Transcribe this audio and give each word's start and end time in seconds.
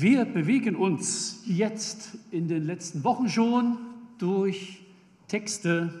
Wir 0.00 0.26
bewegen 0.26 0.76
uns 0.76 1.42
jetzt 1.44 2.16
in 2.30 2.46
den 2.46 2.64
letzten 2.66 3.02
Wochen 3.02 3.28
schon 3.28 3.78
durch 4.18 4.78
Texte 5.26 5.92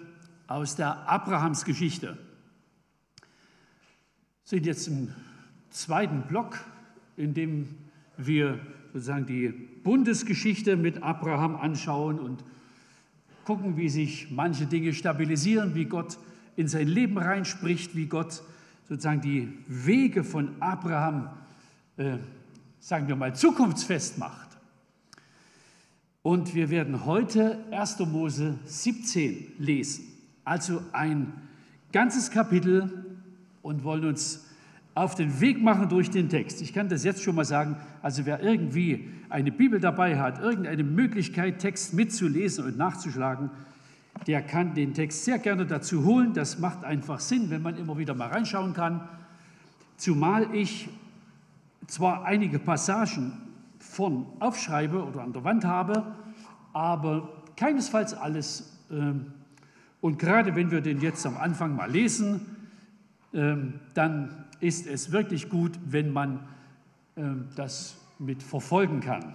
aus 0.46 0.76
der 0.76 1.08
Abrahamsgeschichte. 1.08 2.16
Sind 4.44 4.66
jetzt 4.66 4.86
im 4.86 5.08
zweiten 5.70 6.22
Block, 6.28 6.64
in 7.16 7.34
dem 7.34 7.70
wir 8.16 8.60
sozusagen 8.92 9.26
die 9.26 9.48
Bundesgeschichte 9.48 10.76
mit 10.76 11.02
Abraham 11.02 11.56
anschauen 11.56 12.20
und 12.20 12.44
gucken, 13.44 13.76
wie 13.76 13.88
sich 13.88 14.30
manche 14.30 14.66
Dinge 14.66 14.92
stabilisieren, 14.92 15.74
wie 15.74 15.86
Gott 15.86 16.18
in 16.54 16.68
sein 16.68 16.86
Leben 16.86 17.18
reinspricht, 17.18 17.96
wie 17.96 18.06
Gott 18.06 18.44
sozusagen 18.88 19.22
die 19.22 19.48
Wege 19.66 20.22
von 20.22 20.50
Abraham 20.60 21.30
äh, 21.96 22.18
sagen 22.80 23.08
wir 23.08 23.16
mal, 23.16 23.34
zukunftsfest 23.34 24.18
macht. 24.18 24.48
Und 26.22 26.54
wir 26.54 26.70
werden 26.70 27.04
heute 27.04 27.58
1. 27.70 28.00
Mose 28.00 28.58
17 28.64 29.52
lesen, 29.58 30.04
also 30.44 30.82
ein 30.92 31.32
ganzes 31.92 32.30
Kapitel 32.30 33.06
und 33.62 33.84
wollen 33.84 34.04
uns 34.04 34.44
auf 34.94 35.14
den 35.14 35.40
Weg 35.40 35.62
machen 35.62 35.88
durch 35.88 36.10
den 36.10 36.28
Text. 36.28 36.60
Ich 36.60 36.72
kann 36.72 36.88
das 36.88 37.04
jetzt 37.04 37.22
schon 37.22 37.36
mal 37.36 37.44
sagen, 37.44 37.76
also 38.02 38.26
wer 38.26 38.42
irgendwie 38.42 39.08
eine 39.28 39.52
Bibel 39.52 39.78
dabei 39.78 40.18
hat, 40.18 40.40
irgendeine 40.40 40.82
Möglichkeit, 40.82 41.60
Text 41.60 41.94
mitzulesen 41.94 42.64
und 42.64 42.76
nachzuschlagen, 42.76 43.50
der 44.26 44.42
kann 44.42 44.74
den 44.74 44.94
Text 44.94 45.24
sehr 45.24 45.38
gerne 45.38 45.66
dazu 45.66 46.04
holen. 46.04 46.34
Das 46.34 46.58
macht 46.58 46.84
einfach 46.84 47.20
Sinn, 47.20 47.50
wenn 47.50 47.62
man 47.62 47.76
immer 47.76 47.96
wieder 47.96 48.14
mal 48.14 48.28
reinschauen 48.28 48.72
kann. 48.72 49.08
Zumal 49.96 50.52
ich 50.54 50.88
zwar 51.88 52.24
einige 52.24 52.58
Passagen 52.58 53.32
von 53.78 54.26
aufschreibe 54.38 55.02
oder 55.02 55.22
an 55.22 55.32
der 55.32 55.42
Wand 55.42 55.64
habe, 55.64 56.14
aber 56.72 57.42
keinesfalls 57.56 58.14
alles. 58.14 58.78
Ähm, 58.90 59.32
und 60.00 60.18
gerade 60.18 60.54
wenn 60.54 60.70
wir 60.70 60.80
den 60.80 61.00
jetzt 61.00 61.26
am 61.26 61.36
Anfang 61.36 61.74
mal 61.74 61.90
lesen, 61.90 62.56
ähm, 63.32 63.80
dann 63.94 64.44
ist 64.60 64.86
es 64.86 65.10
wirklich 65.10 65.48
gut, 65.48 65.78
wenn 65.84 66.12
man 66.12 66.46
ähm, 67.16 67.48
das 67.56 67.96
mit 68.18 68.42
verfolgen 68.42 69.00
kann. 69.00 69.34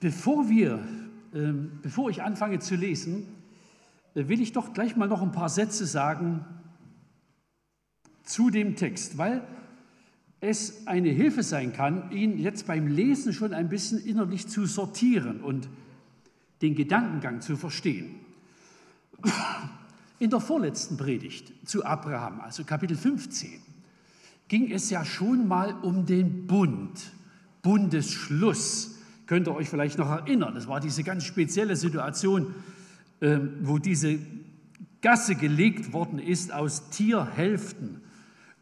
Bevor 0.00 0.48
wir, 0.48 0.80
bevor 1.80 2.10
ich 2.10 2.24
anfange 2.24 2.58
zu 2.58 2.74
lesen, 2.74 3.24
äh, 4.14 4.26
will 4.28 4.40
ich 4.40 4.52
doch 4.52 4.72
gleich 4.72 4.96
mal 4.96 5.08
noch 5.08 5.22
ein 5.22 5.32
paar 5.32 5.48
Sätze 5.48 5.86
sagen 5.86 6.44
zu 8.24 8.50
dem 8.50 8.76
Text, 8.76 9.18
weil 9.18 9.42
es 10.40 10.86
eine 10.86 11.10
Hilfe 11.10 11.44
sein 11.44 11.72
kann, 11.72 12.10
ihn 12.10 12.36
jetzt 12.36 12.66
beim 12.66 12.88
Lesen 12.88 13.32
schon 13.32 13.54
ein 13.54 13.68
bisschen 13.68 14.04
innerlich 14.04 14.48
zu 14.48 14.66
sortieren 14.66 15.40
und 15.40 15.68
den 16.62 16.74
Gedankengang 16.74 17.40
zu 17.40 17.56
verstehen. 17.56 18.16
In 20.18 20.30
der 20.30 20.40
vorletzten 20.40 20.96
Predigt 20.96 21.52
zu 21.64 21.84
Abraham, 21.84 22.40
also 22.40 22.64
Kapitel 22.64 22.96
15, 22.96 23.50
ging 24.48 24.70
es 24.70 24.90
ja 24.90 25.04
schon 25.04 25.46
mal 25.46 25.74
um 25.82 26.06
den 26.06 26.46
Bund, 26.46 27.12
Bundesschluss. 27.62 28.98
Könnt 29.26 29.46
ihr 29.46 29.54
euch 29.54 29.68
vielleicht 29.68 29.98
noch 29.98 30.10
erinnern? 30.10 30.54
Das 30.54 30.66
war 30.66 30.80
diese 30.80 31.04
ganz 31.04 31.24
spezielle 31.24 31.76
Situation, 31.76 32.54
ähm, 33.20 33.54
wo 33.62 33.78
diese 33.78 34.18
Gasse 35.00 35.36
gelegt 35.36 35.92
worden 35.92 36.18
ist 36.18 36.52
aus 36.52 36.90
Tierhälften 36.90 38.01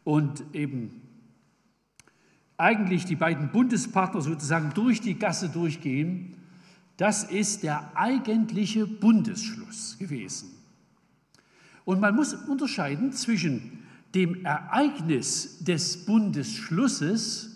und 0.03 0.43
eben 0.53 1.01
eigentlich 2.57 3.05
die 3.05 3.15
beiden 3.15 3.51
Bundespartner 3.51 4.21
sozusagen 4.21 4.71
durch 4.73 5.01
die 5.01 5.17
Gasse 5.17 5.49
durchgehen, 5.49 6.35
das 6.97 7.23
ist 7.23 7.63
der 7.63 7.91
eigentliche 7.95 8.85
Bundesschluss 8.85 9.97
gewesen. 9.97 10.49
Und 11.85 11.99
man 11.99 12.15
muss 12.15 12.33
unterscheiden 12.33 13.11
zwischen 13.11 13.79
dem 14.13 14.45
Ereignis 14.45 15.63
des 15.63 16.05
Bundesschlusses 16.05 17.49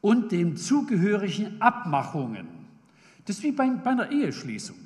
und 0.00 0.32
den 0.32 0.56
zugehörigen 0.56 1.60
Abmachungen. 1.60 2.46
Das 3.24 3.36
ist 3.36 3.42
wie 3.42 3.52
bei, 3.52 3.68
bei 3.70 3.90
einer 3.90 4.10
Eheschließung. 4.10 4.76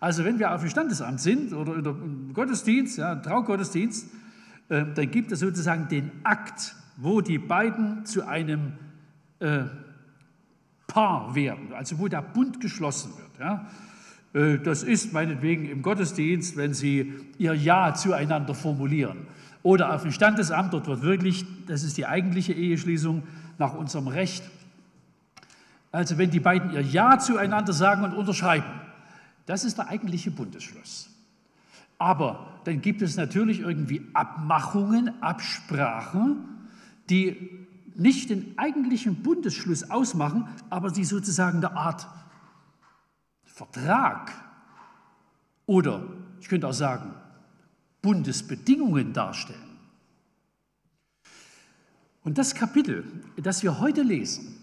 Also 0.00 0.24
wenn 0.24 0.38
wir 0.38 0.52
auf 0.52 0.60
dem 0.60 0.70
Standesamt 0.70 1.20
sind 1.20 1.52
oder 1.52 1.76
im 1.76 2.32
Gottesdienst, 2.34 2.98
ja, 2.98 3.14
Traugottesdienst, 3.14 4.08
äh, 4.68 4.84
dann 4.94 5.10
gibt 5.10 5.32
es 5.32 5.40
sozusagen 5.40 5.88
den 5.88 6.10
Akt, 6.24 6.74
wo 6.96 7.20
die 7.20 7.38
beiden 7.38 8.04
zu 8.04 8.26
einem 8.26 8.72
äh, 9.38 9.64
Paar 10.86 11.34
werden, 11.34 11.72
also 11.74 11.98
wo 11.98 12.08
der 12.08 12.22
Bund 12.22 12.60
geschlossen 12.60 13.12
wird. 13.18 13.38
Ja. 13.38 13.66
Äh, 14.32 14.58
das 14.58 14.82
ist 14.82 15.12
meinetwegen 15.12 15.68
im 15.68 15.82
Gottesdienst, 15.82 16.56
wenn 16.56 16.74
sie 16.74 17.14
ihr 17.38 17.54
Ja 17.54 17.94
zueinander 17.94 18.54
formulieren. 18.54 19.26
Oder 19.62 19.94
auf 19.94 20.02
dem 20.02 20.12
Standesamt, 20.12 20.72
dort 20.72 20.86
wird 20.86 21.02
wirklich, 21.02 21.44
das 21.66 21.82
ist 21.82 21.96
die 21.96 22.06
eigentliche 22.06 22.52
Eheschließung 22.52 23.24
nach 23.58 23.74
unserem 23.74 24.06
Recht. 24.06 24.44
Also 25.90 26.18
wenn 26.18 26.30
die 26.30 26.40
beiden 26.40 26.72
ihr 26.72 26.82
Ja 26.82 27.18
zueinander 27.18 27.72
sagen 27.72 28.04
und 28.04 28.12
unterschreiben, 28.12 28.66
das 29.46 29.64
ist 29.64 29.78
der 29.78 29.88
eigentliche 29.88 30.30
Bundesschluss. 30.30 31.10
Aber 31.98 32.60
dann 32.64 32.80
gibt 32.80 33.02
es 33.02 33.16
natürlich 33.16 33.60
irgendwie 33.60 34.02
Abmachungen, 34.12 35.22
Absprachen, 35.22 36.68
die 37.08 37.66
nicht 37.94 38.30
den 38.30 38.58
eigentlichen 38.58 39.22
Bundesschluss 39.22 39.90
ausmachen, 39.90 40.48
aber 40.68 40.90
die 40.90 41.04
sozusagen 41.04 41.58
eine 41.58 41.76
Art 41.76 42.06
Vertrag 43.44 44.32
oder 45.64 46.04
ich 46.40 46.48
könnte 46.48 46.68
auch 46.68 46.74
sagen 46.74 47.14
Bundesbedingungen 48.02 49.12
darstellen. 49.12 49.78
Und 52.22 52.38
das 52.38 52.54
Kapitel, 52.54 53.04
das 53.36 53.62
wir 53.62 53.78
heute 53.80 54.02
lesen, 54.02 54.58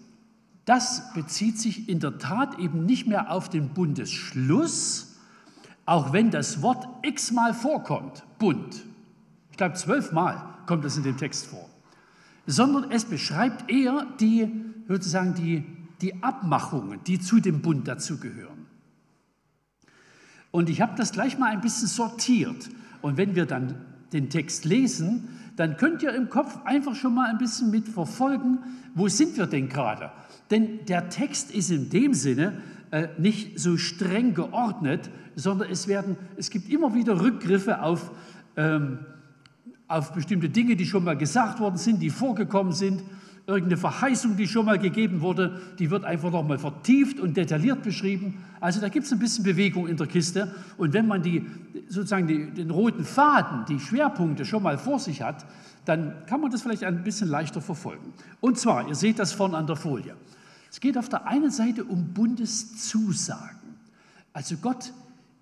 das 0.65 1.13
bezieht 1.13 1.59
sich 1.59 1.89
in 1.89 1.99
der 1.99 2.19
Tat 2.19 2.59
eben 2.59 2.85
nicht 2.85 3.07
mehr 3.07 3.31
auf 3.31 3.49
den 3.49 3.69
Bundesschluss, 3.69 5.12
auch 5.85 6.13
wenn 6.13 6.31
das 6.31 6.61
Wort 6.61 6.87
x-mal 7.03 7.53
vorkommt, 7.53 8.23
Bund, 8.39 8.83
ich 9.51 9.57
glaube 9.57 9.75
zwölfmal 9.75 10.41
kommt 10.65 10.85
das 10.85 10.97
in 10.97 11.03
dem 11.03 11.17
Text 11.17 11.45
vor, 11.47 11.69
sondern 12.45 12.91
es 12.91 13.05
beschreibt 13.05 13.69
eher 13.71 14.05
die, 14.19 14.49
sozusagen 14.87 15.33
die, 15.33 15.65
die 16.01 16.23
Abmachungen, 16.23 16.99
die 17.05 17.19
zu 17.19 17.39
dem 17.39 17.61
Bund 17.61 17.87
dazugehören. 17.87 18.65
Und 20.51 20.69
ich 20.69 20.81
habe 20.81 20.93
das 20.95 21.11
gleich 21.11 21.37
mal 21.37 21.51
ein 21.51 21.61
bisschen 21.61 21.87
sortiert. 21.87 22.69
Und 23.01 23.17
wenn 23.17 23.35
wir 23.35 23.47
dann 23.47 23.75
den 24.13 24.29
Text 24.29 24.65
lesen, 24.65 25.27
dann 25.55 25.77
könnt 25.77 26.03
ihr 26.03 26.13
im 26.13 26.29
Kopf 26.29 26.59
einfach 26.63 26.95
schon 26.95 27.15
mal 27.15 27.29
ein 27.29 27.39
bisschen 27.39 27.71
mit 27.71 27.87
verfolgen, 27.87 28.59
wo 28.93 29.07
sind 29.07 29.35
wir 29.37 29.47
denn 29.47 29.67
gerade? 29.67 30.11
Denn 30.51 30.85
der 30.85 31.09
Text 31.09 31.51
ist 31.51 31.71
in 31.71 31.89
dem 31.89 32.13
Sinne 32.13 32.61
äh, 32.93 33.07
nicht 33.17 33.59
so 33.59 33.75
streng 33.75 34.35
geordnet, 34.35 35.09
sondern 35.35 35.71
es, 35.71 35.87
werden, 35.87 36.15
es 36.37 36.51
gibt 36.51 36.69
immer 36.69 36.93
wieder 36.93 37.19
Rückgriffe 37.19 37.81
auf, 37.81 38.11
ähm, 38.55 38.99
auf 39.87 40.13
bestimmte 40.13 40.47
Dinge, 40.47 40.75
die 40.75 40.85
schon 40.85 41.03
mal 41.03 41.17
gesagt 41.17 41.59
worden 41.59 41.77
sind, 41.77 42.03
die 42.03 42.11
vorgekommen 42.11 42.71
sind. 42.71 43.03
Irgendeine 43.47 43.77
Verheißung, 43.77 44.37
die 44.37 44.47
schon 44.47 44.67
mal 44.67 44.77
gegeben 44.77 45.21
wurde, 45.21 45.59
die 45.79 45.89
wird 45.89 46.05
einfach 46.05 46.31
nochmal 46.31 46.59
vertieft 46.59 47.19
und 47.19 47.35
detailliert 47.35 47.81
beschrieben. 47.81 48.35
Also 48.59 48.79
da 48.79 48.89
gibt 48.89 49.07
es 49.07 49.11
ein 49.11 49.17
bisschen 49.17 49.43
Bewegung 49.43 49.87
in 49.87 49.97
der 49.97 50.05
Kiste. 50.05 50.53
Und 50.77 50.93
wenn 50.93 51.07
man 51.07 51.23
die, 51.23 51.47
sozusagen 51.89 52.27
die, 52.27 52.51
den 52.51 52.69
roten 52.69 53.05
Faden, 53.05 53.65
die 53.67 53.79
Schwerpunkte 53.79 54.45
schon 54.45 54.61
mal 54.61 54.77
vor 54.77 54.99
sich 54.99 55.23
hat, 55.23 55.47
dann 55.85 56.13
kann 56.27 56.41
man 56.41 56.51
das 56.51 56.61
vielleicht 56.61 56.83
ein 56.83 57.03
bisschen 57.03 57.27
leichter 57.27 57.59
verfolgen. 57.59 58.13
Und 58.39 58.59
zwar, 58.59 58.87
ihr 58.87 58.93
seht 58.93 59.17
das 59.17 59.33
vorne 59.33 59.57
an 59.57 59.65
der 59.65 59.77
Folie. 59.77 60.13
Es 60.73 60.79
geht 60.79 60.97
auf 60.97 61.07
der 61.07 61.27
einen 61.27 61.51
Seite 61.51 61.85
um 61.85 62.15
Bundeszusagen. 62.15 63.75
Also 64.33 64.57
Gott 64.57 64.91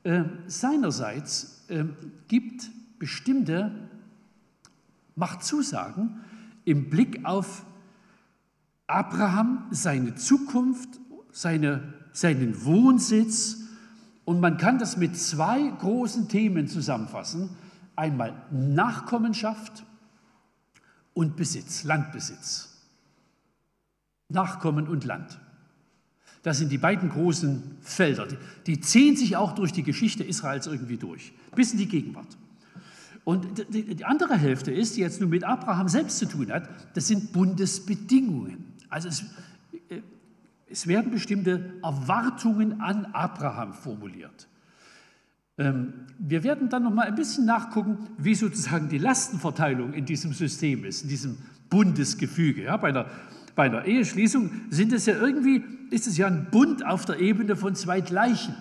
äh, 0.03 0.25
seinerseits 0.47 1.63
äh, 1.69 1.85
gibt 2.27 2.69
bestimmte, 2.99 3.71
macht 5.15 5.41
Zusagen 5.41 6.19
im 6.65 6.89
Blick 6.89 7.23
auf 7.23 7.65
Abraham, 8.87 9.67
seine 9.71 10.15
Zukunft, 10.15 10.99
seine, 11.31 11.93
seinen 12.11 12.65
Wohnsitz. 12.65 13.59
Und 14.25 14.41
man 14.41 14.57
kann 14.57 14.79
das 14.79 14.97
mit 14.97 15.15
zwei 15.15 15.61
großen 15.61 16.27
Themen 16.27 16.67
zusammenfassen. 16.67 17.51
Einmal 17.95 18.33
Nachkommenschaft 18.51 19.85
und 21.13 21.37
Besitz, 21.37 21.85
Landbesitz. 21.85 22.70
Nachkommen 24.31 24.87
und 24.87 25.03
Land. 25.03 25.39
Das 26.43 26.57
sind 26.57 26.71
die 26.71 26.77
beiden 26.77 27.09
großen 27.09 27.77
Felder. 27.81 28.27
Die, 28.65 28.79
ziehen 28.79 29.15
sich 29.15 29.35
auch 29.35 29.53
durch 29.53 29.71
die 29.71 29.83
Geschichte 29.83 30.23
Israels 30.23 30.67
irgendwie 30.67 30.97
durch, 30.97 31.33
bis 31.55 31.71
in 31.71 31.77
die 31.77 31.87
Gegenwart. 31.87 32.37
Und 33.23 33.67
die 33.69 34.03
andere 34.03 34.35
Hälfte 34.35 34.71
ist, 34.71 34.97
die 34.97 35.01
jetzt 35.01 35.21
nur 35.21 35.29
mit 35.29 35.43
Abraham 35.43 35.87
selbst 35.87 36.17
zu 36.17 36.25
tun 36.25 36.51
hat, 36.51 36.67
das 36.95 37.07
sind 37.07 37.31
Bundesbedingungen. 37.31 38.65
Also 38.89 39.09
es, 39.09 39.21
äh, 39.89 40.01
es 40.67 40.87
werden 40.87 41.11
bestimmte 41.11 41.73
Erwartungen 41.83 42.81
an 42.81 43.05
Abraham 43.13 43.75
formuliert. 43.75 44.47
Ähm, 45.59 45.93
wir 46.17 46.43
werden 46.43 46.69
dann 46.69 46.83
noch 46.83 46.93
mal 46.93 47.05
ein 47.05 47.13
bisschen 47.13 47.45
nachgucken, 47.45 48.09
wie 48.17 48.33
sozusagen 48.33 48.89
die 48.89 48.97
Lastenverteilung 48.97 49.93
in 49.93 50.05
diesem 50.05 50.33
System 50.33 50.83
ist, 50.85 51.03
in 51.03 51.09
diesem 51.09 51.37
Bundesgefüge. 51.69 52.63
Ja, 52.63 52.77
bei, 52.77 52.89
einer, 52.89 53.05
bei 53.55 53.63
einer 53.63 53.85
Eheschließung 53.85 54.49
sind 54.69 54.93
es 54.93 55.05
ja 55.05 55.15
irgendwie, 55.15 55.63
ist 55.89 56.07
es 56.07 56.17
ja 56.17 56.27
ein 56.27 56.47
Bund 56.51 56.85
auf 56.85 57.05
der 57.05 57.19
Ebene 57.19 57.55
von 57.55 57.75
zwei 57.75 58.01
Gleichen 58.01 58.55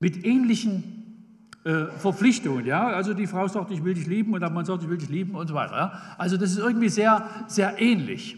mit 0.00 0.24
ähnlichen 0.24 0.98
äh, 1.64 1.86
Verpflichtungen. 1.98 2.64
Ja? 2.64 2.86
Also 2.88 3.14
die 3.14 3.26
Frau 3.26 3.48
sagt, 3.48 3.70
ich 3.72 3.84
will 3.84 3.94
dich 3.94 4.06
lieben 4.06 4.32
und 4.34 4.40
der 4.40 4.50
Mann 4.50 4.64
sagt, 4.64 4.82
ich 4.82 4.88
will 4.88 4.98
dich 4.98 5.08
lieben 5.08 5.34
und 5.34 5.48
so 5.48 5.54
weiter. 5.54 5.76
Ja? 5.76 6.14
Also 6.16 6.36
das 6.36 6.52
ist 6.52 6.58
irgendwie 6.58 6.88
sehr, 6.88 7.28
sehr 7.48 7.80
ähnlich. 7.80 8.36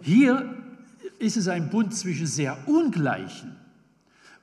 Hier 0.00 0.56
ist 1.18 1.36
es 1.36 1.48
ein 1.48 1.70
Bund 1.70 1.94
zwischen 1.94 2.26
sehr 2.26 2.56
Ungleichen. 2.66 3.56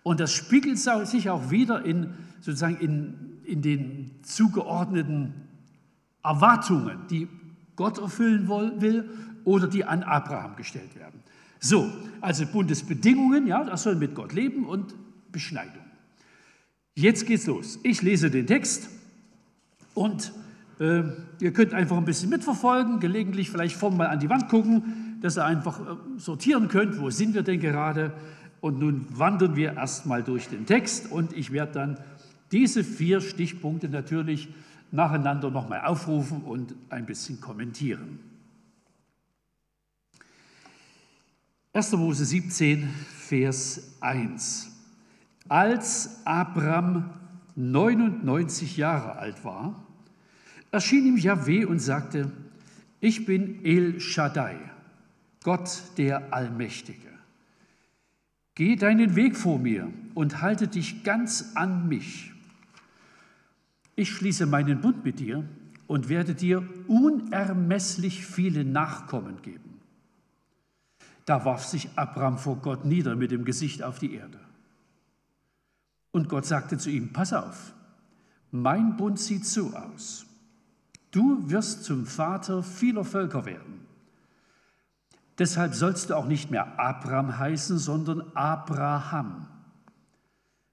Und 0.03 0.19
das 0.19 0.33
spiegelt 0.33 0.77
sich 0.77 1.29
auch 1.29 1.51
wieder 1.51 1.83
in, 1.83 2.13
sozusagen 2.39 2.77
in, 2.77 3.39
in 3.43 3.61
den 3.61 4.11
zugeordneten 4.21 5.33
Erwartungen, 6.23 6.99
die 7.09 7.27
Gott 7.75 7.97
erfüllen 7.97 8.47
will 8.47 9.09
oder 9.43 9.67
die 9.67 9.85
an 9.85 10.03
Abraham 10.03 10.55
gestellt 10.55 10.95
werden. 10.95 11.19
So, 11.59 11.91
also 12.21 12.45
Bundesbedingungen, 12.45 13.47
ja, 13.47 13.63
das 13.63 13.83
soll 13.83 13.95
mit 13.95 14.15
Gott 14.15 14.33
leben 14.33 14.65
und 14.65 14.95
Beschneidung. 15.31 15.83
Jetzt 16.95 17.25
geht's 17.25 17.47
los. 17.47 17.79
Ich 17.83 18.01
lese 18.01 18.29
den 18.31 18.47
Text 18.47 18.89
und 19.93 20.31
äh, 20.79 21.03
ihr 21.39 21.53
könnt 21.53 21.73
einfach 21.73 21.97
ein 21.97 22.05
bisschen 22.05 22.29
mitverfolgen, 22.29 22.99
gelegentlich 22.99 23.49
vielleicht 23.49 23.75
vorne 23.75 23.97
mal 23.97 24.07
an 24.07 24.19
die 24.19 24.29
Wand 24.29 24.49
gucken, 24.49 25.17
dass 25.21 25.37
ihr 25.37 25.45
einfach 25.45 25.79
äh, 25.79 25.83
sortieren 26.17 26.69
könnt, 26.69 26.99
wo 26.99 27.09
sind 27.09 27.33
wir 27.33 27.43
denn 27.43 27.59
gerade. 27.59 28.13
Und 28.61 28.79
nun 28.79 29.05
wandern 29.09 29.55
wir 29.55 29.73
erstmal 29.73 30.23
durch 30.23 30.49
den 30.49 30.65
Text 30.65 31.11
und 31.11 31.33
ich 31.33 31.51
werde 31.51 31.73
dann 31.73 31.97
diese 32.51 32.83
vier 32.83 33.21
Stichpunkte 33.21 33.87
natürlich 33.89 34.49
nacheinander 34.91 35.51
nochmal 35.51 35.81
aufrufen 35.81 36.41
und 36.41 36.75
ein 36.89 37.05
bisschen 37.05 37.39
kommentieren. 37.39 38.19
1. 41.71 41.91
Mose 41.91 42.25
17, 42.25 42.89
Vers 43.27 43.95
1. 43.99 44.71
Als 45.47 46.25
Abram 46.25 47.11
99 47.55 48.75
Jahre 48.75 49.17
alt 49.17 49.45
war, 49.45 49.85
erschien 50.71 51.05
ihm 51.05 51.17
Yahweh 51.17 51.65
und 51.65 51.77
sagte, 51.77 52.31
ich 52.99 53.27
bin 53.27 53.63
El 53.63 53.99
Shaddai, 53.99 54.57
Gott 55.43 55.83
der 55.97 56.33
Allmächtige. 56.33 57.07
Geh 58.55 58.75
deinen 58.75 59.15
Weg 59.15 59.37
vor 59.37 59.59
mir 59.59 59.93
und 60.15 60.41
halte 60.41 60.67
dich 60.67 61.03
ganz 61.03 61.51
an 61.53 61.87
mich. 61.87 62.33
Ich 63.95 64.09
schließe 64.09 64.47
meinen 64.47 64.81
Bund 64.81 65.05
mit 65.05 65.19
dir 65.19 65.43
und 65.85 66.09
werde 66.09 66.33
dir 66.33 66.67
unermesslich 66.87 68.25
viele 68.25 68.65
Nachkommen 68.65 69.43
geben. 69.43 69.68
Da 71.29 71.45
warf 71.45 71.63
sich 71.63 71.89
Abraham 71.95 72.39
vor 72.39 72.55
Gott 72.55 72.85
nieder 72.85 73.15
mit 73.15 73.29
dem 73.29 73.45
Gesicht 73.45 73.83
auf 73.83 73.99
die 73.99 74.15
Erde. 74.15 74.39
Und 76.09 76.27
Gott 76.27 76.47
sagte 76.47 76.79
zu 76.79 76.89
ihm, 76.89 77.13
pass 77.13 77.33
auf, 77.33 77.71
mein 78.49 78.97
Bund 78.97 79.19
sieht 79.19 79.45
so 79.45 79.71
aus. 79.75 80.25
Du 81.11 81.47
wirst 81.51 81.83
zum 81.83 82.07
Vater 82.07 82.63
vieler 82.63 83.05
Völker 83.05 83.45
werden. 83.45 83.85
Deshalb 85.37 85.75
sollst 85.75 86.09
du 86.09 86.17
auch 86.17 86.25
nicht 86.25 86.49
mehr 86.49 86.79
Abraham 86.79 87.37
heißen, 87.37 87.77
sondern 87.77 88.23
Abraham. 88.33 89.45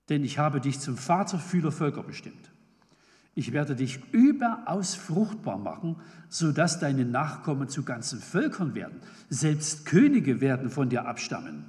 Denn 0.09 0.25
ich 0.25 0.39
habe 0.39 0.63
dich 0.63 0.81
zum 0.81 0.97
Vater 0.97 1.39
vieler 1.39 1.71
Völker 1.71 2.03
bestimmt. 2.03 2.51
Ich 3.39 3.53
werde 3.53 3.77
dich 3.77 4.01
überaus 4.13 4.95
fruchtbar 4.95 5.59
machen, 5.59 5.97
sodass 6.31 6.81
deine 6.81 7.05
Nachkommen 7.05 7.69
zu 7.69 7.83
ganzen 7.83 8.19
Völkern 8.19 8.75
werden. 8.75 8.99
Selbst 9.29 9.85
Könige 9.85 10.41
werden 10.41 10.71
von 10.71 10.89
dir 10.89 11.07
abstammen. 11.07 11.67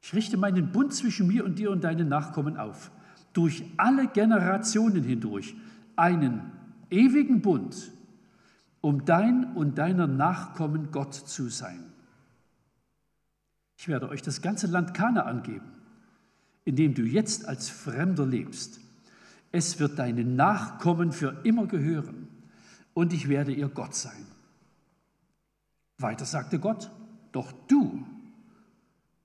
Ich 0.00 0.14
richte 0.14 0.36
meinen 0.36 0.70
Bund 0.70 0.94
zwischen 0.94 1.26
mir 1.26 1.44
und 1.44 1.58
dir 1.58 1.72
und 1.72 1.82
deinen 1.82 2.08
Nachkommen 2.08 2.56
auf, 2.56 2.92
durch 3.32 3.64
alle 3.76 4.06
Generationen 4.06 5.02
hindurch, 5.02 5.56
einen 5.96 6.52
ewigen 6.90 7.42
Bund, 7.42 7.90
um 8.80 9.04
dein 9.04 9.56
und 9.56 9.78
deiner 9.78 10.06
Nachkommen 10.06 10.92
Gott 10.92 11.14
zu 11.14 11.48
sein. 11.48 11.82
Ich 13.76 13.88
werde 13.88 14.08
euch 14.08 14.22
das 14.22 14.42
ganze 14.42 14.68
Land 14.68 14.94
Kanaan 14.94 15.42
geben, 15.42 15.72
in 16.64 16.76
dem 16.76 16.94
du 16.94 17.02
jetzt 17.02 17.48
als 17.48 17.68
Fremder 17.68 18.24
lebst. 18.24 18.81
Es 19.52 19.78
wird 19.78 19.98
deinen 19.98 20.34
Nachkommen 20.34 21.12
für 21.12 21.40
immer 21.44 21.66
gehören 21.66 22.28
und 22.94 23.12
ich 23.12 23.28
werde 23.28 23.52
ihr 23.52 23.68
Gott 23.68 23.94
sein. 23.94 24.26
Weiter 25.98 26.24
sagte 26.24 26.58
Gott, 26.58 26.90
doch 27.32 27.52
du 27.68 28.04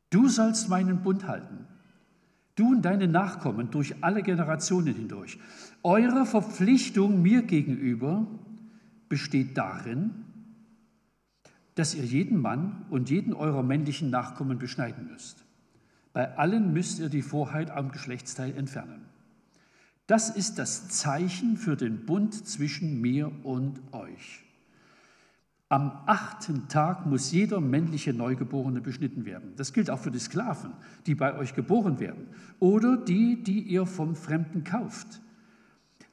Du 0.10 0.30
sollst 0.30 0.70
meinen 0.70 1.02
Bund 1.02 1.28
halten, 1.28 1.66
du 2.56 2.70
und 2.70 2.82
deine 2.84 3.08
Nachkommen 3.08 3.72
durch 3.72 4.04
alle 4.04 4.24
Generationen 4.24 4.94
hindurch. 4.94 5.38
Eure 5.84 6.26
Verpflichtung 6.26 7.22
mir 7.22 7.42
gegenüber 7.44 8.26
besteht 9.10 9.58
darin, 9.58 10.26
dass 11.76 11.94
ihr 11.94 12.06
jeden 12.06 12.42
Mann 12.42 12.86
und 12.90 13.10
jeden 13.10 13.34
eurer 13.34 13.64
männlichen 13.64 14.10
Nachkommen 14.10 14.58
beschneiden 14.58 15.08
müsst. 15.12 15.44
Bei 16.14 16.38
allen 16.38 16.74
müsst 16.74 17.00
ihr 17.00 17.10
die 17.10 17.22
Vorheit 17.22 17.70
am 17.70 17.92
Geschlechtsteil 17.92 18.56
entfernen. 18.56 19.06
Das 20.08 20.30
ist 20.30 20.58
das 20.58 20.88
Zeichen 20.88 21.58
für 21.58 21.76
den 21.76 22.06
Bund 22.06 22.48
zwischen 22.48 23.02
mir 23.02 23.32
und 23.44 23.82
euch. 23.92 24.44
Am 25.70 25.92
achten 26.06 26.70
Tag 26.70 27.06
muss 27.06 27.34
jeder 27.34 27.60
männliche 27.60 28.14
Neugeborene 28.14 28.80
beschnitten 28.80 29.26
werden. 29.26 29.52
Das 29.58 29.74
gilt 29.74 29.90
auch 29.90 30.00
für 30.00 30.12
die 30.12 30.20
Sklaven, 30.20 30.72
die 31.06 31.14
bei 31.14 31.38
euch 31.38 31.54
geboren 31.56 32.00
werden 32.00 32.28
oder 32.60 32.96
die, 32.96 33.44
die 33.44 33.60
ihr 33.60 33.86
vom 33.86 34.16
Fremden 34.16 34.64
kauft. 34.64 35.22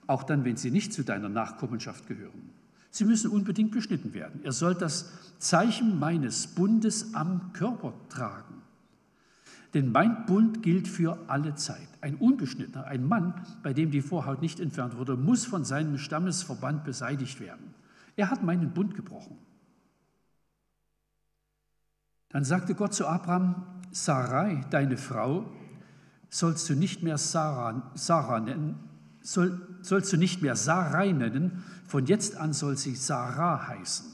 Auch 0.09 0.25
dann, 0.25 0.45
wenn 0.45 0.57
sie 0.57 0.73
nicht 0.73 0.93
zu 0.93 1.05
deiner 1.05 1.29
Nachkommenschaft 1.29 2.09
gehören. 2.09 2.51
Sie 2.91 3.05
müssen 3.05 3.31
unbedingt 3.31 3.71
beschnitten 3.71 4.13
werden. 4.13 4.41
Ihr 4.43 4.53
sollt 4.53 4.83
das 4.83 5.13
Zeichen 5.39 6.01
meines 6.01 6.49
Bundes 6.49 7.15
am 7.15 7.53
Körper 7.53 7.95
tragen. 8.09 8.64
Denn 9.75 9.91
mein 9.91 10.25
Bund 10.27 10.63
gilt 10.63 10.87
für 10.87 11.19
alle 11.27 11.57
Zeit. 11.57 11.89
Ein 12.01 12.15
Unbeschnittener, 12.15 12.87
ein 12.87 13.05
Mann, 13.05 13.35
bei 13.65 13.73
dem 13.73 13.91
die 13.91 14.03
Vorhaut 14.03 14.41
nicht 14.41 14.61
entfernt 14.61 14.97
wurde, 14.97 15.17
muss 15.17 15.45
von 15.45 15.65
seinem 15.65 15.99
Stammesverband 15.99 16.85
beseitigt 16.85 17.41
werden. 17.41 17.75
Er 18.15 18.31
hat 18.31 18.45
meinen 18.45 18.73
Bund 18.73 18.95
gebrochen. 18.95 19.37
Dann 22.29 22.45
sagte 22.45 22.75
Gott 22.77 22.95
zu 22.95 23.07
Abraham, 23.07 23.67
Sarai, 23.91 24.65
deine 24.71 24.97
Frau, 24.97 25.51
sollst 26.29 26.69
du 26.69 26.75
nicht 26.75 27.03
mehr 27.03 27.19
Sarah, 27.19 27.91
Sarah 27.95 28.41
nennen, 28.41 28.77
soll, 29.21 29.61
sollst 29.83 30.13
du 30.13 30.17
nicht 30.17 30.43
mehr 30.43 30.57
Sarai 30.57 31.13
nennen, 31.13 31.65
von 31.87 32.07
jetzt 32.07 32.37
an 32.37 32.53
soll 32.53 32.77
sie 32.77 32.95
Sarah 32.95 33.69
heißen. 33.69 34.07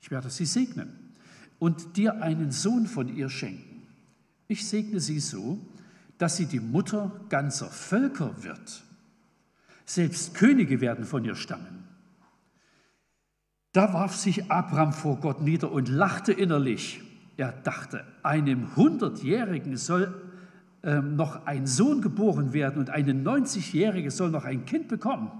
Ich 0.00 0.10
werde 0.10 0.30
sie 0.30 0.46
segnen 0.46 1.14
und 1.58 1.96
dir 1.96 2.22
einen 2.22 2.50
Sohn 2.50 2.86
von 2.86 3.08
ihr 3.08 3.28
schenken. 3.28 3.69
Ich 4.50 4.66
segne 4.66 4.98
sie 4.98 5.20
so, 5.20 5.64
dass 6.18 6.36
sie 6.36 6.46
die 6.46 6.58
Mutter 6.58 7.12
ganzer 7.28 7.68
Völker 7.68 8.42
wird. 8.42 8.82
Selbst 9.84 10.34
Könige 10.34 10.80
werden 10.80 11.04
von 11.04 11.24
ihr 11.24 11.36
stammen. 11.36 11.84
Da 13.70 13.92
warf 13.94 14.16
sich 14.16 14.50
Abraham 14.50 14.92
vor 14.92 15.20
Gott 15.20 15.40
nieder 15.40 15.70
und 15.70 15.88
lachte 15.88 16.32
innerlich. 16.32 17.00
Er 17.36 17.52
dachte, 17.52 18.04
einem 18.24 18.74
Hundertjährigen 18.74 19.76
soll 19.76 20.20
ähm, 20.82 21.14
noch 21.14 21.46
ein 21.46 21.68
Sohn 21.68 22.02
geboren 22.02 22.52
werden 22.52 22.80
und 22.80 22.90
eine 22.90 23.12
90-Jährige 23.12 24.10
soll 24.10 24.32
noch 24.32 24.44
ein 24.44 24.64
Kind 24.64 24.88
bekommen. 24.88 25.30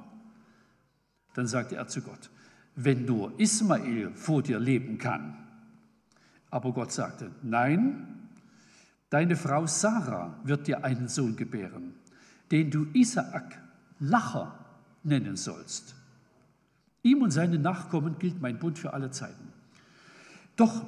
Dann 1.35 1.49
sagte 1.49 1.75
er 1.75 1.89
zu 1.89 2.01
Gott, 2.03 2.31
wenn 2.77 3.07
nur 3.07 3.33
Ismael 3.41 4.13
vor 4.15 4.45
dir 4.45 4.61
leben 4.61 4.99
kann. 4.99 5.37
Aber 6.49 6.73
Gott 6.73 6.93
sagte, 6.93 7.33
nein, 7.43 8.20
deine 9.11 9.37
Frau 9.37 9.67
Sarah 9.67 10.35
wird 10.45 10.67
dir 10.67 10.85
einen 10.85 11.09
Sohn 11.09 11.37
gebären, 11.37 11.95
den 12.51 12.71
du 12.71 12.87
Isaak 12.93 13.59
Lacher 13.99 14.55
nennen 15.03 15.37
sollst. 15.37 15.95
Ihm 17.03 17.23
und 17.23 17.31
seinen 17.31 17.63
Nachkommen 17.63 18.19
gilt 18.19 18.41
mein 18.41 18.59
Bund 18.59 18.79
für 18.79 18.93
alle 18.93 19.11
Zeiten. 19.11 19.49
Doch 20.57 20.85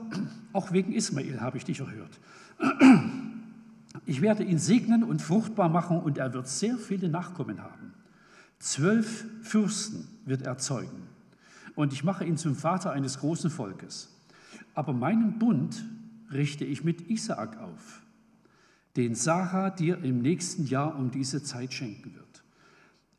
auch 0.52 0.72
wegen 0.72 0.92
Ismael 0.92 1.40
habe 1.40 1.56
ich 1.56 1.64
dich 1.64 1.80
erhört. 1.80 2.20
Ich 4.04 4.20
werde 4.20 4.44
ihn 4.44 4.58
segnen 4.58 5.04
und 5.04 5.22
fruchtbar 5.22 5.68
machen 5.68 5.98
und 5.98 6.18
er 6.18 6.32
wird 6.34 6.48
sehr 6.48 6.76
viele 6.76 7.08
Nachkommen 7.08 7.62
haben. 7.62 7.94
Zwölf 8.58 9.24
Fürsten 9.42 10.06
wird 10.24 10.42
er 10.42 10.58
zeugen. 10.58 11.08
Und 11.74 11.92
ich 11.92 12.04
mache 12.04 12.24
ihn 12.24 12.36
zum 12.36 12.54
Vater 12.54 12.92
eines 12.92 13.18
großen 13.20 13.50
Volkes. 13.50 14.08
Aber 14.74 14.92
meinen 14.92 15.38
Bund 15.38 15.84
richte 16.30 16.64
ich 16.64 16.84
mit 16.84 17.10
Isaak 17.10 17.58
auf, 17.58 18.02
den 18.96 19.14
Sarah 19.14 19.70
dir 19.70 20.02
im 20.02 20.20
nächsten 20.20 20.66
Jahr 20.66 20.96
um 20.96 21.10
diese 21.10 21.42
Zeit 21.42 21.72
schenken 21.72 22.14
wird. 22.14 22.42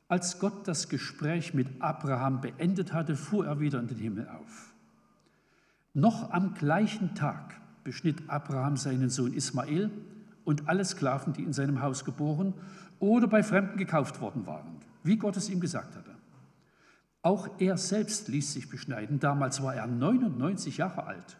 Als 0.08 0.40
Gott 0.40 0.68
das 0.68 0.90
Gespräch 0.90 1.54
mit 1.54 1.68
Abraham 1.82 2.42
beendet 2.42 2.94
hatte, 2.94 3.16
fuhr 3.16 3.48
er 3.48 3.60
wieder 3.60 3.80
in 3.80 3.88
den 3.88 3.98
Himmel 3.98 4.28
auf. 4.28 4.74
Noch 5.94 6.32
am 6.32 6.54
gleichen 6.54 7.16
Tag 7.16 7.60
beschnitt 7.84 8.30
Abraham 8.30 8.78
seinen 8.78 9.10
Sohn 9.10 9.34
Ismael 9.34 9.90
und 10.44 10.68
alle 10.68 10.86
Sklaven, 10.86 11.34
die 11.34 11.44
in 11.44 11.54
seinem 11.54 11.82
Haus 11.82 12.06
geboren 12.06 12.54
oder 13.00 13.28
bei 13.28 13.44
Fremden 13.44 13.78
gekauft 13.78 14.22
worden 14.22 14.46
waren, 14.46 14.78
wie 15.04 15.18
Gott 15.18 15.38
es 15.38 15.50
ihm 15.50 15.60
gesagt 15.60 15.96
hatte. 15.96 16.12
Auch 17.22 17.48
er 17.60 17.78
selbst 17.78 18.28
ließ 18.28 18.54
sich 18.54 18.70
beschneiden. 18.70 19.20
Damals 19.20 19.64
war 19.64 19.74
er 19.76 19.88
99 19.88 20.78
Jahre 20.78 21.06
alt 21.06 21.38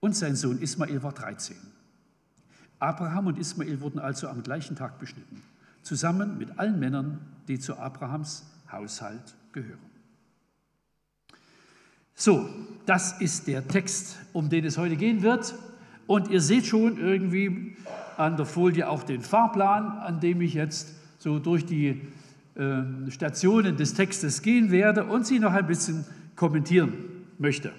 und 0.00 0.14
sein 0.14 0.36
Sohn 0.36 0.60
Ismael 0.60 1.02
war 1.02 1.12
13. 1.12 1.56
Abraham 2.78 3.28
und 3.28 3.38
Ismael 3.38 3.80
wurden 3.80 3.98
also 3.98 4.28
am 4.28 4.42
gleichen 4.42 4.76
Tag 4.76 4.98
beschnitten, 4.98 5.42
zusammen 5.82 6.38
mit 6.38 6.58
allen 6.58 6.78
Männern, 6.78 7.18
die 7.48 7.58
zu 7.58 7.76
Abrahams 7.76 8.44
Haushalt 8.70 9.34
gehören. 9.52 9.78
So, 12.14 12.48
das 12.86 13.20
ist 13.20 13.46
der 13.46 13.66
Text, 13.68 14.16
um 14.32 14.48
den 14.48 14.64
es 14.64 14.78
heute 14.78 14.96
gehen 14.96 15.22
wird. 15.22 15.54
Und 16.06 16.28
ihr 16.28 16.40
seht 16.40 16.66
schon 16.66 16.98
irgendwie 16.98 17.76
an 18.16 18.36
der 18.36 18.46
Folie 18.46 18.88
auch 18.88 19.02
den 19.02 19.20
Fahrplan, 19.20 19.98
an 19.98 20.20
dem 20.20 20.40
ich 20.40 20.54
jetzt 20.54 20.94
so 21.18 21.38
durch 21.38 21.66
die 21.66 22.00
äh, 22.54 23.10
Stationen 23.10 23.76
des 23.76 23.94
Textes 23.94 24.40
gehen 24.40 24.70
werde 24.70 25.04
und 25.04 25.26
sie 25.26 25.38
noch 25.38 25.52
ein 25.52 25.66
bisschen 25.66 26.06
kommentieren 26.36 26.94
möchte. 27.38 27.72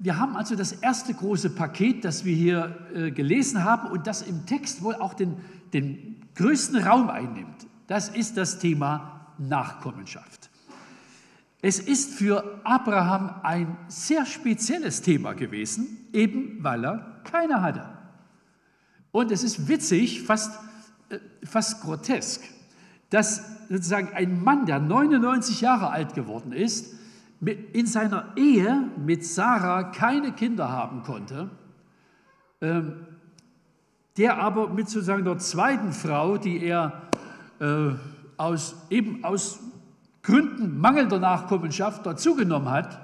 Wir 0.00 0.18
haben 0.18 0.36
also 0.36 0.54
das 0.54 0.72
erste 0.72 1.12
große 1.12 1.50
Paket, 1.50 2.04
das 2.04 2.24
wir 2.24 2.34
hier 2.34 2.88
äh, 2.94 3.10
gelesen 3.10 3.64
haben 3.64 3.90
und 3.90 4.06
das 4.06 4.22
im 4.22 4.46
Text 4.46 4.82
wohl 4.82 4.94
auch 4.94 5.14
den, 5.14 5.36
den 5.72 6.22
größten 6.36 6.82
Raum 6.84 7.10
einnimmt. 7.10 7.66
Das 7.88 8.08
ist 8.08 8.36
das 8.36 8.60
Thema 8.60 9.34
Nachkommenschaft. 9.38 10.50
Es 11.60 11.80
ist 11.80 12.14
für 12.14 12.60
Abraham 12.62 13.40
ein 13.42 13.76
sehr 13.88 14.24
spezielles 14.24 15.02
Thema 15.02 15.32
gewesen, 15.32 16.08
eben 16.12 16.62
weil 16.62 16.84
er 16.84 17.20
keine 17.24 17.60
hatte. 17.60 17.84
Und 19.10 19.32
es 19.32 19.42
ist 19.42 19.66
witzig, 19.66 20.22
fast, 20.22 20.60
äh, 21.08 21.18
fast 21.42 21.80
grotesk, 21.80 22.42
dass 23.10 23.42
sozusagen 23.68 24.14
ein 24.14 24.44
Mann, 24.44 24.66
der 24.66 24.78
99 24.78 25.60
Jahre 25.60 25.90
alt 25.90 26.14
geworden 26.14 26.52
ist, 26.52 26.94
in 27.40 27.86
seiner 27.86 28.36
Ehe 28.36 28.90
mit 28.96 29.24
Sarah 29.24 29.84
keine 29.84 30.32
Kinder 30.32 30.70
haben 30.70 31.02
konnte, 31.02 31.50
ähm, 32.60 33.06
der 34.16 34.38
aber 34.38 34.68
mit 34.68 34.88
sozusagen 34.88 35.24
der 35.24 35.38
zweiten 35.38 35.92
Frau, 35.92 36.38
die 36.38 36.64
er 36.64 37.02
äh, 37.60 37.90
aus, 38.36 38.74
eben 38.90 39.24
aus 39.24 39.60
Gründen 40.22 40.78
mangelnder 40.78 41.20
Nachkommenschaft 41.20 42.04
dazugenommen 42.04 42.70
hat 42.70 42.98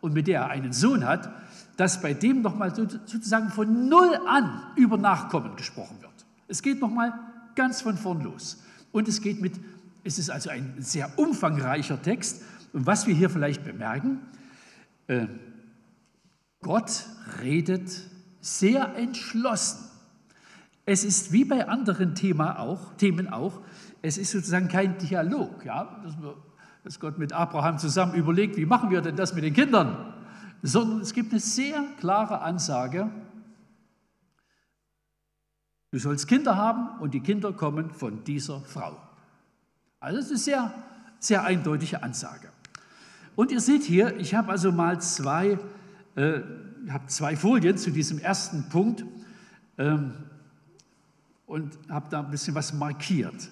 und 0.00 0.12
mit 0.12 0.26
der 0.26 0.40
er 0.40 0.50
einen 0.50 0.72
Sohn 0.72 1.06
hat, 1.06 1.30
dass 1.76 2.02
bei 2.02 2.12
dem 2.12 2.42
nochmal 2.42 2.74
sozusagen 2.74 3.48
von 3.48 3.88
Null 3.88 4.14
an 4.28 4.62
über 4.76 4.98
Nachkommen 4.98 5.56
gesprochen 5.56 5.96
wird. 6.00 6.10
Es 6.46 6.60
geht 6.60 6.80
nochmal 6.80 7.14
ganz 7.54 7.80
von 7.80 7.96
vorn 7.96 8.20
los. 8.20 8.62
Und 8.92 9.08
es 9.08 9.22
geht 9.22 9.40
mit, 9.40 9.54
es 10.04 10.18
ist 10.18 10.30
also 10.30 10.50
ein 10.50 10.74
sehr 10.78 11.18
umfangreicher 11.18 12.02
Text 12.02 12.42
und 12.72 12.86
was 12.86 13.06
wir 13.06 13.14
hier 13.14 13.30
vielleicht 13.30 13.64
bemerken, 13.64 14.20
äh, 15.06 15.26
Gott 16.62 17.06
redet 17.42 17.90
sehr 18.40 18.94
entschlossen. 18.96 19.90
Es 20.86 21.04
ist 21.04 21.32
wie 21.32 21.44
bei 21.44 21.68
anderen 21.68 22.14
Thema 22.14 22.58
auch, 22.58 22.94
Themen 22.94 23.28
auch, 23.28 23.60
es 24.02 24.18
ist 24.18 24.30
sozusagen 24.30 24.68
kein 24.68 24.98
Dialog, 24.98 25.64
ja, 25.64 26.00
dass, 26.02 26.14
dass 26.84 27.00
Gott 27.00 27.18
mit 27.18 27.32
Abraham 27.32 27.78
zusammen 27.78 28.14
überlegt, 28.14 28.56
wie 28.56 28.66
machen 28.66 28.90
wir 28.90 29.00
denn 29.00 29.16
das 29.16 29.34
mit 29.34 29.44
den 29.44 29.54
Kindern, 29.54 30.14
sondern 30.62 31.00
es 31.00 31.12
gibt 31.12 31.32
eine 31.32 31.40
sehr 31.40 31.84
klare 31.98 32.40
Ansage, 32.40 33.10
du 35.90 35.98
sollst 35.98 36.28
Kinder 36.28 36.56
haben 36.56 37.00
und 37.00 37.14
die 37.14 37.20
Kinder 37.20 37.52
kommen 37.52 37.90
von 37.90 38.24
dieser 38.24 38.60
Frau. 38.60 38.96
Also 39.98 40.18
es 40.18 40.26
ist 40.26 40.30
eine 40.30 40.38
sehr, 40.38 40.74
sehr 41.18 41.44
eindeutige 41.44 42.02
Ansage. 42.02 42.49
Und 43.36 43.52
ihr 43.52 43.60
seht 43.60 43.82
hier, 43.82 44.16
ich 44.18 44.34
habe 44.34 44.50
also 44.50 44.72
mal 44.72 45.00
zwei, 45.00 45.58
äh, 46.16 46.40
habe 46.88 47.06
zwei 47.06 47.36
Folien 47.36 47.78
zu 47.78 47.90
diesem 47.90 48.18
ersten 48.18 48.68
Punkt 48.68 49.04
ähm, 49.78 50.12
und 51.46 51.78
habe 51.88 52.08
da 52.10 52.20
ein 52.20 52.30
bisschen 52.30 52.54
was 52.54 52.72
markiert. 52.72 53.50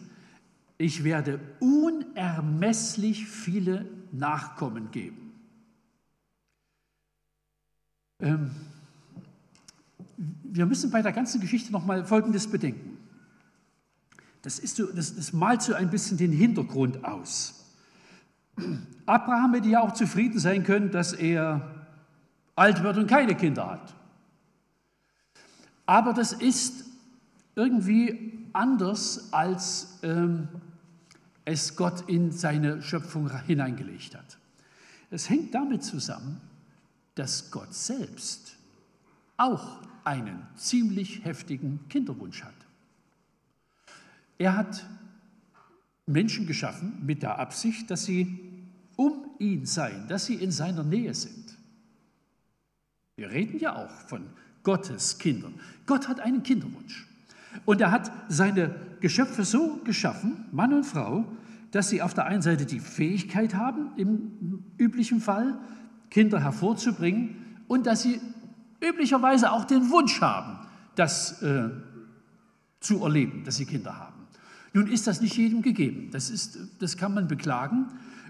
Ich 0.76 1.02
werde 1.04 1.40
unermesslich 1.58 3.26
viele 3.26 3.86
Nachkommen 4.12 4.90
geben. 4.90 5.32
Ähm, 8.20 8.50
wir 10.16 10.66
müssen 10.66 10.90
bei 10.90 11.02
der 11.02 11.12
ganzen 11.12 11.40
Geschichte 11.40 11.72
noch 11.72 11.84
mal 11.84 12.04
Folgendes 12.04 12.46
bedenken. 12.46 12.98
Das, 14.42 14.58
ist 14.58 14.76
so, 14.76 14.86
das, 14.92 15.14
das 15.14 15.32
malt 15.32 15.62
so 15.62 15.74
ein 15.74 15.90
bisschen 15.90 16.16
den 16.16 16.32
Hintergrund 16.32 17.04
aus. 17.04 17.57
Abraham 19.06 19.54
hätte 19.54 19.68
ja 19.68 19.80
auch 19.80 19.92
zufrieden 19.92 20.38
sein 20.38 20.64
können, 20.64 20.90
dass 20.90 21.12
er 21.12 21.86
alt 22.54 22.82
wird 22.82 22.98
und 22.98 23.06
keine 23.06 23.34
Kinder 23.34 23.70
hat. 23.70 23.94
Aber 25.86 26.12
das 26.12 26.32
ist 26.32 26.84
irgendwie 27.54 28.46
anders, 28.52 29.32
als 29.32 29.98
ähm, 30.02 30.48
es 31.44 31.76
Gott 31.76 32.08
in 32.08 32.30
seine 32.30 32.82
Schöpfung 32.82 33.30
hineingelegt 33.46 34.14
hat. 34.14 34.38
Es 35.10 35.30
hängt 35.30 35.54
damit 35.54 35.82
zusammen, 35.82 36.40
dass 37.14 37.50
Gott 37.50 37.72
selbst 37.72 38.56
auch 39.38 39.78
einen 40.04 40.46
ziemlich 40.56 41.24
heftigen 41.24 41.80
Kinderwunsch 41.88 42.44
hat. 42.44 42.54
Er 44.36 44.56
hat 44.56 44.86
Menschen 46.06 46.46
geschaffen 46.46 47.02
mit 47.04 47.22
der 47.22 47.38
Absicht, 47.38 47.90
dass 47.90 48.04
sie 48.04 48.47
um 48.98 49.30
ihn 49.38 49.64
sein, 49.64 50.06
dass 50.08 50.26
sie 50.26 50.34
in 50.34 50.50
seiner 50.50 50.82
Nähe 50.82 51.14
sind. 51.14 51.56
Wir 53.16 53.30
reden 53.30 53.60
ja 53.60 53.76
auch 53.76 53.90
von 53.90 54.26
Gottes 54.64 55.18
Kindern. 55.18 55.54
Gott 55.86 56.08
hat 56.08 56.18
einen 56.18 56.42
Kinderwunsch. 56.42 57.06
Und 57.64 57.80
er 57.80 57.92
hat 57.92 58.10
seine 58.28 58.74
Geschöpfe 58.98 59.44
so 59.44 59.76
geschaffen, 59.84 60.46
Mann 60.50 60.74
und 60.74 60.84
Frau, 60.84 61.24
dass 61.70 61.90
sie 61.90 62.02
auf 62.02 62.12
der 62.12 62.26
einen 62.26 62.42
Seite 62.42 62.66
die 62.66 62.80
Fähigkeit 62.80 63.54
haben, 63.54 63.92
im 63.96 64.64
üblichen 64.78 65.20
Fall 65.20 65.58
Kinder 66.10 66.40
hervorzubringen 66.40 67.36
und 67.68 67.86
dass 67.86 68.02
sie 68.02 68.20
üblicherweise 68.84 69.52
auch 69.52 69.64
den 69.64 69.90
Wunsch 69.90 70.20
haben, 70.20 70.66
das 70.96 71.40
äh, 71.42 71.70
zu 72.80 73.04
erleben, 73.04 73.44
dass 73.44 73.56
sie 73.56 73.66
Kinder 73.66 73.96
haben. 73.96 74.26
Nun 74.72 74.88
ist 74.88 75.06
das 75.06 75.20
nicht 75.20 75.36
jedem 75.36 75.62
gegeben. 75.62 76.10
Das, 76.10 76.30
ist, 76.30 76.58
das 76.80 76.96
kann 76.96 77.14
man 77.14 77.28
beklagen. 77.28 77.86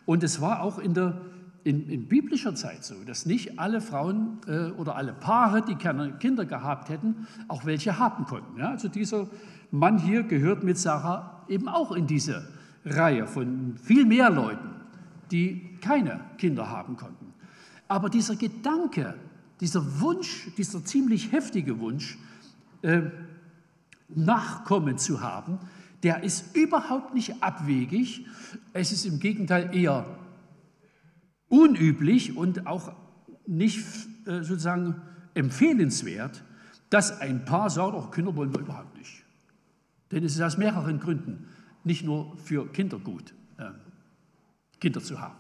Und 0.09 0.23
es 0.23 0.41
war 0.41 0.63
auch 0.63 0.79
in, 0.79 0.95
der, 0.95 1.21
in, 1.65 1.87
in 1.91 2.09
biblischer 2.09 2.55
Zeit 2.55 2.83
so, 2.83 2.95
dass 3.05 3.27
nicht 3.27 3.59
alle 3.59 3.83
Frauen 3.83 4.39
äh, 4.47 4.71
oder 4.71 4.97
alle 4.97 5.13
Paare, 5.13 5.61
die 5.61 5.75
keine 5.75 6.13
Kinder 6.13 6.47
gehabt 6.47 6.89
hätten, 6.89 7.27
auch 7.47 7.67
welche 7.67 7.99
haben 7.99 8.25
konnten. 8.25 8.59
Ja? 8.59 8.71
Also 8.71 8.89
dieser 8.89 9.27
Mann 9.71 9.99
hier 9.99 10.23
gehört 10.23 10.65
mit 10.65 10.79
Sarah 10.79 11.45
eben 11.47 11.69
auch 11.69 11.93
in 11.93 12.07
diese 12.07 12.49
Reihe 12.87 13.27
von 13.27 13.77
viel 13.77 14.07
mehr 14.07 14.31
Leuten, 14.31 14.71
die 15.31 15.77
keine 15.83 16.21
Kinder 16.39 16.71
haben 16.71 16.97
konnten. 16.97 17.35
Aber 17.87 18.09
dieser 18.09 18.37
Gedanke, 18.37 19.13
dieser 19.61 20.01
Wunsch, 20.01 20.49
dieser 20.57 20.83
ziemlich 20.87 21.33
heftige 21.33 21.81
Wunsch, 21.81 22.17
äh, 22.81 23.03
Nachkommen 24.09 24.97
zu 24.97 25.21
haben, 25.21 25.59
der 26.03 26.23
ist 26.23 26.57
überhaupt 26.57 27.15
nicht 27.15 27.43
abwegig. 27.43 28.27
Es 28.73 28.93
ist 28.93 29.05
im 29.05 29.19
Gegenteil 29.19 29.75
eher 29.75 30.07
unüblich 31.49 32.37
und 32.37 32.67
auch 32.67 32.93
nicht 33.47 33.79
äh, 34.27 34.43
sozusagen 34.43 35.01
empfehlenswert, 35.35 36.45
dass 36.91 37.21
ein 37.21 37.45
Paar 37.45 37.71
sagt, 37.71 37.95
auch 37.95 38.11
Kinder 38.11 38.35
wollen 38.37 38.53
wir 38.53 38.61
überhaupt 38.61 38.97
nicht. 38.97 39.25
Denn 40.11 40.25
es 40.25 40.35
ist 40.35 40.41
aus 40.41 40.57
mehreren 40.57 41.01
Gründen 41.01 41.49
nicht 41.85 42.05
nur 42.05 42.37
für 42.37 42.71
Kinder 42.73 42.99
gut, 42.99 43.35
äh, 43.59 43.71
Kinder 44.81 45.01
zu 45.01 45.21
haben. 45.21 45.37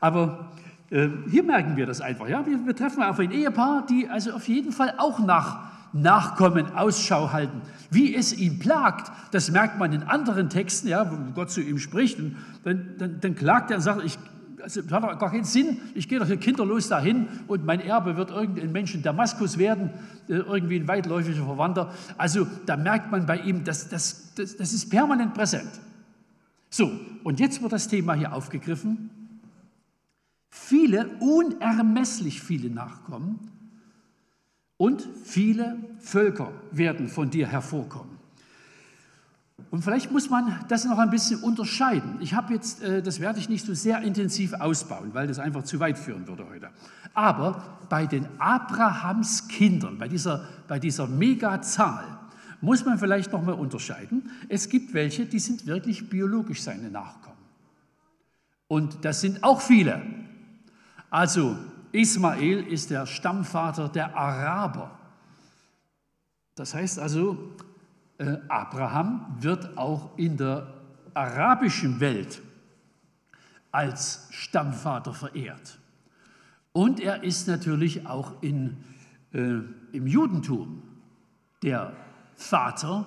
Aber 0.00 0.52
äh, 0.90 1.08
hier 1.30 1.42
merken 1.42 1.76
wir 1.76 1.86
das 1.86 2.00
einfach. 2.00 2.28
Ja? 2.28 2.46
Wir, 2.46 2.64
wir 2.64 2.76
treffen 2.76 3.02
auf 3.02 3.18
ein 3.18 3.30
Ehepaar, 3.30 3.86
die 3.86 4.08
also 4.08 4.32
auf 4.32 4.48
jeden 4.48 4.72
Fall 4.72 4.94
auch 4.98 5.18
nach 5.18 5.75
Nachkommen 6.02 6.74
Ausschau 6.74 7.32
halten. 7.32 7.62
Wie 7.90 8.14
es 8.14 8.32
ihn 8.32 8.58
plagt, 8.58 9.10
das 9.32 9.50
merkt 9.50 9.78
man 9.78 9.92
in 9.92 10.02
anderen 10.02 10.50
Texten, 10.50 10.88
ja, 10.88 11.10
wo 11.10 11.16
Gott 11.32 11.50
zu 11.50 11.60
ihm 11.60 11.78
spricht. 11.78 12.18
Und 12.18 12.36
dann, 12.64 12.94
dann, 12.98 13.20
dann 13.20 13.34
klagt 13.34 13.70
er 13.70 13.76
und 13.76 13.82
sagt, 13.82 14.04
ich, 14.04 14.18
also, 14.62 14.82
das 14.82 14.92
hat 14.92 15.02
doch 15.04 15.18
gar 15.18 15.30
keinen 15.30 15.44
Sinn, 15.44 15.78
ich 15.94 16.08
gehe 16.08 16.18
doch 16.18 16.26
hier 16.26 16.38
kinderlos 16.38 16.88
dahin 16.88 17.28
und 17.46 17.64
mein 17.64 17.80
Erbe 17.80 18.16
wird 18.16 18.30
irgendein 18.30 18.72
Mensch 18.72 18.94
in 18.94 19.02
Damaskus 19.02 19.58
werden, 19.58 19.90
äh, 20.28 20.34
irgendwie 20.34 20.80
ein 20.80 20.88
weitläufiger 20.88 21.44
Verwandter. 21.44 21.92
Also 22.18 22.46
da 22.66 22.76
merkt 22.76 23.10
man 23.12 23.26
bei 23.26 23.38
ihm, 23.38 23.62
das, 23.62 23.88
das, 23.88 24.34
das, 24.34 24.56
das 24.56 24.72
ist 24.72 24.90
permanent 24.90 25.34
präsent. 25.34 25.70
So, 26.68 26.90
und 27.22 27.38
jetzt 27.38 27.62
wird 27.62 27.72
das 27.72 27.86
Thema 27.86 28.14
hier 28.14 28.32
aufgegriffen. 28.32 29.10
Viele, 30.50 31.10
unermesslich 31.20 32.42
viele 32.42 32.70
Nachkommen 32.70 33.55
und 34.76 35.06
viele 35.24 35.76
Völker 36.00 36.52
werden 36.70 37.08
von 37.08 37.30
dir 37.30 37.46
hervorkommen. 37.46 38.16
Und 39.70 39.82
vielleicht 39.82 40.12
muss 40.12 40.30
man 40.30 40.64
das 40.68 40.84
noch 40.84 40.98
ein 40.98 41.10
bisschen 41.10 41.42
unterscheiden. 41.42 42.18
Ich 42.20 42.34
habe 42.34 42.52
jetzt, 42.52 42.82
äh, 42.82 43.02
das 43.02 43.20
werde 43.20 43.38
ich 43.38 43.48
nicht 43.48 43.64
so 43.64 43.74
sehr 43.74 44.02
intensiv 44.02 44.52
ausbauen, 44.54 45.10
weil 45.12 45.26
das 45.26 45.38
einfach 45.38 45.64
zu 45.64 45.80
weit 45.80 45.98
führen 45.98 46.28
würde 46.28 46.46
heute. 46.48 46.70
Aber 47.14 47.78
bei 47.88 48.06
den 48.06 48.26
Abrahams 48.38 49.48
Kindern, 49.48 49.98
bei 49.98 50.08
dieser, 50.08 50.46
bei 50.68 50.78
dieser 50.78 51.06
Megazahl, 51.06 52.04
muss 52.60 52.84
man 52.84 52.98
vielleicht 52.98 53.32
noch 53.32 53.42
mal 53.42 53.54
unterscheiden. 53.54 54.30
Es 54.48 54.68
gibt 54.68 54.94
welche, 54.94 55.26
die 55.26 55.38
sind 55.38 55.66
wirklich 55.66 56.08
biologisch 56.08 56.62
seine 56.62 56.90
Nachkommen. 56.90 57.36
Und 58.68 59.04
das 59.04 59.20
sind 59.20 59.42
auch 59.42 59.60
viele. 59.60 60.02
Also 61.10 61.56
Ismael 61.96 62.66
ist 62.66 62.90
der 62.90 63.06
Stammvater 63.06 63.88
der 63.88 64.16
Araber. 64.16 64.98
Das 66.54 66.74
heißt 66.74 66.98
also, 66.98 67.54
äh, 68.18 68.36
Abraham 68.48 69.36
wird 69.40 69.76
auch 69.76 70.16
in 70.16 70.36
der 70.36 70.74
arabischen 71.14 72.00
Welt 72.00 72.42
als 73.72 74.28
Stammvater 74.30 75.12
verehrt. 75.12 75.78
Und 76.72 77.00
er 77.00 77.24
ist 77.24 77.48
natürlich 77.48 78.06
auch 78.06 78.42
in, 78.42 78.76
äh, 79.32 79.60
im 79.92 80.06
Judentum 80.06 80.82
der 81.62 81.92
Vater 82.34 83.06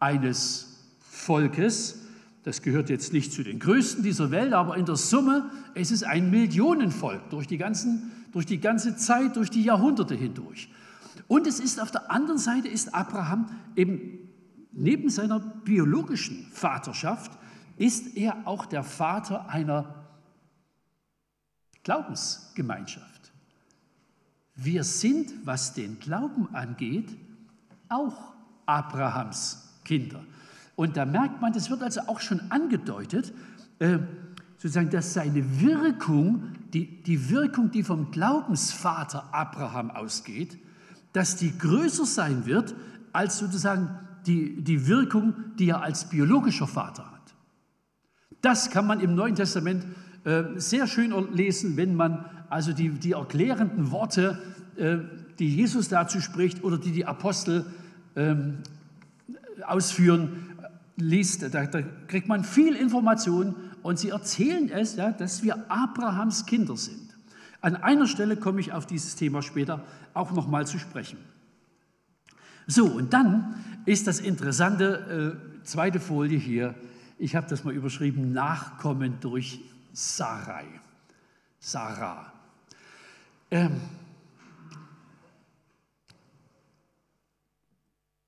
eines 0.00 0.84
Volkes. 1.00 2.00
Das 2.42 2.62
gehört 2.62 2.90
jetzt 2.90 3.12
nicht 3.12 3.32
zu 3.32 3.42
den 3.42 3.58
größten 3.60 4.02
dieser 4.02 4.30
Welt, 4.30 4.52
aber 4.52 4.76
in 4.76 4.84
der 4.84 4.96
Summe 4.96 5.50
es 5.74 5.90
ist 5.90 6.04
ein 6.04 6.30
Millionenvolk 6.30 7.30
durch 7.30 7.46
die, 7.46 7.58
ganzen, 7.58 8.10
durch 8.34 8.46
die 8.46 8.58
ganze 8.58 8.96
Zeit, 8.96 9.36
durch 9.36 9.48
die 9.48 9.62
Jahrhunderte 9.62 10.16
hindurch. 10.16 10.68
Und 11.28 11.46
es 11.46 11.60
ist 11.60 11.80
auf 11.80 11.92
der 11.92 12.10
anderen 12.10 12.38
Seite 12.38 12.66
ist 12.66 12.92
Abraham 12.92 13.48
eben 13.76 14.18
neben 14.72 15.08
seiner 15.08 15.38
biologischen 15.38 16.44
Vaterschaft 16.50 17.30
ist 17.76 18.16
er 18.16 18.38
auch 18.44 18.66
der 18.66 18.82
Vater 18.82 19.48
einer 19.48 20.04
Glaubensgemeinschaft. 21.84 23.32
Wir 24.56 24.82
sind, 24.82 25.46
was 25.46 25.72
den 25.72 26.00
Glauben 26.00 26.52
angeht, 26.56 27.16
auch 27.88 28.34
Abrahams 28.66 29.78
Kinder. 29.84 30.24
Und 30.74 30.96
da 30.96 31.04
merkt 31.04 31.40
man, 31.40 31.52
das 31.52 31.70
wird 31.70 31.84
also 31.84 32.00
auch 32.08 32.18
schon 32.18 32.50
angedeutet, 32.50 33.32
äh, 33.78 33.98
sozusagen, 34.64 34.88
dass 34.88 35.12
seine 35.12 35.60
Wirkung, 35.60 36.44
die, 36.72 37.02
die 37.02 37.28
Wirkung, 37.28 37.70
die 37.70 37.82
vom 37.82 38.10
Glaubensvater 38.10 39.28
Abraham 39.30 39.90
ausgeht, 39.90 40.56
dass 41.12 41.36
die 41.36 41.58
größer 41.58 42.06
sein 42.06 42.46
wird 42.46 42.74
als 43.12 43.36
sozusagen 43.36 43.90
die, 44.26 44.64
die 44.64 44.86
Wirkung, 44.86 45.34
die 45.58 45.68
er 45.68 45.82
als 45.82 46.08
biologischer 46.08 46.66
Vater 46.66 47.04
hat. 47.04 47.34
Das 48.40 48.70
kann 48.70 48.86
man 48.86 49.00
im 49.00 49.14
Neuen 49.14 49.34
Testament 49.34 49.84
äh, 50.24 50.44
sehr 50.56 50.86
schön 50.86 51.12
lesen, 51.34 51.76
wenn 51.76 51.94
man 51.94 52.24
also 52.48 52.72
die, 52.72 52.88
die 52.88 53.12
erklärenden 53.12 53.90
Worte, 53.90 54.38
äh, 54.76 54.96
die 55.38 55.54
Jesus 55.54 55.90
dazu 55.90 56.22
spricht 56.22 56.64
oder 56.64 56.78
die 56.78 56.92
die 56.92 57.04
Apostel 57.04 57.66
ähm, 58.16 58.60
ausführen, 59.66 60.54
liest, 60.96 61.54
da, 61.54 61.66
da, 61.66 61.82
kriegt 62.06 62.28
man 62.28 62.44
viel 62.44 62.76
Information 62.76 63.56
und 63.84 63.98
sie 63.98 64.08
erzählen 64.08 64.70
es, 64.70 64.96
ja, 64.96 65.12
dass 65.12 65.42
wir 65.42 65.70
Abrahams 65.70 66.46
Kinder 66.46 66.74
sind. 66.74 67.14
An 67.60 67.76
einer 67.76 68.06
Stelle 68.06 68.38
komme 68.38 68.60
ich 68.60 68.72
auf 68.72 68.86
dieses 68.86 69.14
Thema 69.14 69.42
später 69.42 69.84
auch 70.14 70.32
nochmal 70.32 70.66
zu 70.66 70.78
sprechen. 70.78 71.18
So, 72.66 72.86
und 72.86 73.12
dann 73.12 73.62
ist 73.84 74.06
das 74.06 74.20
interessante 74.20 75.36
äh, 75.62 75.64
zweite 75.66 76.00
Folie 76.00 76.38
hier. 76.38 76.74
Ich 77.18 77.36
habe 77.36 77.46
das 77.46 77.62
mal 77.64 77.74
überschrieben: 77.74 78.32
Nachkommen 78.32 79.18
durch 79.20 79.60
Sarai. 79.92 80.64
Sarah. 81.58 82.32
Ähm, 83.50 83.82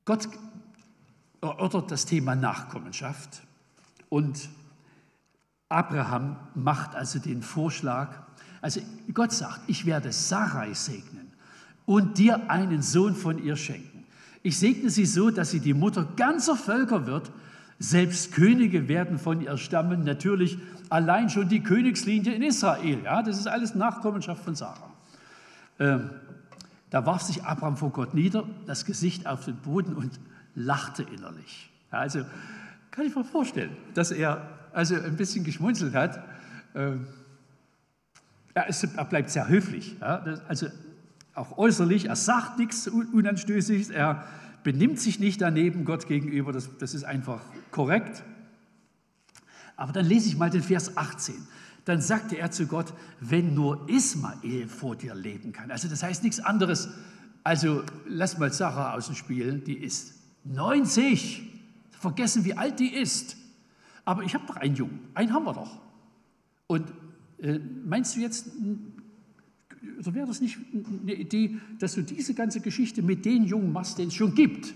Gott 0.05 0.29
erörtert 1.41 1.91
das 1.91 2.05
Thema 2.05 2.35
Nachkommenschaft 2.35 3.41
und 4.11 4.51
Abraham 5.69 6.37
macht 6.55 6.95
also 6.95 7.19
den 7.19 7.43
Vorschlag, 7.43 8.11
also 8.63 8.81
Gott 9.13 9.33
sagt, 9.33 9.61
ich 9.67 9.87
werde 9.87 10.13
Sarai 10.13 10.75
segnen 10.75 11.33
und 11.85 12.19
dir 12.19 12.51
einen 12.51 12.83
Sohn 12.83 13.15
von 13.15 13.43
ihr 13.43 13.57
schenken. 13.57 14.05
Ich 14.43 14.59
segne 14.59 14.91
sie 14.91 15.07
so, 15.07 15.31
dass 15.31 15.51
sie 15.51 15.61
die 15.61 15.75
Mutter 15.75 16.07
ganzer 16.17 16.57
Völker 16.57 17.07
wird. 17.07 17.33
Selbst 17.79 18.33
Könige 18.33 18.89
werden 18.89 19.19
von 19.19 19.41
ihr 19.41 19.57
stammen. 19.57 20.05
Natürlich 20.05 20.59
allein 20.89 21.31
schon 21.31 21.49
die 21.49 21.63
Königslinie 21.63 22.33
in 22.33 22.43
Israel. 22.43 23.03
Ja, 23.05 23.23
das 23.23 23.39
ist 23.39 23.49
alles 23.49 23.75
Nachkommenschaft 23.75 24.45
von 24.45 24.55
Sarah. 24.55 24.93
Ähm, 25.79 26.11
da 26.91 27.05
warf 27.05 27.23
sich 27.23 27.45
Abraham 27.45 27.77
vor 27.77 27.91
Gott 27.91 28.15
nieder, 28.15 28.45
das 28.67 28.85
Gesicht 28.85 29.27
auf 29.27 29.45
den 29.45 29.57
Boden 29.57 29.95
und 29.95 30.19
lachte 30.55 31.03
innerlich. 31.03 31.71
Also 31.91 32.21
kann 32.93 33.05
ich 33.05 33.15
mir 33.15 33.25
vorstellen, 33.25 33.77
dass 33.95 34.13
er 34.13 34.49
also 34.77 34.95
ein 34.95 35.17
bisschen 35.17 35.45
geschmunzelt 35.45 35.95
hat. 35.95 36.23
Ähm, 36.75 37.07
er 38.55 39.05
bleibt 39.05 39.31
sehr 39.31 39.49
höflich. 39.49 39.97
Also 40.01 40.69
auch 41.35 41.59
äußerlich, 41.59 42.07
er 42.07 42.17
sagt 42.17 42.59
nichts 42.59 42.89
Unanstößiges, 42.89 43.91
er 43.91 44.27
benimmt 44.63 44.99
sich 44.99 45.21
nicht 45.21 45.41
daneben 45.41 45.85
Gott 45.85 46.07
gegenüber, 46.07 46.53
das, 46.53 46.71
das 46.79 46.95
ist 46.95 47.05
einfach 47.05 47.41
korrekt. 47.71 48.23
Aber 49.77 49.93
dann 49.93 50.07
lese 50.07 50.29
ich 50.29 50.37
mal 50.37 50.51
den 50.51 50.63
Vers 50.63 50.97
18 50.97 51.35
dann 51.87 52.01
sagte 52.01 52.37
er 52.37 52.51
zu 52.51 52.67
Gott, 52.67 52.93
wenn 53.21 53.55
nur 53.55 53.89
Ismael 53.89 54.67
vor 54.67 54.97
dir 54.97 55.15
leben 55.15 55.53
kann. 55.53 55.71
Also 55.71 55.87
das 55.87 56.03
heißt 56.03 56.25
nichts 56.25 56.41
anderes. 56.41 56.89
Also 57.45 57.85
lass 58.09 58.39
mal 58.39 58.53
Sarah 58.53 58.95
aus 58.95 59.07
dem 59.07 59.15
Spiel, 59.15 59.61
die 59.61 59.79
ist 59.79 60.15
90. 60.43 61.43
Vergessen, 61.93 62.45
wie 62.45 62.55
alt 62.55 62.81
die 62.81 62.93
ist. 62.93 63.37
Aber 64.07 64.23
ich 64.23 64.35
habe 64.35 64.47
doch 64.47 64.57
einen 64.57 64.75
Jungen, 64.75 65.01
einen 65.13 65.35
haben 65.35 65.45
wir 65.45 65.53
doch. 65.53 65.79
Und 66.67 66.91
äh, 67.39 67.59
meinst 67.85 68.17
du 68.17 68.21
jetzt, 68.21 68.49
oder 70.01 70.15
wäre 70.15 70.27
das 70.27 70.41
nicht 70.41 70.59
eine 71.03 71.13
Idee, 71.13 71.59
dass 71.79 71.95
du 71.95 72.03
diese 72.03 72.33
ganze 72.33 72.61
Geschichte 72.61 73.03
mit 73.03 73.27
den 73.27 73.45
Jungen 73.45 73.73
machst, 73.73 73.99
den 73.99 74.09
es 74.09 74.15
schon 74.15 74.35
gibt? 74.35 74.73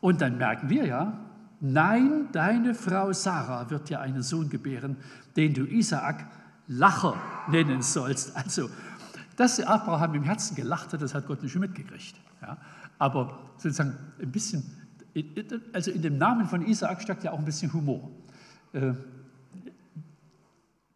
Und 0.00 0.22
dann 0.22 0.38
merken 0.38 0.70
wir 0.70 0.86
ja, 0.86 1.30
Nein, 1.60 2.28
deine 2.32 2.74
Frau 2.74 3.12
Sarah 3.12 3.68
wird 3.68 3.90
dir 3.90 4.00
einen 4.00 4.22
Sohn 4.22 4.48
gebären, 4.48 4.96
den 5.36 5.52
du 5.52 5.66
Isaak 5.66 6.26
Lacher 6.68 7.16
nennen 7.48 7.82
sollst. 7.82 8.34
Also, 8.34 8.70
dass 9.36 9.60
Abraham 9.60 10.14
im 10.14 10.22
Herzen 10.22 10.54
gelacht 10.54 10.92
hat, 10.92 11.02
das 11.02 11.14
hat 11.14 11.26
Gott 11.26 11.42
nicht 11.42 11.52
schon 11.52 11.60
mitgekriegt. 11.60 12.14
Ja? 12.40 12.56
Aber 12.98 13.38
sozusagen 13.58 13.94
ein 14.20 14.32
bisschen, 14.32 14.62
also 15.72 15.90
in 15.90 16.02
dem 16.02 16.18
Namen 16.18 16.46
von 16.46 16.66
Isaak 16.66 17.02
steckt 17.02 17.24
ja 17.24 17.32
auch 17.32 17.38
ein 17.38 17.44
bisschen 17.44 17.72
Humor. 17.72 18.10
Äh, 18.72 18.92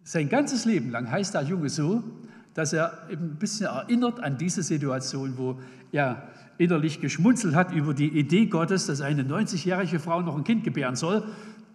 sein 0.03 0.29
ganzes 0.29 0.65
Leben 0.65 0.91
lang 0.91 1.11
heißt 1.11 1.35
der 1.35 1.43
Junge 1.43 1.69
so, 1.69 2.05
dass 2.53 2.73
er 2.73 3.09
ein 3.11 3.37
bisschen 3.37 3.67
erinnert 3.67 4.21
an 4.21 4.39
diese 4.39 4.63
Situation, 4.63 5.37
wo 5.37 5.59
er 5.93 6.29
innerlich 6.59 7.01
geschmunzelt 7.01 7.55
hat 7.55 7.73
über 7.73 7.95
die 7.95 8.09
Idee 8.09 8.47
Gottes, 8.47 8.87
dass 8.87 9.01
eine 9.01 9.23
90-jährige 9.23 9.99
Frau 9.99 10.21
noch 10.21 10.37
ein 10.37 10.45
Kind 10.45 10.63
gebären 10.63 10.95
soll. 10.95 11.25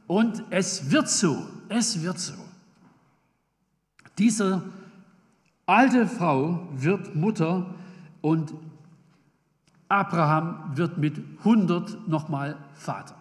Und 0.08 0.44
es 0.50 0.90
wird 0.92 1.10
so, 1.10 1.46
es 1.68 2.02
wird 2.02 2.20
so. 2.20 2.34
Diese 4.18 4.64
alte 5.66 6.08
Frau 6.08 6.68
wird 6.76 7.16
Mutter 7.16 7.76
und 8.22 8.54
Abraham 9.90 10.72
wird 10.76 10.98
mit 10.98 11.18
100 11.40 12.08
nochmal 12.08 12.58
Vater. 12.76 13.16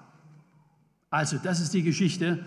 Also 1.11 1.39
das 1.43 1.61
ist 1.61 1.73
die 1.73 1.83
Geschichte. 1.83 2.45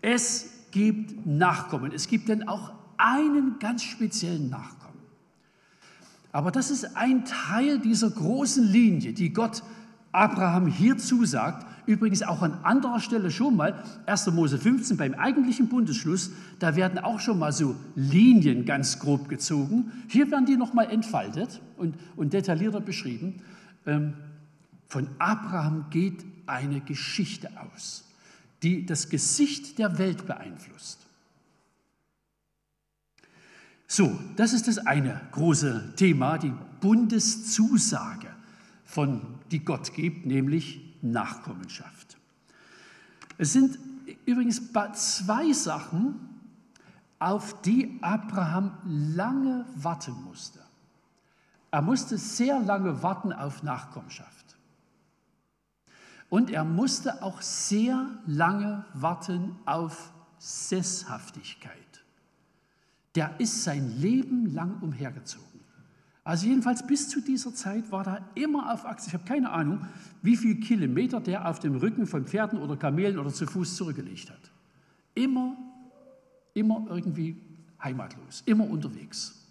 Es 0.00 0.48
gibt 0.70 1.26
Nachkommen. 1.26 1.92
Es 1.92 2.06
gibt 2.06 2.28
dann 2.28 2.46
auch 2.46 2.72
einen 2.96 3.58
ganz 3.58 3.82
speziellen 3.82 4.48
Nachkommen. 4.48 5.00
Aber 6.30 6.50
das 6.50 6.70
ist 6.70 6.96
ein 6.96 7.24
Teil 7.24 7.78
dieser 7.78 8.10
großen 8.10 8.64
Linie, 8.64 9.12
die 9.12 9.32
Gott 9.32 9.62
Abraham 10.12 10.66
hier 10.66 10.96
zusagt. 10.96 11.66
Übrigens 11.86 12.22
auch 12.22 12.42
an 12.42 12.58
anderer 12.62 13.00
Stelle 13.00 13.30
schon 13.30 13.56
mal, 13.56 13.82
1. 14.06 14.30
Mose 14.32 14.58
15 14.58 14.96
beim 14.96 15.14
eigentlichen 15.14 15.68
Bundesschluss, 15.68 16.30
da 16.58 16.76
werden 16.76 16.98
auch 16.98 17.20
schon 17.20 17.38
mal 17.38 17.52
so 17.52 17.74
Linien 17.94 18.64
ganz 18.64 18.98
grob 18.98 19.28
gezogen. 19.28 19.92
Hier 20.08 20.30
werden 20.30 20.46
die 20.46 20.56
nochmal 20.56 20.90
entfaltet 20.90 21.60
und, 21.76 21.94
und 22.16 22.32
detaillierter 22.32 22.80
beschrieben. 22.80 23.42
Ähm, 23.86 24.14
von 24.88 25.08
Abraham 25.18 25.86
geht 25.90 26.24
eine 26.46 26.80
Geschichte 26.80 27.50
aus, 27.60 28.04
die 28.62 28.86
das 28.86 29.08
Gesicht 29.08 29.78
der 29.78 29.98
Welt 29.98 30.26
beeinflusst. 30.26 31.04
So, 33.86 34.18
das 34.36 34.52
ist 34.52 34.66
das 34.66 34.78
eine 34.78 35.20
große 35.32 35.94
Thema, 35.96 36.38
die 36.38 36.52
Bundeszusage, 36.80 38.28
von, 38.84 39.20
die 39.50 39.64
Gott 39.64 39.92
gibt, 39.94 40.26
nämlich 40.26 40.80
Nachkommenschaft. 41.02 42.16
Es 43.38 43.52
sind 43.52 43.78
übrigens 44.26 44.62
zwei 44.94 45.52
Sachen, 45.52 46.16
auf 47.18 47.60
die 47.62 47.98
Abraham 48.02 48.76
lange 48.84 49.64
warten 49.76 50.14
musste. 50.24 50.63
Er 51.74 51.82
musste 51.82 52.18
sehr 52.18 52.60
lange 52.60 53.02
warten 53.02 53.32
auf 53.32 53.64
Nachkommenschaft. 53.64 54.56
Und 56.28 56.50
er 56.50 56.64
musste 56.64 57.20
auch 57.22 57.42
sehr 57.42 58.06
lange 58.26 58.84
warten 58.94 59.56
auf 59.66 60.12
Sesshaftigkeit 60.38 61.84
der 63.14 63.38
ist 63.38 63.62
sein 63.62 64.00
Leben 64.00 64.52
lang 64.54 64.80
umhergezogen. 64.80 65.60
Also 66.24 66.46
jedenfalls 66.46 66.86
bis 66.86 67.08
zu 67.08 67.20
dieser 67.20 67.54
Zeit 67.54 67.92
war 67.92 68.06
er 68.06 68.28
immer 68.34 68.72
auf 68.72 68.86
Achse. 68.86 69.08
Ich 69.08 69.14
habe 69.14 69.24
keine 69.24 69.50
Ahnung, 69.50 69.86
wie 70.22 70.36
viele 70.36 70.56
Kilometer 70.56 71.20
der 71.20 71.48
auf 71.48 71.60
dem 71.60 71.76
Rücken 71.76 72.06
von 72.06 72.26
Pferden 72.26 72.58
oder 72.58 72.76
Kamelen 72.76 73.18
oder 73.18 73.32
zu 73.32 73.46
Fuß 73.46 73.76
zurückgelegt 73.76 74.30
hat. 74.30 74.50
Immer, 75.14 75.56
immer 76.54 76.86
irgendwie 76.88 77.36
heimatlos, 77.82 78.42
immer 78.46 78.68
unterwegs. 78.68 79.43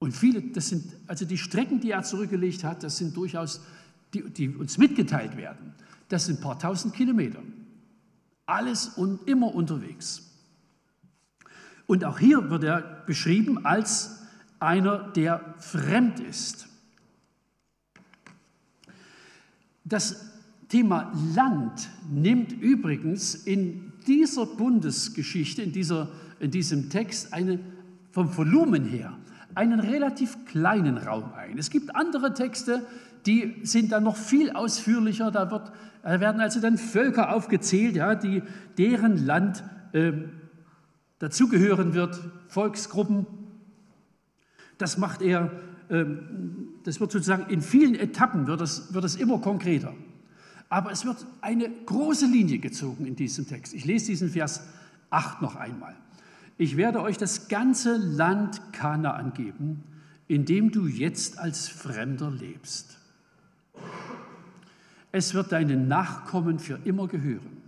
Und 0.00 0.12
viele, 0.12 0.40
das 0.40 0.70
sind, 0.70 0.96
also 1.06 1.26
die 1.26 1.38
Strecken, 1.38 1.78
die 1.78 1.90
er 1.90 2.02
zurückgelegt 2.02 2.64
hat, 2.64 2.82
das 2.82 2.96
sind 2.96 3.14
durchaus, 3.16 3.60
die, 4.14 4.22
die 4.30 4.48
uns 4.48 4.78
mitgeteilt 4.78 5.36
werden, 5.36 5.74
das 6.08 6.24
sind 6.26 6.38
ein 6.38 6.42
paar 6.42 6.58
tausend 6.58 6.94
Kilometer. 6.94 7.40
Alles 8.46 8.88
und 8.88 9.28
immer 9.28 9.54
unterwegs. 9.54 10.26
Und 11.86 12.04
auch 12.04 12.18
hier 12.18 12.50
wird 12.50 12.64
er 12.64 12.80
beschrieben 13.06 13.66
als 13.66 14.22
einer, 14.58 15.10
der 15.12 15.54
fremd 15.58 16.18
ist. 16.20 16.66
Das 19.84 20.30
Thema 20.68 21.12
Land 21.34 21.90
nimmt 22.10 22.52
übrigens 22.52 23.34
in 23.34 23.92
dieser 24.06 24.46
Bundesgeschichte, 24.46 25.62
in, 25.62 25.72
dieser, 25.72 26.08
in 26.38 26.50
diesem 26.50 26.88
Text, 26.88 27.34
eine, 27.34 27.60
vom 28.12 28.34
Volumen 28.34 28.84
her 28.86 29.18
einen 29.54 29.80
relativ 29.80 30.44
kleinen 30.46 30.98
Raum 30.98 31.32
ein. 31.34 31.58
Es 31.58 31.70
gibt 31.70 31.94
andere 31.94 32.34
Texte, 32.34 32.86
die 33.26 33.56
sind 33.62 33.92
dann 33.92 34.04
noch 34.04 34.16
viel 34.16 34.50
ausführlicher. 34.50 35.30
Da, 35.30 35.50
wird, 35.50 35.72
werden 36.02 36.40
also 36.40 36.60
dann 36.60 36.78
Völker 36.78 37.34
aufgezählt, 37.34 37.96
ja, 37.96 38.14
die, 38.14 38.42
deren 38.78 39.24
Land 39.24 39.64
äh, 39.92 40.12
dazugehören 41.18 41.94
wird, 41.94 42.18
Volksgruppen. 42.48 43.26
Das 44.78 44.96
macht 44.96 45.22
er, 45.22 45.50
ähm, 45.90 46.68
das 46.84 47.00
wird 47.00 47.12
sozusagen 47.12 47.50
in 47.50 47.60
vielen 47.60 47.94
Etappen 47.94 48.46
wird 48.46 48.60
es, 48.62 48.94
wird 48.94 49.04
es 49.04 49.16
immer 49.16 49.38
konkreter. 49.38 49.92
Aber 50.68 50.92
es 50.92 51.04
wird 51.04 51.26
eine 51.40 51.68
große 51.68 52.26
Linie 52.26 52.58
gezogen 52.58 53.04
in 53.04 53.16
diesem 53.16 53.46
Text. 53.46 53.74
Ich 53.74 53.84
lese 53.84 54.06
diesen 54.06 54.30
Vers 54.30 54.62
8 55.10 55.42
noch 55.42 55.56
einmal. 55.56 55.96
Ich 56.60 56.76
werde 56.76 57.00
euch 57.00 57.16
das 57.16 57.48
ganze 57.48 57.96
Land 57.96 58.74
Kanaan 58.74 59.32
geben, 59.32 59.82
in 60.28 60.44
dem 60.44 60.70
du 60.70 60.86
jetzt 60.86 61.38
als 61.38 61.70
Fremder 61.70 62.30
lebst. 62.30 62.98
Es 65.10 65.32
wird 65.32 65.52
deinen 65.52 65.88
Nachkommen 65.88 66.58
für 66.58 66.78
immer 66.84 67.08
gehören. 67.08 67.62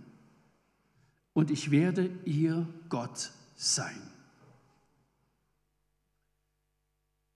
Und 1.33 1.49
ich 1.49 1.71
werde 1.71 2.11
ihr 2.23 2.67
Gott 2.89 3.31
sein. 3.55 3.99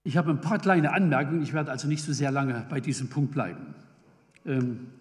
Ich 0.04 0.16
habe 0.16 0.30
ein 0.30 0.42
paar 0.42 0.60
kleine 0.60 0.94
Anmerkungen, 0.94 1.42
ich 1.42 1.54
werde 1.54 1.72
also 1.72 1.88
nicht 1.88 2.04
so 2.04 2.14
sehr 2.14 2.30
lange 2.30 2.68
bei 2.70 2.80
diesem 2.82 3.10
Punkt 3.10 3.32
bleiben. 3.32 3.74
Ähm, 4.46 4.92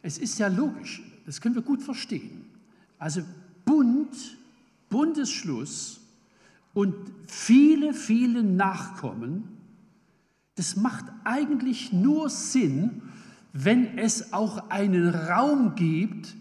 es 0.00 0.16
ist 0.16 0.38
ja 0.38 0.48
logisch, 0.48 1.02
das 1.26 1.42
können 1.42 1.54
wir 1.54 1.60
gut 1.60 1.82
verstehen. 1.82 2.46
Also 2.98 3.20
Bund, 3.66 4.38
Bundesschluss 4.92 6.00
und 6.74 6.94
viele, 7.26 7.92
viele 7.94 8.44
Nachkommen, 8.44 9.48
das 10.54 10.76
macht 10.76 11.06
eigentlich 11.24 11.92
nur 11.92 12.30
Sinn, 12.30 13.02
wenn 13.52 13.98
es 13.98 14.32
auch 14.32 14.70
einen 14.70 15.08
Raum 15.08 15.74
gibt, 15.74 16.36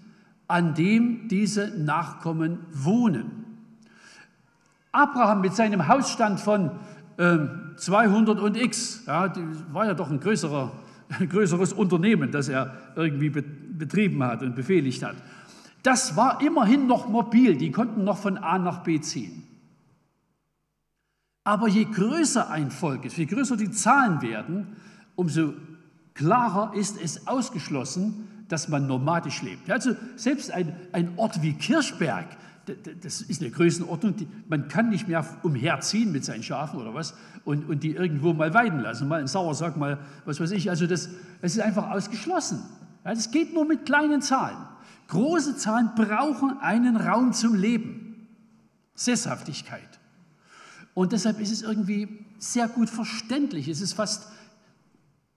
an 0.48 0.76
dem 0.76 1.28
diese 1.28 1.70
Nachkommen 1.80 2.60
wohnen. 2.72 3.46
Abraham 4.92 5.42
mit 5.42 5.56
seinem 5.56 5.88
Hausstand 5.88 6.40
von 6.40 6.72
äh, 7.18 7.38
200 7.78 8.40
und 8.40 8.58
x, 8.58 9.04
ja, 9.08 9.34
war 9.72 9.86
ja 9.86 9.94
doch 9.94 10.12
ein, 10.12 10.20
größerer, 10.20 10.72
ein 11.20 11.30
größeres 11.30 11.72
Unternehmen, 11.72 12.32
das 12.32 12.50
er 12.50 12.76
irgendwie 12.96 13.30
betrieben 13.30 14.22
hat 14.24 14.44
und 14.44 14.56
befehligt 14.56 15.04
hat. 15.04 15.16
Das 15.84 16.16
war 16.16 16.42
immerhin 16.42 16.88
noch 16.88 17.08
mobil, 17.08 17.58
die 17.58 17.72
konnten 17.72 18.04
noch 18.04 18.18
von 18.18 18.38
A 18.38 18.60
nach 18.60 18.84
B 18.84 19.00
ziehen. 19.02 19.44
Aber 21.44 21.68
je 21.68 21.86
größer 21.86 22.50
ein 22.50 22.70
Volk 22.70 23.06
ist, 23.06 23.18
je 23.18 23.26
größer 23.26 23.58
die 23.58 23.72
Zahlen 23.72 24.22
werden, 24.22 24.76
umso 25.16 25.54
klarer 26.14 26.74
ist 26.76 27.02
es 27.02 27.28
ausgeschlossen, 27.28 28.28
dass 28.48 28.68
man 28.68 28.86
nomadisch 28.86 29.42
lebt. 29.42 29.72
Also 29.72 29.96
selbst 30.16 30.52
ein, 30.52 30.76
ein 30.92 31.14
Ort 31.18 31.42
wie 31.42 31.54
Kirchberg, 31.54 32.28
das 33.02 33.22
ist 33.22 33.42
eine 33.42 33.50
Größenordnung, 33.50 34.16
die, 34.18 34.28
man 34.48 34.68
kann 34.68 34.90
nicht 34.90 35.08
mehr 35.08 35.26
umherziehen 35.42 36.12
mit 36.12 36.24
seinen 36.24 36.44
Schafen 36.44 36.80
oder 36.80 36.94
was 36.94 37.16
und, 37.44 37.68
und 37.68 37.82
die 37.82 37.92
irgendwo 37.92 38.34
mal 38.34 38.54
weiden 38.54 38.80
lassen, 38.80 39.08
mal 39.08 39.20
in 39.20 39.28
Sauersack, 39.28 39.78
mal 39.78 39.98
was 40.26 40.40
weiß 40.40 40.52
ich. 40.52 40.70
Also 40.70 40.86
das, 40.86 41.10
das 41.42 41.54
ist 41.54 41.62
einfach 41.62 41.90
ausgeschlossen. 41.90 42.62
Ja, 43.04 43.16
das 43.16 43.32
geht 43.32 43.54
nur 43.54 43.66
mit 43.66 43.86
kleinen 43.86 44.22
Zahlen. 44.22 44.58
Große 45.12 45.58
Zahlen 45.58 45.92
brauchen 45.94 46.60
einen 46.60 46.96
Raum 46.96 47.34
zum 47.34 47.54
Leben, 47.54 48.30
Sesshaftigkeit. 48.96 50.00
Und 50.94 51.12
deshalb 51.12 51.42
ist 51.42 51.52
es 51.52 51.64
irgendwie 51.64 52.08
sehr 52.38 52.70
gut 52.70 52.90
verständlich. 52.90 53.68
Es 53.68 53.82
ist 53.82 53.92
fast 53.92 54.28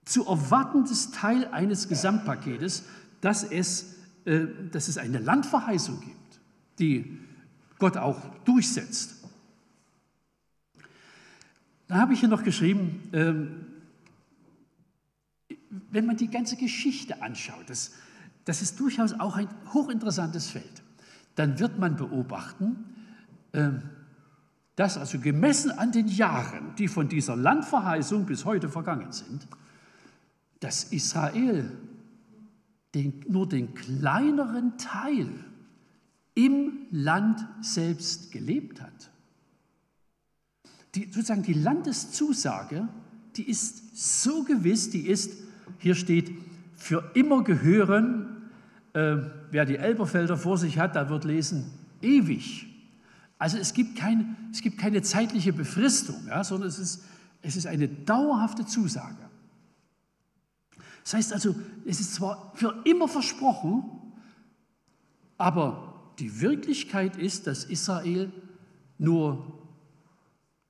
zu 0.05 0.25
erwartendes 0.25 1.11
Teil 1.11 1.47
eines 1.47 1.89
Gesamtpaketes, 1.89 2.83
dass 3.19 3.43
es, 3.43 3.97
äh, 4.23 4.45
dass 4.71 4.87
es 4.87 4.97
eine 4.97 5.19
Landverheißung 5.19 5.99
gibt, 5.99 6.39
die 6.79 7.19
Gott 7.77 7.97
auch 7.97 8.21
durchsetzt. 8.45 9.25
Da 11.89 11.95
habe 11.95 12.13
ich 12.13 12.21
hier 12.21 12.29
noch 12.29 12.43
geschrieben, 12.43 13.09
ähm, 13.11 13.65
wenn 15.91 16.05
man 16.05 16.15
die 16.15 16.29
ganze 16.29 16.55
Geschichte 16.55 17.21
anschaut, 17.21 17.65
das, 17.69 17.91
das 18.45 18.61
ist 18.61 18.79
durchaus 18.79 19.13
auch 19.13 19.35
ein 19.35 19.49
hochinteressantes 19.73 20.47
Feld, 20.47 20.83
dann 21.35 21.59
wird 21.59 21.79
man 21.79 21.95
beobachten, 21.95 22.85
ähm, 23.53 23.81
dass 24.75 24.97
also 24.97 25.19
gemessen 25.19 25.71
an 25.71 25.91
den 25.91 26.07
Jahren, 26.07 26.75
die 26.75 26.87
von 26.87 27.07
dieser 27.07 27.35
Landverheißung 27.35 28.25
bis 28.25 28.45
heute 28.45 28.69
vergangen 28.69 29.11
sind, 29.11 29.47
dass 30.59 30.85
Israel 30.85 31.71
den, 32.93 33.23
nur 33.27 33.47
den 33.47 33.73
kleineren 33.73 34.77
Teil 34.77 35.29
im 36.33 36.87
Land 36.91 37.45
selbst 37.61 38.31
gelebt 38.31 38.81
hat. 38.81 39.11
Die, 40.93 41.05
sozusagen 41.05 41.43
die 41.43 41.53
Landeszusage, 41.53 42.87
die 43.35 43.49
ist 43.49 43.97
so 43.97 44.43
gewiss, 44.43 44.89
die 44.89 45.07
ist, 45.07 45.31
hier 45.77 45.95
steht, 45.95 46.31
für 46.75 47.11
immer 47.15 47.43
gehören, 47.43 48.34
äh, 48.95 49.17
wer 49.51 49.65
die 49.65 49.77
Elberfelder 49.77 50.37
vor 50.37 50.57
sich 50.57 50.79
hat, 50.79 50.95
da 50.95 51.09
wird 51.09 51.23
lesen, 51.23 51.71
ewig. 52.01 52.67
Also 53.37 53.57
es 53.57 53.73
gibt, 53.73 53.97
kein, 53.97 54.35
es 54.51 54.61
gibt 54.61 54.77
keine 54.77 55.01
zeitliche 55.01 55.53
Befristung, 55.53 56.27
ja, 56.27 56.43
sondern 56.43 56.69
es 56.69 56.79
ist, 56.79 57.03
es 57.41 57.55
ist 57.55 57.67
eine 57.67 57.87
dauerhafte 57.87 58.65
Zusage. 58.65 59.29
Das 61.03 61.13
heißt 61.13 61.33
also, 61.33 61.55
es 61.85 61.99
ist 61.99 62.15
zwar 62.15 62.51
für 62.55 62.81
immer 62.85 63.07
versprochen, 63.07 63.83
aber 65.37 66.11
die 66.17 66.41
Wirklichkeit 66.41 67.17
ist, 67.17 67.45
dass 67.45 67.65
Israel 67.65 68.31
nur 68.97 69.61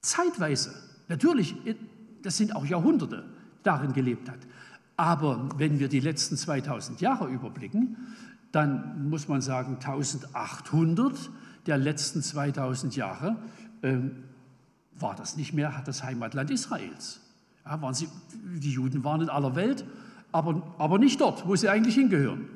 zeitweise 0.02 0.74
Natürlich, 1.08 1.56
das 2.22 2.38
sind 2.38 2.56
auch 2.56 2.66
Jahrhunderte, 2.66 3.26
darin 3.64 3.94
gelebt 3.94 4.30
hat. 4.30 4.40
Aber 4.98 5.50
wenn 5.58 5.80
wir 5.80 5.90
die 5.90 6.00
letzten 6.00 6.38
2000 6.38 7.02
Jahre 7.02 7.28
überblicken, 7.28 7.98
dann 8.52 9.10
muss 9.10 9.28
man 9.28 9.42
sagen, 9.42 9.76
1800 9.76 11.30
der 11.66 11.78
letzten 11.78 12.22
2000 12.22 12.96
Jahre 12.96 13.36
äh, 13.82 13.98
war 14.98 15.16
das 15.16 15.36
nicht 15.36 15.54
mehr 15.54 15.82
das 15.86 16.04
Heimatland 16.04 16.52
Israels. 16.52 17.20
Ja, 17.66 17.82
waren 17.82 17.94
sie, 17.94 18.08
die 18.34 18.72
Juden 18.72 19.04
waren 19.04 19.22
in 19.22 19.30
aller 19.30 19.56
Welt, 19.56 19.86
aber, 20.32 20.62
aber 20.78 21.00
nicht 21.00 21.20
dort, 21.20 21.48
wo 21.48 21.56
sie 21.56 21.68
eigentlich 21.68 21.96
hingehören. 21.96 22.48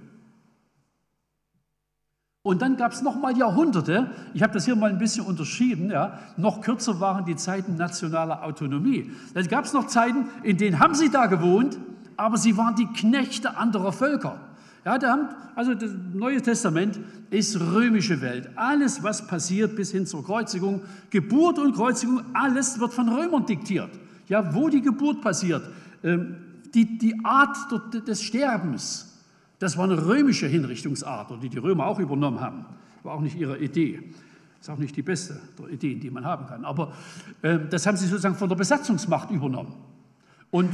Und 2.42 2.62
dann 2.62 2.78
gab 2.78 2.94
es 2.94 3.02
noch 3.02 3.16
mal 3.20 3.38
Jahrhunderte, 3.38 4.12
ich 4.34 4.42
habe 4.42 4.54
das 4.54 4.64
hier 4.66 4.76
mal 4.76 4.90
ein 4.90 4.98
bisschen 4.98 5.26
unterschieden, 5.26 5.92
ja, 5.92 6.20
noch 6.38 6.62
kürzer 6.62 7.02
waren 7.02 7.26
die 7.26 7.36
Zeiten 7.36 7.76
nationaler 7.76 8.44
Autonomie. 8.44 9.12
Dann 9.34 9.46
gab 9.48 9.66
es 9.66 9.74
noch 9.74 9.88
Zeiten, 9.88 10.30
in 10.44 10.58
denen 10.58 10.80
haben 10.80 10.96
sie 10.96 11.10
da 11.10 11.26
gewohnt, 11.26 11.78
aber 12.20 12.38
sie 12.38 12.58
waren 12.58 12.76
die 12.76 12.86
Knechte 12.88 13.56
anderer 13.56 13.94
Völker. 13.94 14.40
Ja, 14.84 14.98
da 14.98 15.12
haben, 15.12 15.30
also 15.56 15.74
das 15.74 15.92
Neue 16.14 16.42
Testament 16.42 17.00
ist 17.30 17.60
römische 17.60 18.22
Welt. 18.22 18.50
Alles, 18.56 19.04
was 19.04 19.26
passiert 19.26 19.76
bis 19.76 19.92
hin 19.92 20.06
zur 20.06 20.26
Kreuzigung, 20.26 20.82
Geburt 21.10 21.60
und 21.60 21.74
Kreuzigung, 21.74 22.22
alles 22.34 22.80
wird 22.80 22.94
von 22.94 23.08
Römern 23.10 23.46
diktiert. 23.46 23.90
Ja, 24.28 24.54
wo 24.54 24.68
die 24.70 24.82
Geburt 24.82 25.22
passiert, 25.22 25.64
ähm, 26.04 26.36
die, 26.74 26.98
die 26.98 27.16
Art 27.24 27.58
des 28.08 28.22
Sterbens, 28.22 29.18
das 29.58 29.78
war 29.78 29.86
eine 29.86 30.06
römische 30.06 30.48
Hinrichtungsart, 30.48 31.32
die 31.42 31.50
die 31.50 31.58
Römer 31.58 31.88
auch 31.88 32.00
übernommen 32.00 32.40
haben. 32.40 32.66
War 33.04 33.16
auch 33.16 33.22
nicht 33.22 33.38
ihre 33.38 33.58
Idee. 33.58 34.12
Ist 34.60 34.70
auch 34.70 34.78
nicht 34.78 34.96
die 34.96 35.02
beste 35.02 35.40
der 35.58 35.70
Ideen, 35.70 36.02
die 36.02 36.12
man 36.12 36.26
haben 36.26 36.48
kann. 36.48 36.66
Aber 36.66 36.92
äh, 37.42 37.60
das 37.70 37.86
haben 37.86 37.96
sie 37.96 38.08
sozusagen 38.08 38.36
von 38.36 38.50
der 38.50 38.58
Besatzungsmacht 38.58 39.32
übernommen. 39.32 39.74
Und 40.52 40.70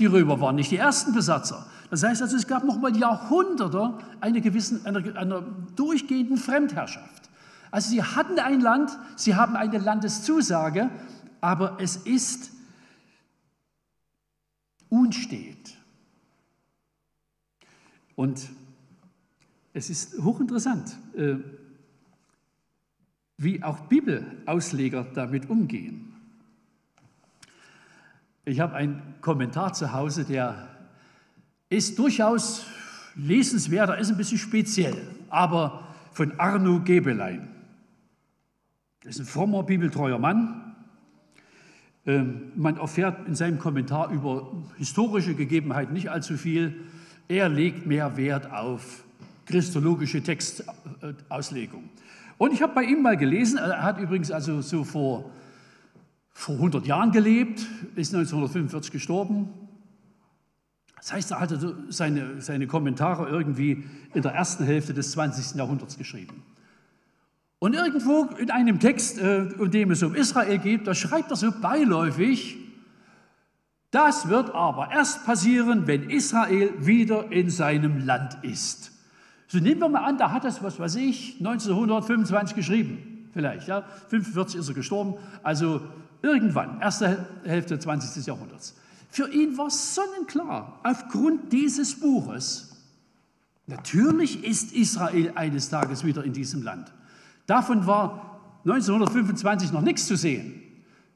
die 0.00 0.06
Römer 0.06 0.40
waren 0.40 0.56
nicht 0.56 0.70
die 0.70 0.78
ersten 0.78 1.12
Besatzer. 1.12 1.66
Das 1.90 2.02
heißt 2.02 2.22
also, 2.22 2.36
es 2.36 2.46
gab 2.46 2.64
noch 2.64 2.78
mal 2.78 2.96
Jahrhunderte 2.96 3.98
einer, 4.20 4.40
gewissen, 4.40 4.84
einer, 4.86 5.16
einer 5.16 5.42
durchgehenden 5.76 6.36
Fremdherrschaft. 6.36 7.28
Also 7.70 7.90
sie 7.90 8.02
hatten 8.02 8.38
ein 8.38 8.60
Land, 8.60 8.96
sie 9.16 9.34
haben 9.34 9.54
eine 9.54 9.78
Landeszusage, 9.78 10.90
aber 11.40 11.76
es 11.80 11.96
ist 11.96 12.50
unstet. 14.88 15.76
Und 18.16 18.50
es 19.72 19.88
ist 19.88 20.18
hochinteressant, 20.18 20.96
äh, 21.16 21.36
wie 23.36 23.62
auch 23.62 23.80
Bibelausleger 23.80 25.04
damit 25.14 25.48
umgehen. 25.48 26.09
Ich 28.50 28.58
habe 28.58 28.74
einen 28.74 29.00
Kommentar 29.20 29.74
zu 29.74 29.92
Hause, 29.92 30.24
der 30.24 30.66
ist 31.68 31.96
durchaus 32.00 32.66
lesenswert, 33.14 33.90
er 33.90 33.98
ist 33.98 34.10
ein 34.10 34.16
bisschen 34.16 34.38
speziell, 34.38 34.96
aber 35.28 35.86
von 36.10 36.32
Arno 36.40 36.80
Gebelein. 36.80 37.48
Das 39.04 39.14
ist 39.14 39.20
ein 39.20 39.26
frommer, 39.26 39.62
bibeltreuer 39.62 40.18
Mann. 40.18 40.74
Ähm, 42.04 42.50
man 42.56 42.76
erfährt 42.76 43.28
in 43.28 43.36
seinem 43.36 43.60
Kommentar 43.60 44.10
über 44.10 44.50
historische 44.78 45.36
Gegebenheiten 45.36 45.92
nicht 45.92 46.10
allzu 46.10 46.36
viel. 46.36 46.74
Er 47.28 47.48
legt 47.48 47.86
mehr 47.86 48.16
Wert 48.16 48.50
auf 48.50 49.04
christologische 49.46 50.24
Textauslegung. 50.24 51.84
Und 52.36 52.52
ich 52.52 52.62
habe 52.62 52.74
bei 52.74 52.82
ihm 52.82 53.00
mal 53.02 53.16
gelesen, 53.16 53.58
er 53.58 53.84
hat 53.84 54.00
übrigens 54.00 54.32
also 54.32 54.60
so 54.60 54.82
vor, 54.82 55.30
vor 56.40 56.54
100 56.54 56.86
Jahren 56.86 57.12
gelebt, 57.12 57.66
ist 57.96 58.14
1945 58.14 58.90
gestorben. 58.90 59.50
Das 60.96 61.12
heißt, 61.12 61.32
er 61.32 61.40
hatte 61.40 61.76
seine, 61.90 62.40
seine 62.40 62.66
Kommentare 62.66 63.28
irgendwie 63.28 63.84
in 64.14 64.22
der 64.22 64.32
ersten 64.32 64.64
Hälfte 64.64 64.94
des 64.94 65.12
20. 65.12 65.56
Jahrhunderts 65.56 65.98
geschrieben. 65.98 66.42
Und 67.58 67.74
irgendwo 67.74 68.24
in 68.38 68.50
einem 68.50 68.80
Text, 68.80 69.18
äh, 69.18 69.48
in 69.48 69.70
dem 69.70 69.90
es 69.90 70.02
um 70.02 70.14
Israel 70.14 70.56
geht, 70.56 70.86
da 70.86 70.94
schreibt 70.94 71.30
er 71.30 71.36
so 71.36 71.52
beiläufig, 71.52 72.56
das 73.90 74.30
wird 74.30 74.54
aber 74.54 74.90
erst 74.92 75.26
passieren, 75.26 75.86
wenn 75.86 76.08
Israel 76.08 76.72
wieder 76.78 77.30
in 77.30 77.50
seinem 77.50 78.06
Land 78.06 78.38
ist. 78.42 78.92
So 79.46 79.58
nehmen 79.58 79.80
wir 79.80 79.90
mal 79.90 80.04
an, 80.04 80.16
da 80.16 80.30
hat 80.30 80.46
es, 80.46 80.62
was 80.62 80.78
weiß 80.80 80.96
ich, 80.96 81.34
1925 81.40 82.56
geschrieben, 82.56 83.28
vielleicht, 83.34 83.68
ja, 83.68 83.84
45 84.08 84.58
ist 84.58 84.68
er 84.68 84.74
gestorben, 84.74 85.14
also 85.42 85.82
irgendwann, 86.22 86.80
erste 86.80 87.26
Hälfte 87.44 87.76
des 87.76 87.84
20. 87.84 88.26
Jahrhunderts. 88.26 88.74
Für 89.10 89.28
ihn 89.28 89.58
war 89.58 89.70
sonnenklar, 89.70 90.80
aufgrund 90.84 91.52
dieses 91.52 91.98
Buches, 91.98 92.76
natürlich 93.66 94.44
ist 94.44 94.72
Israel 94.72 95.32
eines 95.34 95.68
Tages 95.68 96.04
wieder 96.04 96.24
in 96.24 96.32
diesem 96.32 96.62
Land. 96.62 96.92
Davon 97.46 97.86
war 97.86 98.40
1925 98.64 99.72
noch 99.72 99.82
nichts 99.82 100.06
zu 100.06 100.16
sehen. 100.16 100.62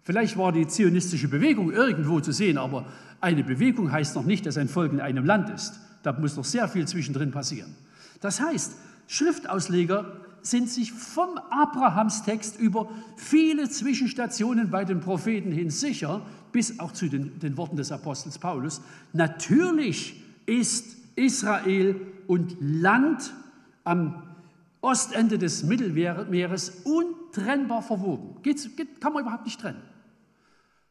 Vielleicht 0.03 0.37
war 0.37 0.53
die 0.53 0.67
zionistische 0.67 1.29
Bewegung 1.29 1.73
irgendwo 1.73 2.21
zu 2.21 2.33
sehen, 2.33 2.59
aber 2.59 2.87
eine 3.21 3.45
Bewegung 3.45 3.91
heißt 3.91 4.17
noch 4.17 4.25
nicht, 4.25 4.45
dass 4.45 4.59
ein 4.59 4.69
Volk 4.69 4.93
in 4.93 5.01
einem 5.01 5.25
Land 5.25 5.49
ist. 5.51 5.81
Da 6.03 6.13
muss 6.13 6.37
noch 6.37 6.45
sehr 6.45 6.69
viel 6.69 6.87
zwischendrin 6.87 7.31
passieren. 7.31 7.75
Das 8.21 8.41
heißt, 8.41 8.73
Schriftausleger 9.07 10.24
sind 10.45 10.69
sich 10.69 10.93
vom 10.93 11.39
Abrahamstext 11.51 12.61
über 12.61 12.89
viele 13.17 13.69
Zwischenstationen 13.69 14.71
bei 14.71 14.85
den 14.85 15.01
Propheten 15.01 15.51
hin 15.51 15.71
sicher, 15.71 16.23
bis 16.53 16.79
auch 16.79 16.93
zu 16.93 17.09
den, 17.09 17.39
den 17.41 17.57
Worten 17.57 17.77
des 17.77 17.91
Apostels 17.91 18.39
Paulus, 18.39 18.83
natürlich 19.13 20.23
ist 20.47 20.97
Israel 21.17 21.97
und 22.27 22.57
Land 22.61 23.33
am 23.85 24.23
Ostende 24.83 25.39
des 25.39 25.65
Mittelmeeres 25.65 26.83
untrennbar 26.85 27.83
verwoben. 27.83 28.37
Geht's, 28.43 28.69
geht, 28.77 29.01
kann 29.01 29.15
man 29.15 29.23
überhaupt 29.23 29.47
nicht 29.47 29.61
trennen. 29.61 29.81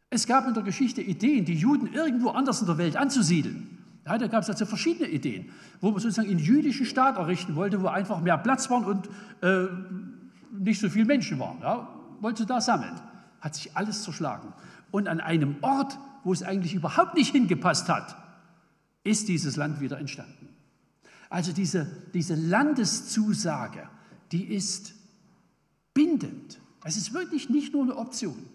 Es 0.10 0.26
gab 0.26 0.48
in 0.48 0.56
der 0.56 0.64
Geschichte 0.64 1.02
Ideen, 1.02 1.46
die 1.46 1.56
Juden 1.56 1.94
irgendwo 1.94 2.30
anders 2.30 2.62
in 2.62 2.68
der 2.68 2.80
Welt 2.80 2.98
anzusiedeln. 2.98 3.73
Ja, 4.06 4.18
da 4.18 4.28
gab 4.28 4.44
es 4.44 4.50
also 4.50 4.66
verschiedene 4.66 5.08
Ideen, 5.08 5.50
wo 5.80 5.92
man 5.92 6.00
sozusagen 6.00 6.30
einen 6.30 6.40
jüdischen 6.40 6.86
Staat 6.86 7.18
errichten 7.18 7.56
wollte, 7.56 7.82
wo 7.82 7.88
einfach 7.88 8.20
mehr 8.20 8.38
Platz 8.38 8.70
war 8.70 8.86
und 8.86 9.08
äh, 9.42 9.68
nicht 10.52 10.82
so 10.82 10.90
viele 10.90 11.06
Menschen 11.06 11.40
waren. 11.40 11.60
Ja, 11.62 11.88
wollte 12.20 12.46
da 12.46 12.60
sammeln. 12.60 13.00
Hat 13.40 13.56
sich 13.56 13.76
alles 13.76 14.04
zerschlagen. 14.04 14.54
Und 14.92 15.08
an 15.08 15.20
einem 15.20 15.56
Ort, 15.62 15.98
wo 16.24 16.34
es 16.34 16.44
eigentlich 16.44 16.74
überhaupt 16.74 17.16
nicht 17.16 17.32
hingepasst 17.32 17.90
hat, 17.90 18.18
ist 19.04 19.28
dieses 19.28 19.56
Land 19.56 19.80
wieder 19.80 19.98
entstanden. 19.98 20.50
Also 21.30 21.52
diese, 21.52 21.88
diese 22.14 22.36
Landeszusage, 22.36 23.90
die 24.32 24.44
ist 24.54 24.94
bindend. 25.94 26.60
Es 26.84 26.98
ist 26.98 27.14
wirklich 27.14 27.50
nicht 27.50 27.74
nur 27.74 27.84
eine 27.84 27.98
Option. 27.98 28.50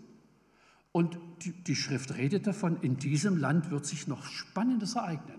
Und 0.93 1.19
die, 1.43 1.53
die 1.53 1.77
Schrift 1.77 2.17
redet 2.17 2.47
davon, 2.47 2.81
in 2.81 2.97
diesem 2.97 3.37
Land 3.37 3.71
wird 3.71 3.87
sich 3.87 4.07
noch 4.07 4.25
Spannendes 4.25 4.95
ereignen. 4.95 5.38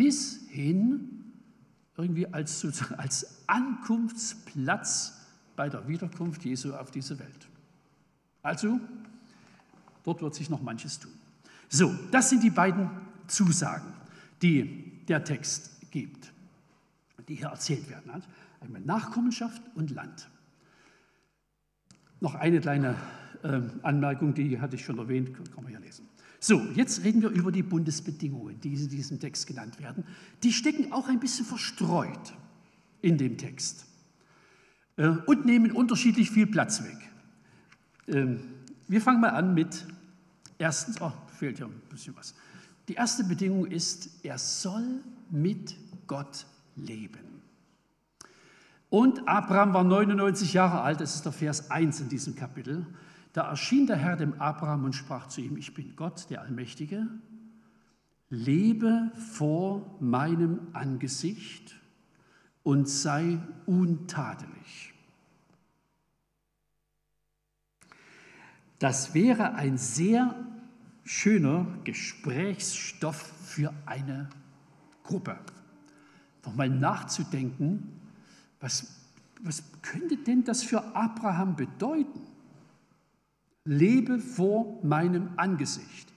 Bis 0.00 0.48
hin 0.48 1.34
irgendwie 1.94 2.26
als, 2.26 2.64
als 2.96 3.44
Ankunftsplatz 3.46 5.12
bei 5.56 5.68
der 5.68 5.86
Wiederkunft 5.86 6.42
Jesu 6.42 6.72
auf 6.72 6.90
diese 6.90 7.18
Welt. 7.18 7.48
Also, 8.40 8.80
dort 10.02 10.22
wird 10.22 10.34
sich 10.34 10.48
noch 10.48 10.62
manches 10.62 11.00
tun. 11.00 11.12
So, 11.68 11.94
das 12.10 12.30
sind 12.30 12.42
die 12.42 12.48
beiden 12.48 12.88
Zusagen, 13.26 13.92
die 14.40 15.04
der 15.06 15.22
Text 15.22 15.90
gibt, 15.90 16.32
die 17.28 17.34
hier 17.34 17.48
erzählt 17.48 17.90
werden. 17.90 18.22
Einmal 18.62 18.80
Nachkommenschaft 18.80 19.60
und 19.74 19.90
Land. 19.90 20.30
Noch 22.20 22.36
eine 22.36 22.58
kleine 22.60 22.94
Anmerkung, 23.82 24.34
die 24.34 24.60
hatte 24.60 24.76
ich 24.76 24.84
schon 24.84 24.98
erwähnt, 24.98 25.34
kann 25.34 25.64
man 25.64 25.72
ja 25.72 25.78
lesen. 25.78 26.06
So, 26.38 26.60
jetzt 26.74 27.04
reden 27.04 27.20
wir 27.20 27.28
über 27.28 27.52
die 27.52 27.62
Bundesbedingungen, 27.62 28.60
die 28.60 28.74
in 28.74 28.88
diesem 28.88 29.20
Text 29.20 29.46
genannt 29.46 29.78
werden. 29.78 30.04
Die 30.42 30.52
stecken 30.52 30.92
auch 30.92 31.08
ein 31.08 31.20
bisschen 31.20 31.44
verstreut 31.44 32.34
in 33.02 33.18
dem 33.18 33.36
Text 33.36 33.86
äh, 34.96 35.08
und 35.08 35.44
nehmen 35.44 35.72
unterschiedlich 35.72 36.30
viel 36.30 36.46
Platz 36.46 36.82
weg. 36.82 36.96
Ähm, 38.08 38.40
wir 38.88 39.00
fangen 39.00 39.20
mal 39.20 39.30
an 39.30 39.54
mit 39.54 39.86
erstens, 40.58 41.00
oh, 41.00 41.12
fehlt 41.38 41.58
hier 41.58 41.66
ein 41.66 41.80
bisschen 41.90 42.16
was. 42.16 42.34
Die 42.88 42.94
erste 42.94 43.22
Bedingung 43.24 43.66
ist, 43.66 44.24
er 44.24 44.38
soll 44.38 45.00
mit 45.30 45.76
Gott 46.06 46.46
leben. 46.74 47.20
Und 48.88 49.28
Abraham 49.28 49.72
war 49.72 49.84
99 49.84 50.52
Jahre 50.52 50.80
alt, 50.80 51.00
das 51.00 51.14
ist 51.14 51.24
der 51.24 51.32
Vers 51.32 51.70
1 51.70 52.00
in 52.00 52.08
diesem 52.08 52.34
Kapitel. 52.34 52.84
Da 53.32 53.48
erschien 53.48 53.86
der 53.86 53.96
Herr 53.96 54.16
dem 54.16 54.40
Abraham 54.40 54.84
und 54.84 54.94
sprach 54.94 55.28
zu 55.28 55.40
ihm, 55.40 55.56
ich 55.56 55.74
bin 55.74 55.94
Gott, 55.94 56.28
der 56.30 56.42
Allmächtige, 56.42 57.06
lebe 58.28 59.10
vor 59.32 59.96
meinem 60.00 60.60
Angesicht 60.72 61.80
und 62.62 62.88
sei 62.88 63.38
untadelig. 63.66 64.94
Das 68.78 69.14
wäre 69.14 69.54
ein 69.54 69.76
sehr 69.76 70.34
schöner 71.04 71.66
Gesprächsstoff 71.84 73.16
für 73.44 73.74
eine 73.84 74.30
Gruppe. 75.02 75.38
Nochmal 76.44 76.70
nachzudenken, 76.70 78.00
was, 78.60 79.06
was 79.42 79.62
könnte 79.82 80.16
denn 80.16 80.44
das 80.44 80.62
für 80.62 80.94
Abraham 80.94 81.56
bedeuten? 81.56 82.29
Lebe 83.64 84.18
vor 84.18 84.80
meinem 84.82 85.30
Angesicht. 85.36 86.12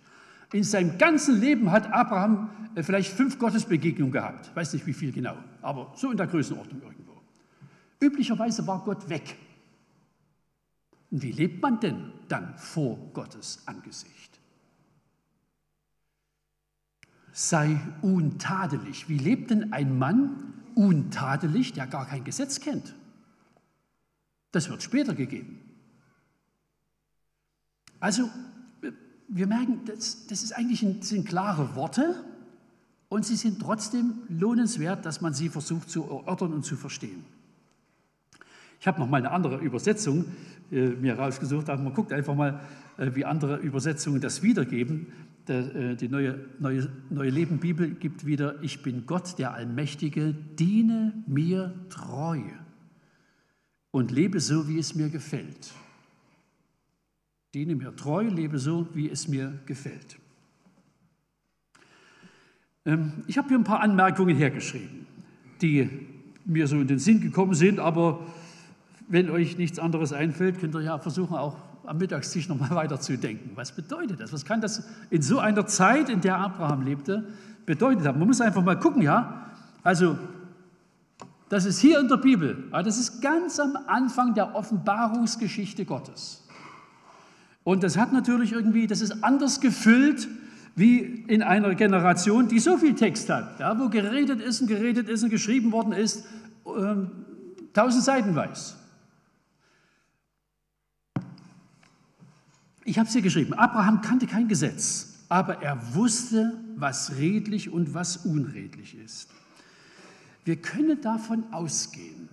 In 0.53 0.63
seinem 0.63 0.97
ganzen 0.97 1.39
Leben 1.39 1.71
hat 1.71 1.91
Abraham 1.91 2.49
äh, 2.75 2.83
vielleicht 2.83 3.11
fünf 3.11 3.39
Gottesbegegnungen 3.39 4.11
gehabt. 4.11 4.55
Weiß 4.55 4.73
nicht, 4.73 4.85
wie 4.85 4.93
viel 4.93 5.11
genau, 5.11 5.35
aber 5.61 5.91
so 5.95 6.11
in 6.11 6.17
der 6.17 6.27
Größenordnung 6.27 6.81
irgendwo. 6.81 7.19
Üblicherweise 7.99 8.65
war 8.67 8.83
Gott 8.83 9.09
weg. 9.09 9.35
Und 11.09 11.21
wie 11.23 11.31
lebt 11.31 11.61
man 11.61 11.79
denn 11.79 12.11
dann 12.27 12.57
vor 12.57 12.97
Gottes 13.13 13.63
Angesicht? 13.65 14.39
Sei 17.31 17.79
untadelig. 18.01 19.09
Wie 19.09 19.17
lebt 19.17 19.49
denn 19.49 19.73
ein 19.73 19.97
Mann 19.97 20.53
untadelig, 20.75 21.73
der 21.73 21.87
gar 21.87 22.05
kein 22.05 22.23
Gesetz 22.23 22.59
kennt? 22.59 22.95
Das 24.51 24.69
wird 24.69 24.83
später 24.83 25.15
gegeben. 25.15 25.59
Also, 28.03 28.29
wir 29.29 29.47
merken, 29.47 29.79
das, 29.85 30.27
das 30.27 30.43
ist 30.43 30.51
eigentlich 30.51 30.83
ein, 30.83 31.01
sind 31.01 31.25
klare 31.25 31.73
Worte 31.73 32.21
und 33.07 33.25
sie 33.25 33.37
sind 33.37 33.61
trotzdem 33.61 34.15
lohnenswert, 34.27 35.05
dass 35.05 35.21
man 35.21 35.33
sie 35.33 35.47
versucht 35.47 35.89
zu 35.89 36.03
erörtern 36.03 36.51
und 36.51 36.65
zu 36.65 36.75
verstehen. 36.75 37.23
Ich 38.81 38.87
habe 38.87 38.99
noch 38.99 39.07
mal 39.07 39.19
eine 39.19 39.31
andere 39.31 39.57
Übersetzung 39.59 40.25
äh, 40.69 40.89
mir 40.89 41.17
rausgesucht, 41.17 41.69
aber 41.69 41.81
man 41.81 41.93
guckt 41.93 42.11
einfach 42.11 42.35
mal, 42.35 42.59
äh, 42.97 43.11
wie 43.13 43.23
andere 43.23 43.55
Übersetzungen 43.59 44.19
das 44.19 44.43
wiedergeben. 44.43 45.07
Der, 45.47 45.73
äh, 45.73 45.95
die 45.95 46.09
neue, 46.09 46.43
neue, 46.59 46.91
neue 47.09 47.29
Leben 47.29 47.59
Bibel 47.59 47.89
gibt 47.89 48.25
wieder, 48.25 48.61
ich 48.61 48.83
bin 48.83 49.05
Gott, 49.05 49.39
der 49.39 49.53
Allmächtige, 49.53 50.33
diene 50.59 51.13
mir 51.25 51.73
treu 51.87 52.41
und 53.91 54.11
lebe 54.11 54.41
so, 54.41 54.67
wie 54.67 54.77
es 54.77 54.93
mir 54.93 55.07
gefällt. 55.07 55.71
Diene 57.53 57.75
mir 57.75 57.95
treu, 57.95 58.23
lebe 58.23 58.57
so, 58.57 58.87
wie 58.93 59.09
es 59.09 59.27
mir 59.27 59.53
gefällt. 59.65 60.17
Ähm, 62.85 63.23
ich 63.27 63.37
habe 63.37 63.47
hier 63.47 63.57
ein 63.57 63.63
paar 63.63 63.81
Anmerkungen 63.81 64.35
hergeschrieben, 64.35 65.05
die 65.61 65.89
mir 66.45 66.67
so 66.67 66.77
in 66.77 66.87
den 66.87 66.99
Sinn 66.99 67.21
gekommen 67.21 67.53
sind, 67.53 67.79
aber 67.79 68.25
wenn 69.07 69.29
euch 69.29 69.57
nichts 69.57 69.77
anderes 69.79 70.13
einfällt, 70.13 70.59
könnt 70.59 70.75
ihr 70.75 70.81
ja 70.81 70.97
versuchen, 70.97 71.35
auch 71.35 71.55
am 71.85 71.97
Mittagstisch 71.97 72.49
nochmal 72.49 72.71
weiterzudenken. 72.75 73.51
Was 73.55 73.71
bedeutet 73.71 74.19
das? 74.19 74.33
Was 74.33 74.45
kann 74.45 74.59
das 74.59 74.87
in 75.11 75.21
so 75.21 75.39
einer 75.39 75.67
Zeit, 75.67 76.09
in 76.09 76.21
der 76.21 76.37
Abraham 76.37 76.81
lebte, 76.81 77.27
bedeutet 77.65 78.07
haben? 78.07 78.17
Man 78.17 78.27
muss 78.27 78.41
einfach 78.41 78.63
mal 78.63 78.79
gucken, 78.79 79.03
ja. 79.03 79.51
Also, 79.83 80.17
das 81.49 81.65
ist 81.65 81.79
hier 81.79 81.99
in 81.99 82.07
der 82.07 82.17
Bibel, 82.17 82.63
das 82.71 82.97
ist 82.97 83.21
ganz 83.21 83.59
am 83.59 83.77
Anfang 83.85 84.33
der 84.33 84.55
Offenbarungsgeschichte 84.55 85.85
Gottes. 85.85 86.42
Und 87.63 87.83
das 87.83 87.97
hat 87.97 88.11
natürlich 88.11 88.51
irgendwie, 88.51 88.87
das 88.87 89.01
ist 89.01 89.23
anders 89.23 89.61
gefüllt 89.61 90.27
wie 90.75 90.99
in 90.99 91.43
einer 91.43 91.75
Generation, 91.75 92.47
die 92.47 92.59
so 92.59 92.77
viel 92.77 92.95
Text 92.95 93.29
hat, 93.29 93.59
ja, 93.59 93.79
wo 93.79 93.89
geredet 93.89 94.41
ist 94.41 94.61
und 94.61 94.67
geredet 94.67 95.07
ist 95.07 95.23
und 95.23 95.29
geschrieben 95.29 95.71
worden 95.71 95.93
ist, 95.93 96.25
ähm, 96.65 97.11
tausend 97.73 98.03
Seiten 98.03 98.35
weiß. 98.35 98.75
Ich 102.85 102.97
habe 102.97 103.07
es 103.07 103.13
hier 103.13 103.21
geschrieben, 103.21 103.53
Abraham 103.53 104.01
kannte 104.01 104.27
kein 104.27 104.47
Gesetz, 104.47 105.25
aber 105.29 105.61
er 105.61 105.95
wusste, 105.95 106.59
was 106.75 107.15
redlich 107.17 107.69
und 107.69 107.93
was 107.93 108.17
unredlich 108.17 108.97
ist. 108.97 109.29
Wir 110.43 110.57
können 110.57 110.99
davon 111.01 111.45
ausgehen, 111.53 112.27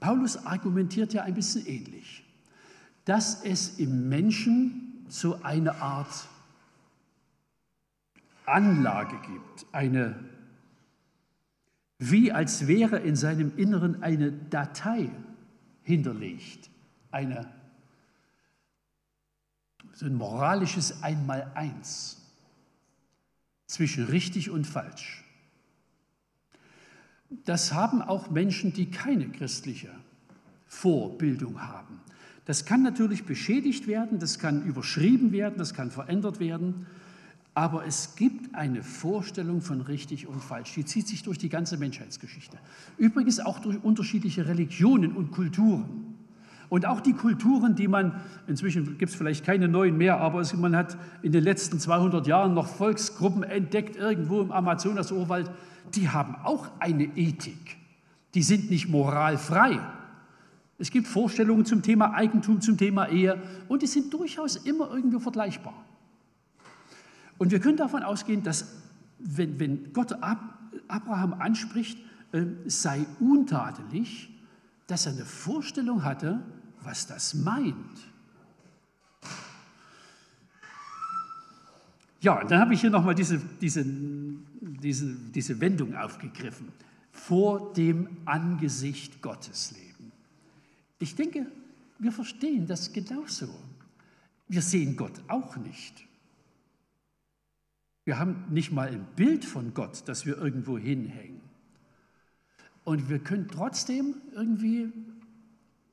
Paulus 0.00 0.36
argumentiert 0.46 1.12
ja 1.12 1.22
ein 1.22 1.34
bisschen 1.34 1.66
ähnlich, 1.66 2.24
dass 3.08 3.42
es 3.42 3.78
im 3.78 4.10
Menschen 4.10 5.06
so 5.08 5.40
eine 5.42 5.80
Art 5.80 6.28
Anlage 8.44 9.16
gibt, 9.26 9.64
eine, 9.72 10.22
wie 11.98 12.32
als 12.32 12.66
wäre 12.66 12.98
in 12.98 13.16
seinem 13.16 13.56
Inneren 13.56 14.02
eine 14.02 14.30
Datei 14.30 15.10
hinterlegt, 15.84 16.68
eine 17.10 17.50
so 19.94 20.04
ein 20.04 20.14
moralisches 20.14 21.02
Einmaleins 21.02 22.20
zwischen 23.66 24.04
richtig 24.04 24.50
und 24.50 24.66
falsch. 24.66 25.24
Das 27.46 27.72
haben 27.72 28.02
auch 28.02 28.28
Menschen, 28.28 28.74
die 28.74 28.90
keine 28.90 29.30
christliche 29.30 29.94
Vorbildung 30.66 31.66
haben. 31.66 32.02
Das 32.48 32.64
kann 32.64 32.82
natürlich 32.82 33.24
beschädigt 33.24 33.86
werden, 33.88 34.20
das 34.20 34.38
kann 34.38 34.64
überschrieben 34.64 35.32
werden, 35.32 35.56
das 35.58 35.74
kann 35.74 35.90
verändert 35.90 36.40
werden, 36.40 36.86
aber 37.52 37.84
es 37.84 38.16
gibt 38.16 38.54
eine 38.54 38.82
Vorstellung 38.82 39.60
von 39.60 39.82
richtig 39.82 40.26
und 40.26 40.42
falsch, 40.42 40.72
die 40.72 40.86
zieht 40.86 41.08
sich 41.08 41.22
durch 41.22 41.36
die 41.36 41.50
ganze 41.50 41.76
Menschheitsgeschichte. 41.76 42.56
Übrigens 42.96 43.38
auch 43.38 43.58
durch 43.58 43.76
unterschiedliche 43.84 44.48
Religionen 44.48 45.12
und 45.12 45.30
Kulturen. 45.30 46.14
Und 46.70 46.86
auch 46.86 47.02
die 47.02 47.12
Kulturen, 47.12 47.74
die 47.74 47.86
man, 47.86 48.18
inzwischen 48.46 48.96
gibt 48.96 49.10
es 49.10 49.14
vielleicht 49.14 49.44
keine 49.44 49.68
neuen 49.68 49.98
mehr, 49.98 50.18
aber 50.18 50.40
es, 50.40 50.56
man 50.56 50.74
hat 50.74 50.96
in 51.20 51.32
den 51.32 51.44
letzten 51.44 51.78
200 51.78 52.26
Jahren 52.26 52.54
noch 52.54 52.68
Volksgruppen 52.68 53.42
entdeckt, 53.42 53.96
irgendwo 53.96 54.40
im 54.40 54.52
Amazonas-Urwald, 54.52 55.50
die 55.94 56.08
haben 56.08 56.34
auch 56.44 56.70
eine 56.80 57.04
Ethik. 57.14 57.76
Die 58.32 58.42
sind 58.42 58.70
nicht 58.70 58.88
moralfrei. 58.88 59.80
Es 60.78 60.90
gibt 60.90 61.08
Vorstellungen 61.08 61.64
zum 61.64 61.82
Thema 61.82 62.14
Eigentum, 62.14 62.60
zum 62.60 62.78
Thema 62.78 63.08
Ehe 63.08 63.42
und 63.66 63.82
die 63.82 63.86
sind 63.86 64.12
durchaus 64.12 64.56
immer 64.56 64.90
irgendwie 64.90 65.18
vergleichbar. 65.18 65.74
Und 67.36 67.50
wir 67.50 67.58
können 67.60 67.76
davon 67.76 68.02
ausgehen, 68.02 68.42
dass 68.42 68.76
wenn, 69.18 69.58
wenn 69.58 69.92
Gott 69.92 70.12
Abraham 70.88 71.34
anspricht, 71.34 71.98
äh, 72.32 72.44
sei 72.66 73.06
untadelig, 73.18 74.30
dass 74.86 75.06
er 75.06 75.12
eine 75.12 75.24
Vorstellung 75.24 76.04
hatte, 76.04 76.40
was 76.82 77.06
das 77.06 77.34
meint. 77.34 77.74
Ja, 82.20 82.40
und 82.40 82.50
dann 82.50 82.60
habe 82.60 82.74
ich 82.74 82.80
hier 82.80 82.90
nochmal 82.90 83.14
diese, 83.14 83.38
diese, 83.60 83.84
diese, 83.84 85.14
diese 85.14 85.60
Wendung 85.60 85.96
aufgegriffen. 85.96 86.68
Vor 87.12 87.72
dem 87.74 88.08
Angesicht 88.24 89.22
Gottes 89.22 89.72
leben. 89.72 89.87
Ich 90.98 91.14
denke, 91.14 91.46
wir 91.98 92.12
verstehen 92.12 92.66
das 92.66 92.92
genauso. 92.92 93.48
Wir 94.48 94.62
sehen 94.62 94.96
Gott 94.96 95.20
auch 95.28 95.56
nicht. 95.56 96.06
Wir 98.04 98.18
haben 98.18 98.44
nicht 98.50 98.72
mal 98.72 98.88
ein 98.88 99.06
Bild 99.16 99.44
von 99.44 99.74
Gott, 99.74 100.02
das 100.06 100.24
wir 100.24 100.38
irgendwo 100.38 100.78
hinhängen. 100.78 101.40
Und 102.84 103.10
wir 103.10 103.18
können 103.18 103.48
trotzdem 103.48 104.14
irgendwie 104.34 104.90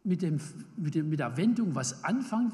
mit, 0.06 0.22
dem, 0.22 0.39
mit, 0.78 0.96
dem, 0.96 1.10
mit 1.10 1.20
der 1.20 1.36
Wendung 1.36 1.76
was 1.76 2.06
anfangen, 2.06 2.54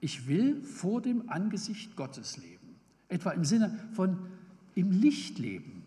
ich 0.00 0.26
will 0.26 0.62
vor 0.62 1.02
dem 1.02 1.28
Angesicht 1.28 1.94
Gottes 1.94 2.38
leben. 2.38 2.76
Etwa 3.08 3.32
im 3.32 3.44
Sinne 3.44 3.78
von 3.92 4.16
im 4.74 4.90
Licht 4.90 5.38
leben, 5.38 5.84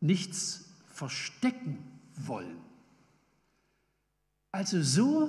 nichts 0.00 0.68
verstecken 0.92 1.78
wollen. 2.16 2.58
Also 4.56 4.80
so, 4.80 5.28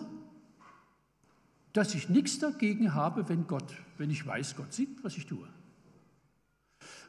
dass 1.74 1.94
ich 1.96 2.08
nichts 2.08 2.40
dagegen 2.40 2.94
habe, 2.94 3.28
wenn 3.28 3.46
Gott, 3.46 3.74
wenn 3.98 4.10
ich 4.10 4.26
weiß, 4.26 4.56
Gott 4.56 4.72
sieht, 4.72 5.04
was 5.04 5.18
ich 5.18 5.26
tue. 5.26 5.46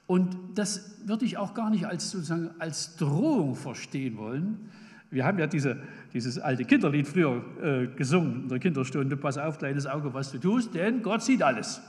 Und 0.08 0.36
das 0.56 1.06
würde 1.06 1.24
ich 1.24 1.36
auch 1.36 1.54
gar 1.54 1.70
nicht 1.70 1.86
als, 1.86 2.10
sozusagen 2.10 2.50
als 2.58 2.96
Drohung 2.96 3.54
verstehen 3.54 4.16
wollen, 4.16 4.68
wir 5.10 5.24
haben 5.24 5.38
ja 5.38 5.46
diese, 5.46 5.80
dieses 6.12 6.40
alte 6.40 6.64
Kinderlied 6.64 7.06
früher 7.06 7.44
äh, 7.62 7.86
gesungen 7.86 8.42
in 8.42 8.48
der 8.48 8.58
Kinderstunde, 8.58 9.16
pass 9.16 9.38
auf, 9.38 9.58
kleines 9.58 9.86
Auge, 9.86 10.12
was 10.12 10.32
du 10.32 10.38
tust, 10.38 10.74
denn 10.74 11.02
Gott 11.02 11.22
sieht 11.22 11.40
alles. 11.40 11.80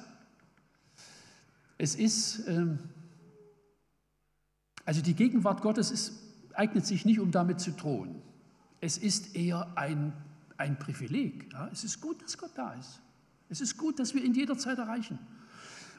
Es 1.79 1.95
ist, 1.95 2.47
ähm, 2.47 2.77
also 4.85 5.01
die 5.01 5.15
Gegenwart 5.15 5.61
Gottes 5.61 5.89
ist, 5.89 6.13
eignet 6.53 6.85
sich 6.85 7.03
nicht, 7.03 7.19
um 7.19 7.31
damit 7.31 7.59
zu 7.59 7.71
drohen. 7.71 8.21
Es 8.81 8.97
ist 8.97 9.35
eher 9.35 9.67
ein, 9.75 10.13
ein 10.57 10.79
Privileg. 10.79 11.51
Ja? 11.51 11.69
Es 11.71 11.83
ist 11.83 12.01
gut, 12.01 12.21
dass 12.21 12.37
Gott 12.37 12.51
da 12.55 12.73
ist. 12.73 13.01
Es 13.49 13.61
ist 13.61 13.77
gut, 13.77 13.99
dass 13.99 14.13
wir 14.13 14.23
ihn 14.23 14.33
jederzeit 14.33 14.77
erreichen. 14.77 15.19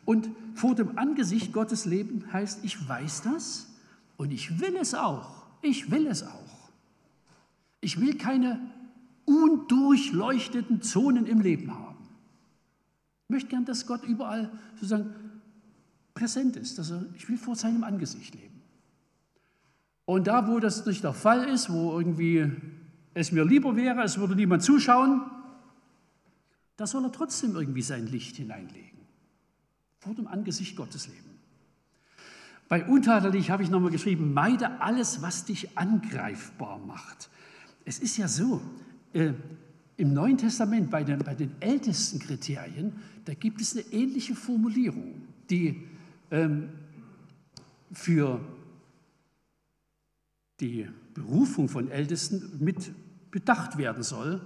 Und 0.05 0.31
vor 0.55 0.75
dem 0.75 0.99
Angesicht 0.99 1.53
Gottes 1.53 1.85
leben 1.85 2.33
heißt, 2.33 2.65
ich 2.65 2.89
weiß 2.89 3.23
das 3.23 3.67
und 4.17 4.33
ich 4.33 4.61
will 4.61 4.77
es 4.77 4.95
auch. 4.95 5.47
Ich 5.63 5.91
will 5.91 6.07
es 6.07 6.23
auch. 6.23 6.71
Ich 7.81 8.01
will 8.01 8.17
keine 8.17 8.61
undurchleuchteten 9.25 10.83
Zonen 10.83 11.27
im 11.27 11.41
Leben 11.41 11.73
haben. 11.73 12.09
Ich 13.25 13.31
möchte 13.31 13.49
gern, 13.51 13.65
dass 13.65 13.87
Gott 13.87 14.05
überall 14.05 14.51
sozusagen 14.75 15.15
präsent 16.15 16.57
ist. 16.57 16.79
Er, 16.79 17.07
ich 17.15 17.29
will 17.29 17.39
vor 17.39 17.55
seinem 17.55 17.85
Angesicht 17.85 18.35
leben. 18.35 18.50
Und 20.11 20.27
da, 20.27 20.49
wo 20.49 20.59
das 20.59 20.85
nicht 20.87 21.05
der 21.05 21.13
Fall 21.13 21.49
ist, 21.49 21.71
wo 21.71 21.97
irgendwie 21.97 22.51
es 23.15 23.31
mir 23.31 23.45
lieber 23.45 23.77
wäre, 23.77 24.03
es 24.03 24.19
würde 24.19 24.35
niemand 24.35 24.61
zuschauen, 24.61 25.23
da 26.77 26.85
soll 26.85 27.05
er 27.05 27.13
trotzdem 27.13 27.55
irgendwie 27.55 27.83
sein 27.83 28.09
Licht 28.09 28.35
hineinlegen. 28.35 28.99
Vor 30.01 30.13
dem 30.15 30.27
Angesicht 30.27 30.75
Gottes 30.75 31.07
leben. 31.07 31.39
Bei 32.69 32.85
untadelig 32.87 33.53
habe 33.53 33.63
ich 33.63 33.71
nochmal 33.71 33.93
geschrieben, 33.93 34.35
meide 34.35 34.81
alles, 34.81 35.23
was 35.23 35.45
dich 35.45 35.79
angreifbar 35.79 36.81
macht. 36.81 37.31
Es 37.85 38.01
ist 38.01 38.17
ja 38.17 38.27
so, 38.27 38.61
äh, 39.13 39.33
im 39.97 40.13
Neuen 40.13 40.39
Testament 40.39 40.91
bei 40.91 41.05
den, 41.05 41.21
bei 41.21 41.37
den 41.37 41.53
ältesten 41.61 42.19
Kriterien, 42.19 42.95
da 43.27 43.35
gibt 43.35 43.61
es 43.61 43.77
eine 43.77 43.85
ähnliche 43.93 44.35
Formulierung, 44.35 45.23
die 45.49 45.87
ähm, 46.33 46.69
für 47.93 48.41
die 50.61 50.87
Berufung 51.15 51.69
von 51.69 51.91
Ältesten 51.91 52.59
mit 52.61 52.93
bedacht 53.31 53.79
werden 53.79 54.03
soll. 54.03 54.41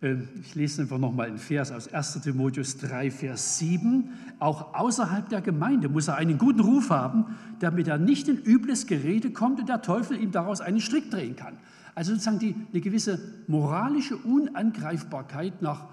Ähm, 0.00 0.28
ich 0.40 0.54
lese 0.54 0.82
einfach 0.82 0.98
nochmal 0.98 1.28
einen 1.28 1.38
Vers 1.38 1.72
aus 1.72 1.92
1 1.92 2.20
Timotheus 2.22 2.78
3, 2.78 3.10
Vers 3.10 3.58
7. 3.58 4.10
Auch 4.38 4.74
außerhalb 4.74 5.28
der 5.28 5.40
Gemeinde 5.40 5.88
muss 5.88 6.08
er 6.08 6.16
einen 6.16 6.38
guten 6.38 6.60
Ruf 6.60 6.90
haben, 6.90 7.36
damit 7.60 7.88
er 7.88 7.98
nicht 7.98 8.28
in 8.28 8.38
übles 8.38 8.86
Gerede 8.86 9.32
kommt 9.32 9.60
und 9.60 9.68
der 9.68 9.82
Teufel 9.82 10.20
ihm 10.20 10.30
daraus 10.30 10.60
einen 10.60 10.80
Strick 10.80 11.10
drehen 11.10 11.36
kann. 11.36 11.58
Also 11.94 12.12
sozusagen 12.12 12.38
die, 12.38 12.54
eine 12.72 12.80
gewisse 12.80 13.18
moralische 13.48 14.16
Unangreifbarkeit 14.16 15.62
nach, 15.62 15.86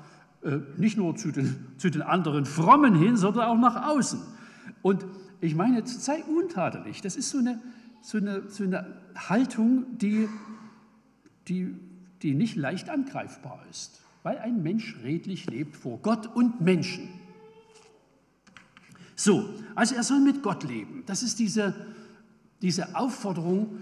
äh, 0.44 0.60
nicht 0.78 0.98
nur 0.98 1.16
zu 1.16 1.32
den, 1.32 1.56
zu 1.78 1.90
den 1.90 2.04
anderen 2.04 2.46
Frommen 2.46 2.96
hin, 2.96 3.18
sondern 3.18 3.46
auch 3.46 3.58
nach 3.58 3.88
außen. 3.88 4.20
Und 4.84 5.04
ich 5.42 5.56
meine, 5.56 5.86
sei 5.86 6.24
untadelig. 6.24 7.02
Das 7.02 7.16
ist 7.16 7.32
so 7.32 7.40
eine, 7.40 7.60
so 8.06 8.18
eine, 8.18 8.50
so 8.50 8.64
eine 8.64 9.02
Haltung, 9.16 9.98
die, 9.98 10.30
die 11.48 11.76
die 12.26 12.34
nicht 12.34 12.56
leicht 12.56 12.90
angreifbar 12.90 13.64
ist, 13.70 14.02
weil 14.24 14.40
ein 14.40 14.64
Mensch 14.64 14.98
redlich 15.04 15.46
lebt 15.48 15.76
vor 15.76 16.00
Gott 16.02 16.28
und 16.36 16.60
Menschen. 16.60 17.08
So, 19.16 19.48
also 19.76 19.94
er 19.94 20.02
soll 20.04 20.22
mit 20.22 20.42
Gott 20.42 20.64
leben. 20.64 21.04
Das 21.06 21.22
ist 21.22 21.38
diese, 21.38 21.76
diese 22.64 22.96
Aufforderung, 22.96 23.78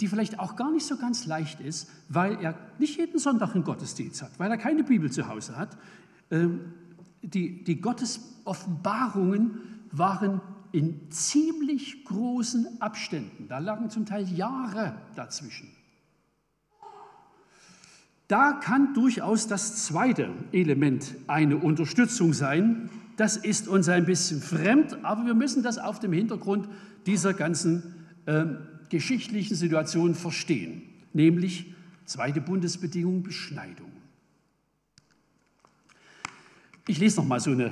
die 0.00 0.08
vielleicht 0.08 0.40
auch 0.40 0.56
gar 0.56 0.72
nicht 0.72 0.84
so 0.84 0.96
ganz 0.96 1.26
leicht 1.26 1.60
ist, 1.60 1.88
weil 2.08 2.42
er 2.42 2.58
nicht 2.80 2.98
jeden 2.98 3.20
Sonntag 3.20 3.54
einen 3.54 3.62
Gottesdienst 3.62 4.22
hat, 4.22 4.32
weil 4.38 4.50
er 4.50 4.58
keine 4.58 4.82
Bibel 4.82 5.12
zu 5.12 5.28
Hause 5.28 5.56
hat. 5.56 5.78
Ähm, 6.32 6.72
die, 7.22 7.62
die 7.62 7.80
Gottesoffenbarungen 7.80 9.60
waren 9.92 10.40
in 10.74 11.08
ziemlich 11.12 12.04
großen 12.04 12.82
Abständen. 12.82 13.46
Da 13.46 13.58
lagen 13.58 13.90
zum 13.90 14.06
Teil 14.06 14.28
Jahre 14.28 14.96
dazwischen. 15.14 15.68
Da 18.26 18.54
kann 18.54 18.92
durchaus 18.92 19.46
das 19.46 19.84
zweite 19.84 20.30
Element 20.50 21.14
eine 21.28 21.58
Unterstützung 21.58 22.32
sein. 22.32 22.90
Das 23.16 23.36
ist 23.36 23.68
uns 23.68 23.88
ein 23.88 24.04
bisschen 24.04 24.40
fremd, 24.40 25.04
aber 25.04 25.24
wir 25.26 25.34
müssen 25.34 25.62
das 25.62 25.78
auf 25.78 26.00
dem 26.00 26.12
Hintergrund 26.12 26.68
dieser 27.06 27.34
ganzen 27.34 27.94
äh, 28.26 28.44
geschichtlichen 28.88 29.54
Situation 29.54 30.16
verstehen, 30.16 30.82
nämlich 31.12 31.72
zweite 32.04 32.40
Bundesbedingung 32.40 33.22
Beschneidung. 33.22 33.92
Ich 36.88 36.98
lese 36.98 37.18
noch 37.18 37.26
mal 37.28 37.38
so 37.38 37.52
eine 37.52 37.70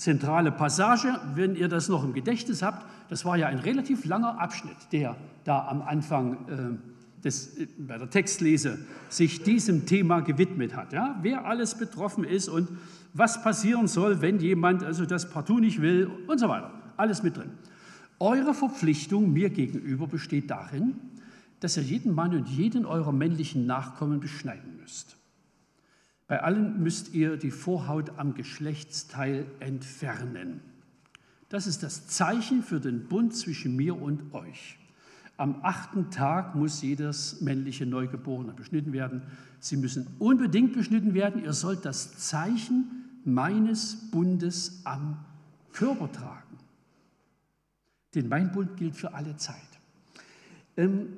zentrale 0.00 0.50
Passage, 0.50 1.20
wenn 1.34 1.54
ihr 1.54 1.68
das 1.68 1.88
noch 1.88 2.02
im 2.02 2.14
Gedächtnis 2.14 2.62
habt. 2.62 2.86
Das 3.10 3.24
war 3.24 3.36
ja 3.36 3.48
ein 3.48 3.58
relativ 3.58 4.06
langer 4.06 4.40
Abschnitt, 4.40 4.76
der 4.92 5.16
da 5.44 5.68
am 5.68 5.82
Anfang 5.82 6.48
äh, 6.48 7.22
des, 7.22 7.56
bei 7.78 7.98
der 7.98 8.08
Textlese 8.08 8.78
sich 9.10 9.42
diesem 9.42 9.84
Thema 9.84 10.20
gewidmet 10.20 10.74
hat. 10.74 10.94
Ja? 10.94 11.18
Wer 11.20 11.44
alles 11.44 11.74
betroffen 11.74 12.24
ist 12.24 12.48
und 12.48 12.68
was 13.12 13.42
passieren 13.42 13.88
soll, 13.88 14.22
wenn 14.22 14.38
jemand 14.38 14.82
also 14.82 15.04
das 15.04 15.28
partout 15.28 15.60
nicht 15.60 15.82
will 15.82 16.10
und 16.26 16.38
so 16.38 16.48
weiter. 16.48 16.70
Alles 16.96 17.22
mit 17.22 17.36
drin. 17.36 17.50
Eure 18.18 18.54
Verpflichtung 18.54 19.32
mir 19.32 19.50
gegenüber 19.50 20.06
besteht 20.06 20.50
darin, 20.50 20.94
dass 21.60 21.76
ihr 21.76 21.82
jeden 21.82 22.14
Mann 22.14 22.34
und 22.34 22.48
jeden 22.48 22.86
eurer 22.86 23.12
männlichen 23.12 23.66
Nachkommen 23.66 24.20
beschneiden 24.20 24.78
müsst. 24.80 25.19
Bei 26.30 26.44
allen 26.44 26.80
müsst 26.80 27.12
ihr 27.12 27.36
die 27.36 27.50
Vorhaut 27.50 28.16
am 28.16 28.34
Geschlechtsteil 28.34 29.46
entfernen. 29.58 30.60
Das 31.48 31.66
ist 31.66 31.82
das 31.82 32.06
Zeichen 32.06 32.62
für 32.62 32.78
den 32.78 33.08
Bund 33.08 33.34
zwischen 33.34 33.74
mir 33.74 34.00
und 34.00 34.32
euch. 34.32 34.78
Am 35.38 35.56
achten 35.64 36.12
Tag 36.12 36.54
muss 36.54 36.82
jedes 36.82 37.40
männliche 37.40 37.84
Neugeborene 37.84 38.52
beschnitten 38.52 38.92
werden. 38.92 39.22
Sie 39.58 39.76
müssen 39.76 40.06
unbedingt 40.20 40.72
beschnitten 40.72 41.14
werden. 41.14 41.42
Ihr 41.42 41.52
sollt 41.52 41.84
das 41.84 42.16
Zeichen 42.18 43.06
meines 43.24 43.96
Bundes 44.12 44.82
am 44.84 45.18
Körper 45.72 46.12
tragen. 46.12 46.58
Denn 48.14 48.28
mein 48.28 48.52
Bund 48.52 48.76
gilt 48.76 48.94
für 48.94 49.14
alle 49.14 49.36
Zeit. 49.36 49.56
Ähm, 50.76 51.08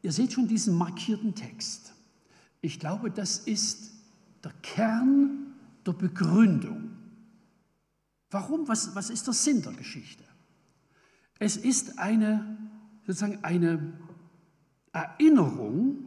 ihr 0.00 0.12
seht 0.12 0.32
schon 0.32 0.48
diesen 0.48 0.74
markierten 0.78 1.34
Text. 1.34 1.92
Ich 2.60 2.78
glaube, 2.78 3.10
das 3.10 3.38
ist 3.38 3.92
der 4.44 4.52
Kern 4.62 5.54
der 5.86 5.92
Begründung. 5.92 6.90
Warum? 8.30 8.68
Was, 8.68 8.94
was 8.94 9.10
ist 9.10 9.26
der 9.26 9.34
Sinn 9.34 9.62
der 9.62 9.72
Geschichte? 9.72 10.24
Es 11.38 11.56
ist 11.56 11.98
eine 11.98 12.58
sozusagen 13.06 13.42
eine 13.42 13.92
Erinnerung, 14.92 15.98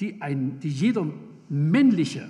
die, 0.00 0.20
ein, 0.20 0.60
die 0.60 0.68
jeder 0.68 1.06
männliche 1.48 2.28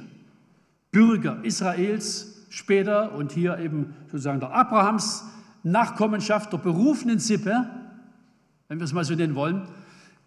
Bürger 0.92 1.44
Israels 1.44 2.46
später 2.48 3.12
und 3.14 3.32
hier 3.32 3.58
eben 3.58 3.94
sozusagen 4.06 4.40
der 4.40 4.52
Abrahams 4.52 5.24
Nachkommenschaft 5.62 6.52
der 6.52 6.58
berufenen 6.58 7.18
Sippe, 7.18 7.68
wenn 8.68 8.78
wir 8.78 8.84
es 8.84 8.92
mal 8.92 9.04
so 9.04 9.14
nennen 9.14 9.34
wollen, 9.34 9.68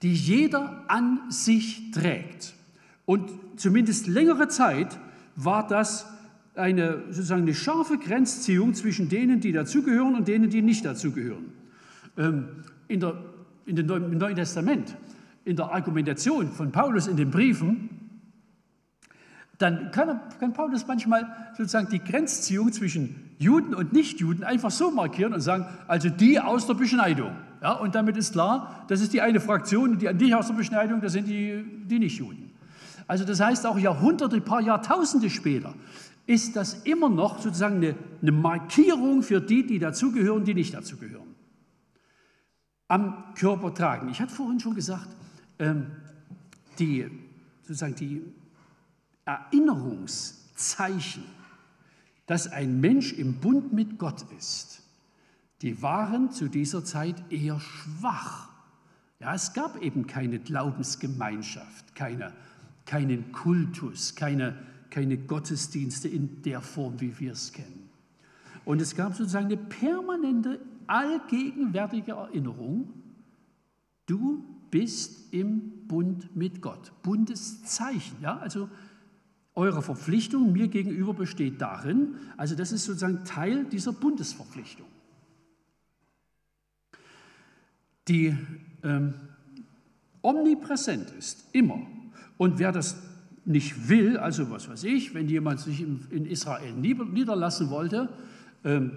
die 0.02 0.14
jeder 0.14 0.84
an 0.90 1.32
sich 1.32 1.92
trägt. 1.92 2.54
Und 3.10 3.32
zumindest 3.55 4.05
längere 4.05 4.49
Zeit 4.49 4.99
war 5.36 5.66
das 5.66 6.05
eine, 6.53 7.05
sozusagen 7.10 7.41
eine 7.41 7.55
scharfe 7.55 7.97
Grenzziehung 7.97 8.76
zwischen 8.76 9.10
denen, 9.10 9.39
die 9.39 9.51
dazugehören 9.51 10.14
und 10.14 10.28
denen, 10.28 10.51
die 10.51 10.62
nicht 10.62 10.86
dazugehören. 10.86 11.45
Ähm, 12.20 12.49
in 12.88 12.99
der 12.99 13.16
in 13.66 13.78
dem 13.78 13.88
Neuen 13.88 14.36
Testament, 14.36 14.95
in 15.43 15.55
der 15.55 15.72
Argumentation 15.72 16.51
von 16.51 16.72
Paulus 16.72 17.07
in 17.07 17.18
den 17.18 17.32
Briefen, 17.32 17.89
dann 19.57 19.89
kann, 19.89 20.20
kann, 20.39 20.53
Paulus 20.53 20.86
manchmal 20.86 21.36
sozusagen 21.57 21.89
die 21.89 22.03
Grenzziehung 22.03 22.72
zwischen 22.72 23.32
Juden 23.39 23.74
und 23.74 23.91
Nichtjuden 23.91 24.43
einfach 24.43 24.70
so 24.70 24.91
markieren 24.91 25.34
und 25.34 25.41
sagen, 25.41 25.66
also 25.88 26.10
die 26.10 26.39
aus 26.39 26.68
der 26.68 26.76
Beschneidung. 26.76 27.32
Ja, 27.64 27.72
und 27.72 27.95
damit 27.95 28.18
ist 28.18 28.34
klar, 28.34 28.86
das 28.88 29.01
ist 29.01 29.14
die 29.14 29.22
eine 29.22 29.39
Fraktion 29.39 29.97
die 29.97 30.14
nicht 30.14 30.36
aus 30.36 30.45
der 30.45 30.53
Beschneidung, 30.53 31.01
das 31.01 31.14
sind 31.14 31.28
die, 31.28 31.66
die 31.88 31.97
Nichtjuden. 31.97 32.49
Also 33.10 33.26
das 33.26 33.39
heißt, 33.39 33.66
auch 33.66 33.80
Jahrhunderte, 33.80 34.36
ein 34.36 34.45
paar 34.45 34.62
Jahrtausende 34.62 35.32
später 35.32 35.74
ist 36.28 36.55
das 36.55 36.84
immer 36.84 37.10
noch 37.10 37.39
sozusagen 37.39 37.78
eine, 37.78 37.95
eine 38.22 38.32
Markierung 38.32 39.24
für 39.24 39.41
die, 39.41 39.66
die 39.66 39.80
dazugehören, 39.80 40.45
die 40.45 40.53
nicht 40.53 40.76
dazugehören 40.76 41.34
am 42.88 43.34
Körper 43.34 43.74
tragen. 43.74 44.10
Ich 44.10 44.22
hatte 44.22 44.36
vorhin 44.36 44.60
schon 44.60 44.76
gesagt, 44.76 45.07
ähm, 45.57 45.88
die, 46.78 47.10
sozusagen 47.64 47.95
die 47.95 48.22
Erinnerungszeichen, 49.26 51.24
dass 52.28 52.47
ein 52.47 52.80
Mensch 52.80 53.14
im 53.14 53.39
Bund 53.39 53.74
mit 53.74 53.97
Gott 53.97 54.24
ist, 54.38 54.84
die 55.64 55.82
waren 55.82 56.30
zu 56.30 56.47
dieser 56.47 56.86
Zeit 56.86 57.16
eher 57.32 57.60
schwach. 57.60 58.49
Ja, 59.20 59.34
es 59.34 59.53
gab 59.53 59.82
eben 59.82 60.05
keine 60.05 60.38
Glaubensgemeinschaft, 60.38 61.95
keine, 61.95 62.34
keinen 62.90 63.32
Kultus, 63.32 64.16
keine, 64.16 64.58
keine 64.90 65.16
Gottesdienste 65.16 66.08
in 66.08 66.42
der 66.42 66.60
Form, 66.60 67.00
wie 67.00 67.20
wir 67.20 67.34
es 67.34 67.54
kennen. 67.54 67.88
Und 68.66 68.82
es 68.82 68.96
gab 68.96 69.14
sozusagen 69.14 69.46
eine 69.46 69.58
permanente 69.58 70.60
allgegenwärtige 70.88 72.14
Erinnerung, 72.14 72.92
du 74.08 74.44
bist 74.72 75.32
im 75.32 75.88
Bund 75.88 76.36
mit 76.36 76.64
Gott. 76.64 76.92
Bundeszeichen, 77.04 78.18
ja, 78.24 78.40
also 78.40 78.68
eure 79.54 79.84
Verpflichtung 79.84 80.52
mir 80.52 80.68
gegenüber 80.68 81.14
besteht 81.14 81.62
darin, 81.62 82.16
also 82.38 82.56
das 82.56 82.72
ist 82.72 82.86
sozusagen 82.86 83.24
Teil 83.24 83.66
dieser 83.66 83.94
Bundesverpflichtung. 83.94 84.88
Die 88.08 88.36
ähm, 88.82 89.14
omnipräsent 90.24 91.12
ist, 91.12 91.50
immer. 91.52 91.86
Und 92.40 92.58
wer 92.58 92.72
das 92.72 92.96
nicht 93.44 93.90
will, 93.90 94.18
also 94.18 94.50
was 94.50 94.70
weiß 94.70 94.86
ich, 94.86 95.14
wenn 95.14 95.28
jemand 95.28 95.60
sich 95.60 95.82
in 95.82 96.26
Israel 96.26 96.72
niederlassen 96.72 97.70
wollte, 97.70 98.08
ähm, 98.64 98.92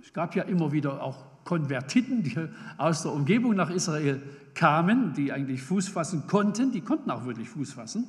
es 0.00 0.12
gab 0.12 0.36
ja 0.36 0.44
immer 0.44 0.70
wieder 0.70 1.02
auch 1.02 1.24
Konvertiten, 1.42 2.22
die 2.22 2.36
aus 2.78 3.02
der 3.02 3.12
Umgebung 3.12 3.56
nach 3.56 3.70
Israel 3.70 4.22
kamen, 4.54 5.12
die 5.14 5.32
eigentlich 5.32 5.60
Fuß 5.60 5.88
fassen 5.88 6.28
konnten, 6.28 6.70
die 6.70 6.82
konnten 6.82 7.10
auch 7.10 7.26
wirklich 7.26 7.48
Fuß 7.48 7.72
fassen, 7.72 8.06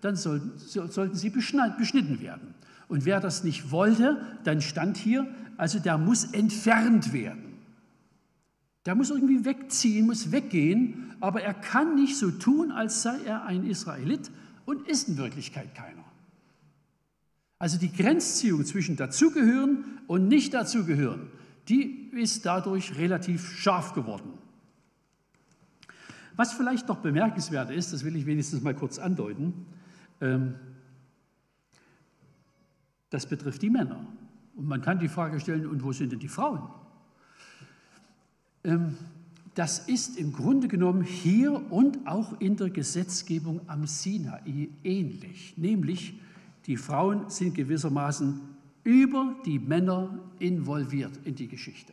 dann 0.00 0.14
sollten, 0.14 0.52
sollten 0.58 1.16
sie 1.16 1.30
beschnitten 1.30 2.20
werden. 2.20 2.54
Und 2.86 3.04
wer 3.04 3.18
das 3.18 3.42
nicht 3.42 3.72
wollte, 3.72 4.20
dann 4.44 4.60
stand 4.60 4.96
hier, 4.96 5.26
also 5.56 5.80
der 5.80 5.98
muss 5.98 6.26
entfernt 6.26 7.12
werden. 7.12 7.51
Der 8.86 8.94
muss 8.94 9.10
irgendwie 9.10 9.44
wegziehen, 9.44 10.06
muss 10.06 10.32
weggehen, 10.32 11.14
aber 11.20 11.42
er 11.42 11.54
kann 11.54 11.94
nicht 11.94 12.16
so 12.16 12.30
tun, 12.30 12.72
als 12.72 13.02
sei 13.02 13.16
er 13.24 13.44
ein 13.44 13.64
Israelit 13.64 14.30
und 14.64 14.88
ist 14.88 15.08
in 15.08 15.16
Wirklichkeit 15.16 15.74
keiner. 15.74 16.04
Also 17.58 17.78
die 17.78 17.92
Grenzziehung 17.92 18.64
zwischen 18.64 18.96
dazugehören 18.96 19.84
und 20.08 20.26
nicht 20.26 20.52
dazugehören, 20.52 21.30
die 21.68 22.10
ist 22.10 22.44
dadurch 22.44 22.96
relativ 22.96 23.56
scharf 23.56 23.92
geworden. 23.92 24.32
Was 26.34 26.52
vielleicht 26.52 26.88
noch 26.88 26.98
bemerkenswert 26.98 27.70
ist, 27.70 27.92
das 27.92 28.04
will 28.04 28.16
ich 28.16 28.26
wenigstens 28.26 28.62
mal 28.62 28.74
kurz 28.74 28.98
andeuten, 28.98 29.66
ähm, 30.20 30.54
das 33.10 33.26
betrifft 33.26 33.62
die 33.62 33.70
Männer. 33.70 34.06
Und 34.56 34.66
man 34.66 34.80
kann 34.80 34.98
die 34.98 35.08
Frage 35.08 35.38
stellen, 35.38 35.66
und 35.66 35.84
wo 35.84 35.92
sind 35.92 36.10
denn 36.10 36.18
die 36.18 36.28
Frauen? 36.28 36.62
Ähm, 38.64 38.96
das 39.54 39.80
ist 39.80 40.16
im 40.18 40.32
Grunde 40.32 40.66
genommen 40.66 41.02
hier 41.02 41.70
und 41.70 42.06
auch 42.06 42.40
in 42.40 42.56
der 42.56 42.70
Gesetzgebung 42.70 43.60
am 43.66 43.86
Sinai 43.86 44.68
ähnlich. 44.82 45.54
Nämlich, 45.58 46.14
die 46.66 46.78
Frauen 46.78 47.28
sind 47.28 47.54
gewissermaßen 47.54 48.40
über 48.84 49.36
die 49.44 49.58
Männer 49.58 50.18
involviert 50.38 51.18
in 51.24 51.34
die 51.34 51.48
Geschichte. 51.48 51.92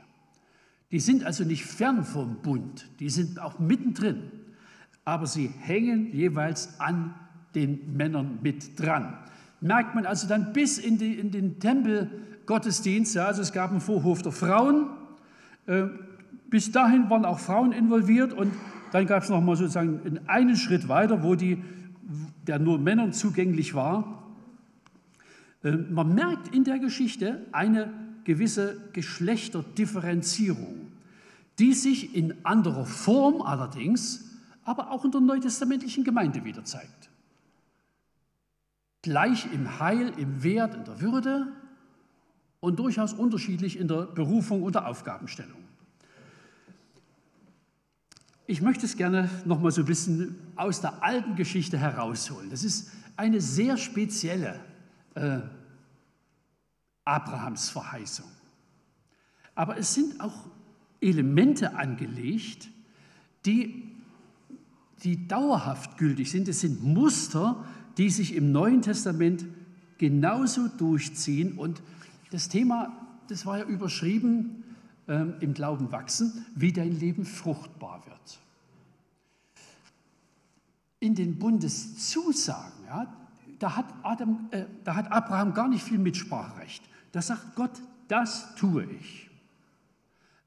Die 0.91 0.99
sind 0.99 1.24
also 1.24 1.43
nicht 1.43 1.65
fern 1.65 2.03
vom 2.03 2.38
Bund, 2.41 2.88
die 2.99 3.09
sind 3.09 3.39
auch 3.39 3.59
mittendrin, 3.59 4.32
aber 5.05 5.28
sie 5.28 5.47
hängen 5.47 6.11
jeweils 6.13 6.80
an 6.80 7.13
den 7.53 7.95
Männern 7.95 8.39
mit 8.41 8.80
dran. 8.80 9.17
Merkt 9.61 9.95
man 9.95 10.05
also 10.05 10.28
dann 10.28 10.53
bis 10.53 10.78
in, 10.78 10.97
die, 10.97 11.20
in 11.20 11.32
den 11.32 11.59
Tempelgottesdienst, 11.59 13.15
ja, 13.15 13.26
also 13.26 13.41
es 13.41 13.51
gab 13.51 13.72
einen 13.72 13.82
Vorhof 13.82 14.22
der 14.22 14.32
Frauen, 14.32 14.88
äh, 15.67 15.88
bis 16.50 16.72
dahin 16.72 17.10
waren 17.10 17.26
auch 17.26 17.39
Frauen 17.39 17.72
involviert 17.72 18.34
und 18.34 18.54
dann 18.91 19.06
gab 19.06 19.24
es 19.24 19.30
nochmal 19.30 19.56
sozusagen 19.56 20.20
einen 20.28 20.56
Schritt 20.56 20.88
weiter, 20.88 21.24
wo 21.24 21.36
die, 21.36 21.62
der 22.47 22.60
nur 22.60 22.80
Männern 22.80 23.14
zugänglich 23.14 23.76
war. 23.76 24.24
Ähm, 25.64 25.93
man 25.93 26.14
merkt 26.16 26.54
in 26.56 26.64
der 26.64 26.80
Geschichte 26.80 27.45
eine 27.52 27.93
gewisse 28.24 28.89
Geschlechterdifferenzierung, 28.93 30.91
die 31.60 31.74
sich 31.74 32.16
in 32.16 32.45
anderer 32.45 32.86
Form 32.86 33.41
allerdings, 33.41 34.26
aber 34.64 34.91
auch 34.91 35.06
in 35.06 35.12
der 35.12 35.22
neutestamentlichen 35.22 36.04
Gemeinde 36.04 36.43
wieder 36.45 36.64
zeigt. 36.64 37.10
Gleich 39.02 39.47
im 39.54 39.80
Heil, 39.80 40.12
im 40.18 40.43
Wert, 40.43 40.76
in 40.76 40.84
der 40.84 41.02
Würde 41.02 41.47
und 42.60 42.80
durchaus 42.80 43.14
unterschiedlich 43.14 43.80
in 43.80 43.88
der 43.88 44.04
Berufung 44.04 44.64
und 44.64 44.76
der 44.76 44.88
Aufgabenstellung. 44.88 45.68
Ich 48.50 48.64
möchte 48.64 48.88
es 48.88 48.97
gerne 48.97 49.30
noch 49.45 49.62
mal 49.62 49.70
so 49.70 49.82
ein 49.82 49.86
bisschen 49.86 50.36
aus 50.56 50.82
der 50.82 51.04
alten 51.04 51.36
Geschichte 51.36 51.78
herausholen. 51.78 52.50
Das 52.50 52.64
ist 52.64 52.89
eine 53.16 53.41
sehr 53.41 53.78
spezielle 53.78 54.60
äh, 55.14 55.41
Abrahams 57.06 57.70
Verheißung. 57.70 58.26
Aber 59.54 59.78
es 59.78 59.93
sind 59.93 60.20
auch 60.20 60.47
Elemente 61.00 61.76
angelegt, 61.76 62.70
die, 63.45 63.84
die 65.04 65.28
dauerhaft 65.28 66.00
gültig 66.00 66.32
sind. 66.32 66.47
Es 66.47 66.62
sind 66.62 66.84
Muster, 66.84 67.64
die 68.00 68.10
sich 68.10 68.34
im 68.34 68.52
Neuen 68.52 68.82
Testament 68.82 69.45
genauso 70.00 70.70
durchziehen. 70.70 71.56
Und 71.56 71.84
das 72.32 72.50
Thema, 72.50 72.97
das 73.28 73.45
war 73.45 73.60
ja 73.60 73.66
überschrieben, 73.66 74.64
ähm, 75.10 75.34
im 75.39 75.55
Glauben 75.55 75.91
wachsen, 75.91 76.45
wie 76.55 76.72
dein 76.72 76.91
Leben 76.91 77.26
fruchtbar 77.26 78.05
wird. 78.05 78.39
In 80.99 81.16
den 81.16 81.39
Bundeszusagen, 81.39 82.86
ja, 82.86 83.12
da, 83.57 83.76
hat 83.76 83.91
Adam, 84.03 84.47
äh, 84.51 84.66
da 84.84 84.95
hat 84.95 85.12
Abraham 85.12 85.55
gar 85.55 85.68
nicht 85.68 85.84
viel 85.84 85.97
Mitspracherecht. 85.97 86.84
Da 87.12 87.24
sagt 87.24 87.55
Gott, 87.55 87.82
das 88.07 88.53
tue 88.55 88.86
ich. 88.86 89.32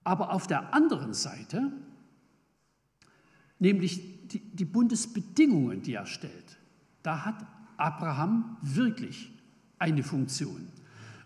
Aber 0.05 0.33
auf 0.33 0.47
der 0.47 0.73
anderen 0.73 1.13
Seite, 1.13 1.73
nämlich 3.59 4.29
die, 4.29 4.39
die 4.39 4.65
Bundesbedingungen, 4.65 5.83
die 5.83 5.95
er 5.95 6.07
stellt, 6.07 6.59
da 7.03 7.25
hat 7.25 7.45
Abraham 7.77 8.59
wirklich 8.63 9.33
eine 9.81 10.05
Funktion. 10.05 10.69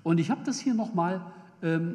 Und 0.03 0.19
ich 0.19 0.31
habe 0.31 0.43
das 0.45 0.59
hier 0.59 0.73
nochmal 0.73 1.35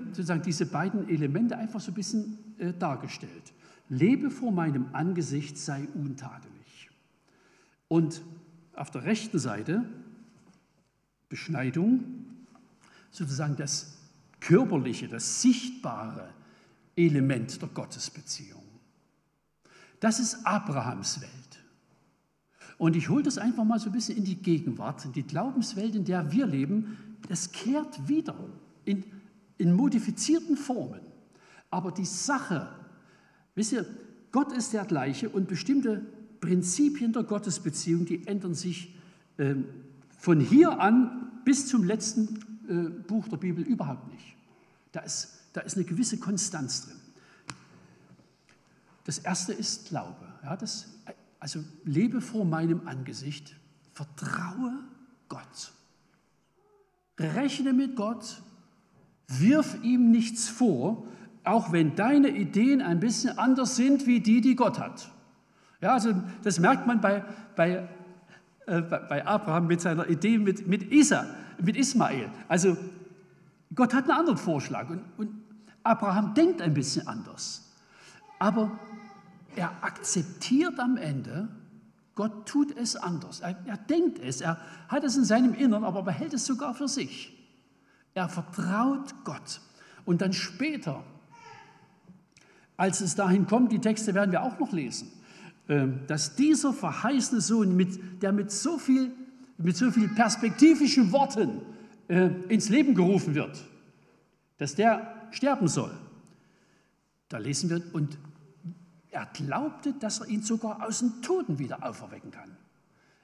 sozusagen 0.08 0.42
diese 0.42 0.66
beiden 0.66 1.08
Elemente 1.10 1.58
einfach 1.58 1.80
so 1.80 1.92
ein 1.92 1.96
bisschen 1.96 2.38
äh, 2.58 2.74
dargestellt. 2.74 3.54
Lebe 3.90 4.30
vor 4.30 4.52
meinem 4.52 4.88
Angesicht, 4.94 5.58
sei 5.58 5.88
untadelig. 5.94 6.90
Und 7.88 8.22
auf 8.74 8.90
der 8.92 9.04
rechten 9.04 9.40
Seite 9.40 9.86
Beschneidung, 11.30 12.04
sozusagen 13.10 13.56
das 13.56 13.98
körperliche, 14.40 15.08
das 15.08 15.42
sichtbare 15.42 16.30
Element 16.96 17.62
der 17.62 17.70
Gottesbeziehung. 17.70 18.64
Das 20.00 20.20
ist 20.20 20.46
Abrahams 20.46 21.22
Welt. 21.22 21.32
Und 22.78 22.96
ich 22.96 23.10
hole 23.10 23.24
das 23.24 23.38
einfach 23.38 23.64
mal 23.64 23.80
so 23.80 23.90
ein 23.90 23.94
bisschen 23.94 24.18
in 24.18 24.24
die 24.24 24.36
Gegenwart, 24.36 25.06
in 25.06 25.14
die 25.14 25.24
Glaubenswelt, 25.24 25.96
in 25.96 26.04
der 26.04 26.32
wir 26.32 26.48
leben. 26.48 26.98
Das 27.30 27.52
kehrt 27.52 28.08
wieder 28.08 28.36
in 28.86 29.04
in 29.62 29.74
modifizierten 29.74 30.58
Formen. 30.58 31.02
Aber 31.70 31.92
die 31.92 32.06
Sache, 32.06 32.68
wisst 33.54 33.74
ihr, 33.74 33.86
Gott 34.32 34.52
ist 34.52 34.74
der 34.74 34.86
gleiche 34.86 35.30
und 35.30 35.48
bestimmte 35.48 36.04
Prinzipien 36.40 37.14
der 37.14 37.24
Gottesbeziehung, 37.24 38.06
die 38.06 38.26
ändern 38.26 38.56
sich 38.56 38.96
äh, 39.38 39.56
von 40.18 40.40
hier 40.40 40.80
an 40.80 41.42
bis 41.46 41.68
zum 41.68 41.84
letzten 41.84 42.40
äh, 42.68 42.90
Buch 43.04 43.28
der 43.28 43.38
Bibel 43.38 43.64
überhaupt 43.64 44.12
nicht. 44.12 44.36
Da 44.94 45.02
ist, 45.02 45.30
da 45.54 45.62
ist 45.62 45.76
eine 45.76 45.86
gewisse 45.86 46.18
Konstanz 46.18 46.88
drin. 46.88 46.98
Das 49.04 49.20
erste 49.20 49.54
ist 49.54 49.90
Glaube. 49.90 50.28
Ja, 50.44 50.58
das, 50.58 50.88
also 51.40 51.64
lebe 51.86 52.20
vor 52.20 52.46
meinem 52.46 52.88
Angesicht, 52.88 53.56
vertraue 53.94 54.74
Gott. 55.30 55.72
Rechne 57.20 57.74
mit 57.74 57.96
Gott, 57.96 58.42
Wirf 59.40 59.78
ihm 59.84 60.12
nichts 60.12 60.50
vor, 60.50 61.06
auch 61.44 61.72
wenn 61.72 61.96
deine 61.96 62.30
Ideen 62.30 62.82
ein 62.82 63.00
bisschen 63.00 63.38
anders 63.38 63.76
sind 63.76 64.06
wie 64.08 64.20
die, 64.20 64.42
die 64.42 64.56
Gott 64.56 64.80
hat. 64.80 65.10
Ja, 65.82 65.94
also 65.94 66.14
das 66.44 66.60
merkt 66.60 66.86
man 66.86 67.02
bei, 67.02 67.24
bei, 67.56 67.88
äh, 68.68 68.82
bei 68.82 69.26
Abraham 69.26 69.68
mit 69.68 69.82
seiner 69.82 70.08
Idee 70.08 70.38
mit, 70.38 70.68
mit, 70.68 70.92
Isa, 70.92 71.26
mit 71.60 71.76
Ismael. 71.76 72.30
Also 72.48 72.78
Gott 73.74 73.94
hat 73.94 74.04
einen 74.04 74.20
anderen 74.20 74.38
Vorschlag 74.38 74.90
und, 74.90 75.02
und 75.18 75.30
Abraham 75.84 76.34
denkt 76.36 76.62
ein 76.62 76.74
bisschen 76.74 77.08
anders. 77.08 77.72
Aber 78.38 78.72
er 79.56 79.72
akzeptiert 79.82 80.80
am 80.80 80.98
Ende, 80.98 81.50
Gott 82.16 82.46
tut 82.46 82.78
es 82.78 82.96
anders. 82.96 83.40
Er, 83.40 83.56
er 83.66 83.78
denkt 83.78 84.20
es, 84.20 84.42
er 84.42 84.60
hat 84.88 85.04
es 85.04 85.18
in 85.18 85.26
seinem 85.26 85.54
Innern, 85.54 85.84
aber 85.84 86.04
behält 86.04 86.34
es 86.34 86.46
sogar 86.46 86.76
für 86.76 86.88
sich. 86.88 87.41
Er 88.14 88.30
vertraut 88.30 89.14
Gott. 89.24 89.62
Und 90.06 90.22
dann 90.22 90.34
später, 90.34 91.04
als 92.78 93.02
es 93.02 93.16
dahin 93.16 93.48
kommt, 93.48 93.72
die 93.72 93.80
Texte 93.80 94.14
werden 94.14 94.32
wir 94.32 94.44
auch 94.44 94.60
noch 94.60 94.72
lesen, 94.72 95.12
ähm, 95.70 96.02
dass 96.08 96.36
dieser 96.36 96.74
verheißene 96.74 97.42
Sohn, 97.42 98.20
der 98.22 98.32
mit 98.32 98.52
so 98.52 98.78
viel, 98.78 99.12
mit 99.58 99.78
so 99.78 99.92
viel 99.92 100.10
perspektivischen 100.10 101.12
Worten 101.12 101.62
äh, 102.08 102.28
ins 102.50 102.70
Leben 102.70 102.96
gerufen 102.96 103.36
wird, 103.36 103.64
dass 104.58 104.76
der 104.76 105.16
sterben 105.32 105.68
soll. 105.68 105.92
Da 107.30 107.38
lesen 107.38 107.70
wir, 107.70 107.82
und 107.94 108.18
er 109.12 109.28
glaubte, 109.28 109.94
dass 109.94 110.20
er 110.20 110.28
ihn 110.28 110.42
sogar 110.42 110.86
aus 110.86 111.00
den 111.00 111.22
Toten 111.22 111.60
wieder 111.60 111.84
auferwecken 111.84 112.32
kann. 112.32 112.58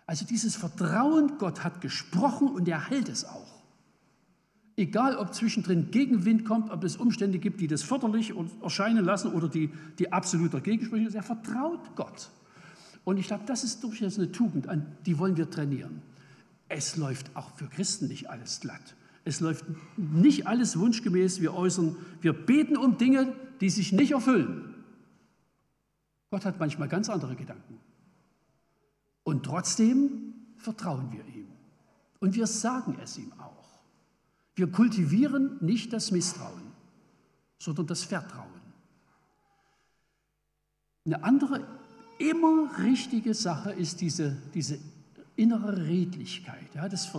Also 0.05 0.25
dieses 0.25 0.55
Vertrauen, 0.55 1.37
Gott 1.37 1.63
hat 1.63 1.81
gesprochen 1.81 2.47
und 2.47 2.67
er 2.67 2.89
hält 2.89 3.09
es 3.09 3.25
auch. 3.25 3.56
Egal, 4.79 5.17
ob 5.17 5.33
zwischendrin 5.33 5.89
Gegenwind 5.89 6.45
kommt, 6.45 6.69
ob 6.69 6.83
es 6.83 6.97
Umstände 6.97 7.39
gibt, 7.39 7.59
die 7.59 7.67
das 7.67 7.81
förderlich 7.81 8.33
erscheinen 8.61 9.03
lassen 9.03 9.33
oder 9.33 9.49
die, 9.49 9.71
die 9.97 10.13
absolut 10.13 10.53
dagegen 10.53 10.85
sprechen, 10.85 11.11
er 11.11 11.23
vertraut 11.23 11.95
Gott. 11.95 12.29
Und 13.03 13.17
ich 13.17 13.25
glaube, 13.25 13.43
das 13.47 13.63
ist 13.63 13.83
durchaus 13.83 14.19
eine 14.19 14.31
Tugend, 14.31 14.69
an 14.69 14.85
die 15.07 15.17
wollen 15.17 15.35
wir 15.35 15.49
trainieren. 15.49 16.03
Es 16.69 16.95
läuft 16.95 17.35
auch 17.35 17.55
für 17.55 17.65
Christen 17.67 18.07
nicht 18.07 18.29
alles 18.29 18.59
glatt. 18.59 18.95
Es 19.25 19.39
läuft 19.39 19.65
nicht 19.97 20.45
alles 20.45 20.77
wunschgemäß. 20.77 21.41
Wir 21.41 21.55
äußern, 21.55 21.95
wir 22.21 22.33
beten 22.33 22.77
um 22.77 22.99
Dinge, 22.99 23.33
die 23.59 23.71
sich 23.71 23.91
nicht 23.93 24.11
erfüllen. 24.11 24.75
Gott 26.29 26.45
hat 26.45 26.59
manchmal 26.59 26.87
ganz 26.87 27.09
andere 27.09 27.35
Gedanken. 27.35 27.79
Und 29.23 29.43
trotzdem 29.43 30.33
vertrauen 30.57 31.11
wir 31.11 31.25
ihm. 31.33 31.47
Und 32.19 32.35
wir 32.35 32.45
sagen 32.45 32.97
es 33.03 33.17
ihm 33.17 33.33
auch. 33.39 33.46
Wir 34.57 34.71
kultivieren 34.71 35.57
nicht 35.61 35.93
das 35.93 36.09
Misstrauen, 36.09 36.63
sondern 37.59 37.85
das 37.85 38.03
Vertrauen. 38.03 38.49
Eine 41.05 41.23
andere, 41.23 41.63
immer 42.17 42.71
richtige 42.79 43.35
Sache 43.35 43.71
ist 43.71 44.01
diese, 44.01 44.35
diese 44.55 44.79
innere 45.35 45.85
Redlichkeit. 45.85 46.73
Ja, 46.73 46.89
das 46.89 47.11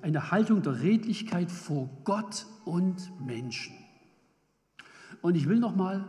eine 0.00 0.30
Haltung 0.30 0.62
der 0.62 0.80
Redlichkeit 0.80 1.50
vor 1.50 1.90
Gott 2.04 2.46
und 2.64 3.10
Menschen. 3.26 3.74
Und 5.22 5.34
ich 5.34 5.48
will 5.48 5.58
noch 5.58 5.74
mal 5.74 6.08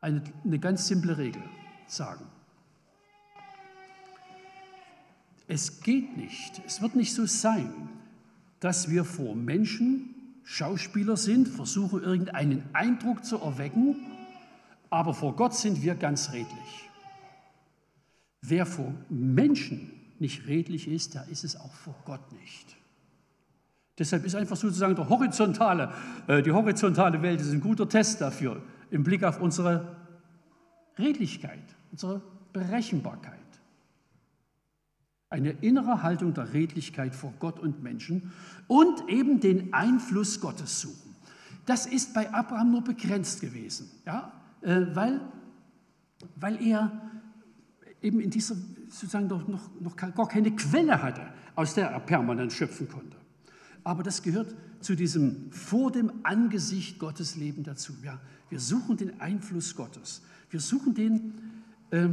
eine, 0.00 0.22
eine 0.42 0.58
ganz 0.58 0.86
simple 0.86 1.18
Regel 1.18 1.42
sagen. 1.86 2.24
Es 5.46 5.82
geht 5.82 6.16
nicht, 6.16 6.62
es 6.64 6.80
wird 6.80 6.94
nicht 6.94 7.12
so 7.12 7.26
sein, 7.26 7.99
dass 8.60 8.90
wir 8.90 9.04
vor 9.04 9.34
Menschen 9.34 10.14
Schauspieler 10.44 11.16
sind, 11.16 11.48
versuchen 11.48 12.02
irgendeinen 12.02 12.62
Eindruck 12.72 13.24
zu 13.24 13.38
erwecken, 13.38 13.96
aber 14.90 15.14
vor 15.14 15.36
Gott 15.36 15.54
sind 15.54 15.82
wir 15.82 15.94
ganz 15.94 16.32
redlich. 16.32 16.90
Wer 18.42 18.66
vor 18.66 18.92
Menschen 19.08 19.90
nicht 20.18 20.46
redlich 20.46 20.88
ist, 20.88 21.14
der 21.14 21.28
ist 21.28 21.44
es 21.44 21.58
auch 21.58 21.72
vor 21.72 21.94
Gott 22.04 22.32
nicht. 22.32 22.76
Deshalb 23.98 24.24
ist 24.24 24.34
einfach 24.34 24.56
sozusagen 24.56 24.94
der 24.94 25.08
horizontale, 25.08 25.92
äh, 26.26 26.42
die 26.42 26.52
horizontale 26.52 27.20
Welt 27.22 27.40
ist 27.40 27.52
ein 27.52 27.60
guter 27.60 27.88
Test 27.88 28.20
dafür, 28.20 28.62
im 28.90 29.04
Blick 29.04 29.22
auf 29.24 29.40
unsere 29.40 29.96
Redlichkeit, 30.98 31.62
unsere 31.92 32.22
Berechenbarkeit. 32.52 33.39
Eine 35.30 35.50
innere 35.50 36.02
Haltung 36.02 36.34
der 36.34 36.52
Redlichkeit 36.52 37.14
vor 37.14 37.32
Gott 37.38 37.58
und 37.58 37.82
Menschen 37.82 38.32
und 38.66 39.08
eben 39.08 39.40
den 39.40 39.72
Einfluss 39.72 40.40
Gottes 40.40 40.80
suchen. 40.80 41.14
Das 41.66 41.86
ist 41.86 42.14
bei 42.14 42.32
Abraham 42.32 42.72
nur 42.72 42.82
begrenzt 42.82 43.40
gewesen, 43.40 43.90
ja? 44.04 44.32
Äh, 44.60 44.86
weil, 44.92 45.20
weil 46.36 46.60
er 46.62 47.00
eben 48.02 48.20
in 48.20 48.30
dieser 48.30 48.56
sozusagen 48.88 49.28
noch, 49.28 49.70
noch 49.80 49.96
gar 49.96 50.28
keine 50.28 50.50
Quelle 50.56 51.00
hatte, 51.02 51.22
aus 51.54 51.74
der 51.74 51.90
er 51.90 52.00
permanent 52.00 52.52
schöpfen 52.52 52.88
konnte. 52.88 53.16
Aber 53.84 54.02
das 54.02 54.22
gehört 54.22 54.54
zu 54.80 54.94
diesem 54.94 55.50
vor 55.52 55.92
dem 55.92 56.12
Angesicht 56.22 56.98
Gottes 56.98 57.36
Leben 57.36 57.62
dazu. 57.62 57.94
Ja, 58.02 58.20
wir 58.48 58.60
suchen 58.60 58.96
den 58.96 59.20
Einfluss 59.20 59.76
Gottes. 59.76 60.22
Wir 60.50 60.60
suchen 60.60 60.94
den 60.94 61.34
äh, 61.90 62.08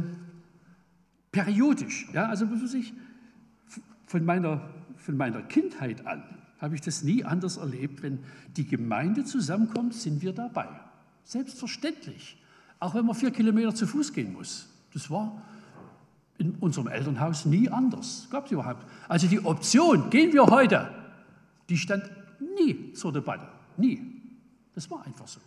periodisch. 1.32 2.08
Ja, 2.12 2.28
also 2.28 2.46
ich, 2.74 2.94
von 4.08 4.24
meiner, 4.24 4.60
von 4.96 5.16
meiner 5.16 5.42
Kindheit 5.42 6.06
an 6.06 6.24
habe 6.60 6.74
ich 6.74 6.80
das 6.80 7.04
nie 7.04 7.24
anders 7.24 7.56
erlebt. 7.56 8.02
Wenn 8.02 8.18
die 8.56 8.66
Gemeinde 8.66 9.24
zusammenkommt, 9.24 9.94
sind 9.94 10.22
wir 10.22 10.32
dabei. 10.32 10.68
Selbstverständlich. 11.24 12.36
Auch 12.80 12.94
wenn 12.94 13.06
man 13.06 13.14
vier 13.14 13.30
Kilometer 13.30 13.74
zu 13.74 13.86
Fuß 13.86 14.12
gehen 14.12 14.32
muss. 14.32 14.68
Das 14.92 15.10
war 15.10 15.42
in 16.38 16.52
unserem 16.60 16.88
Elternhaus 16.88 17.44
nie 17.44 17.68
anders. 17.68 18.26
Gab 18.30 18.46
es 18.46 18.52
überhaupt. 18.52 18.84
Also 19.08 19.26
die 19.26 19.44
Option, 19.44 20.10
gehen 20.10 20.32
wir 20.32 20.46
heute, 20.46 20.90
die 21.68 21.76
stand 21.76 22.10
nie 22.56 22.92
zur 22.92 23.12
Debatte. 23.12 23.46
Nie. 23.76 24.00
Das 24.74 24.90
war 24.90 25.04
einfach 25.06 25.28
so. 25.28 25.40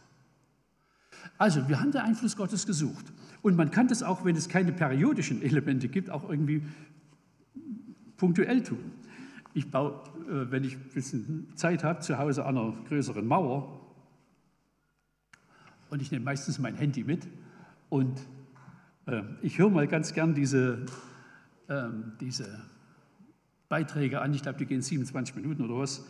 Also, 1.37 1.67
wir 1.67 1.79
haben 1.79 1.91
den 1.91 2.01
Einfluss 2.01 2.35
Gottes 2.35 2.65
gesucht. 2.65 3.05
Und 3.41 3.55
man 3.55 3.71
kann 3.71 3.87
das 3.87 4.03
auch, 4.03 4.23
wenn 4.23 4.35
es 4.35 4.49
keine 4.49 4.71
periodischen 4.71 5.41
Elemente 5.41 5.87
gibt, 5.87 6.09
auch 6.09 6.29
irgendwie 6.29 6.63
punktuell 8.21 8.61
tun. 8.61 8.77
Ich 9.55 9.71
baue, 9.71 9.93
äh, 10.29 10.51
wenn 10.51 10.63
ich 10.63 10.75
ein 10.75 10.89
bisschen 10.93 11.47
Zeit 11.55 11.83
habe, 11.83 12.01
zu 12.01 12.19
Hause 12.19 12.45
an 12.45 12.55
einer 12.55 12.73
größeren 12.87 13.25
Mauer 13.25 13.81
und 15.89 16.03
ich 16.03 16.11
nehme 16.11 16.25
meistens 16.25 16.59
mein 16.59 16.75
Handy 16.75 17.03
mit 17.03 17.27
und 17.89 18.21
äh, 19.07 19.23
ich 19.41 19.57
höre 19.57 19.71
mal 19.71 19.87
ganz 19.87 20.13
gern 20.13 20.35
diese, 20.35 20.85
ähm, 21.67 22.13
diese 22.21 22.61
Beiträge 23.69 24.21
an, 24.21 24.35
ich 24.35 24.43
glaube, 24.43 24.59
die 24.59 24.67
gehen 24.67 24.83
27 24.83 25.35
Minuten 25.35 25.63
oder 25.63 25.79
was, 25.79 26.05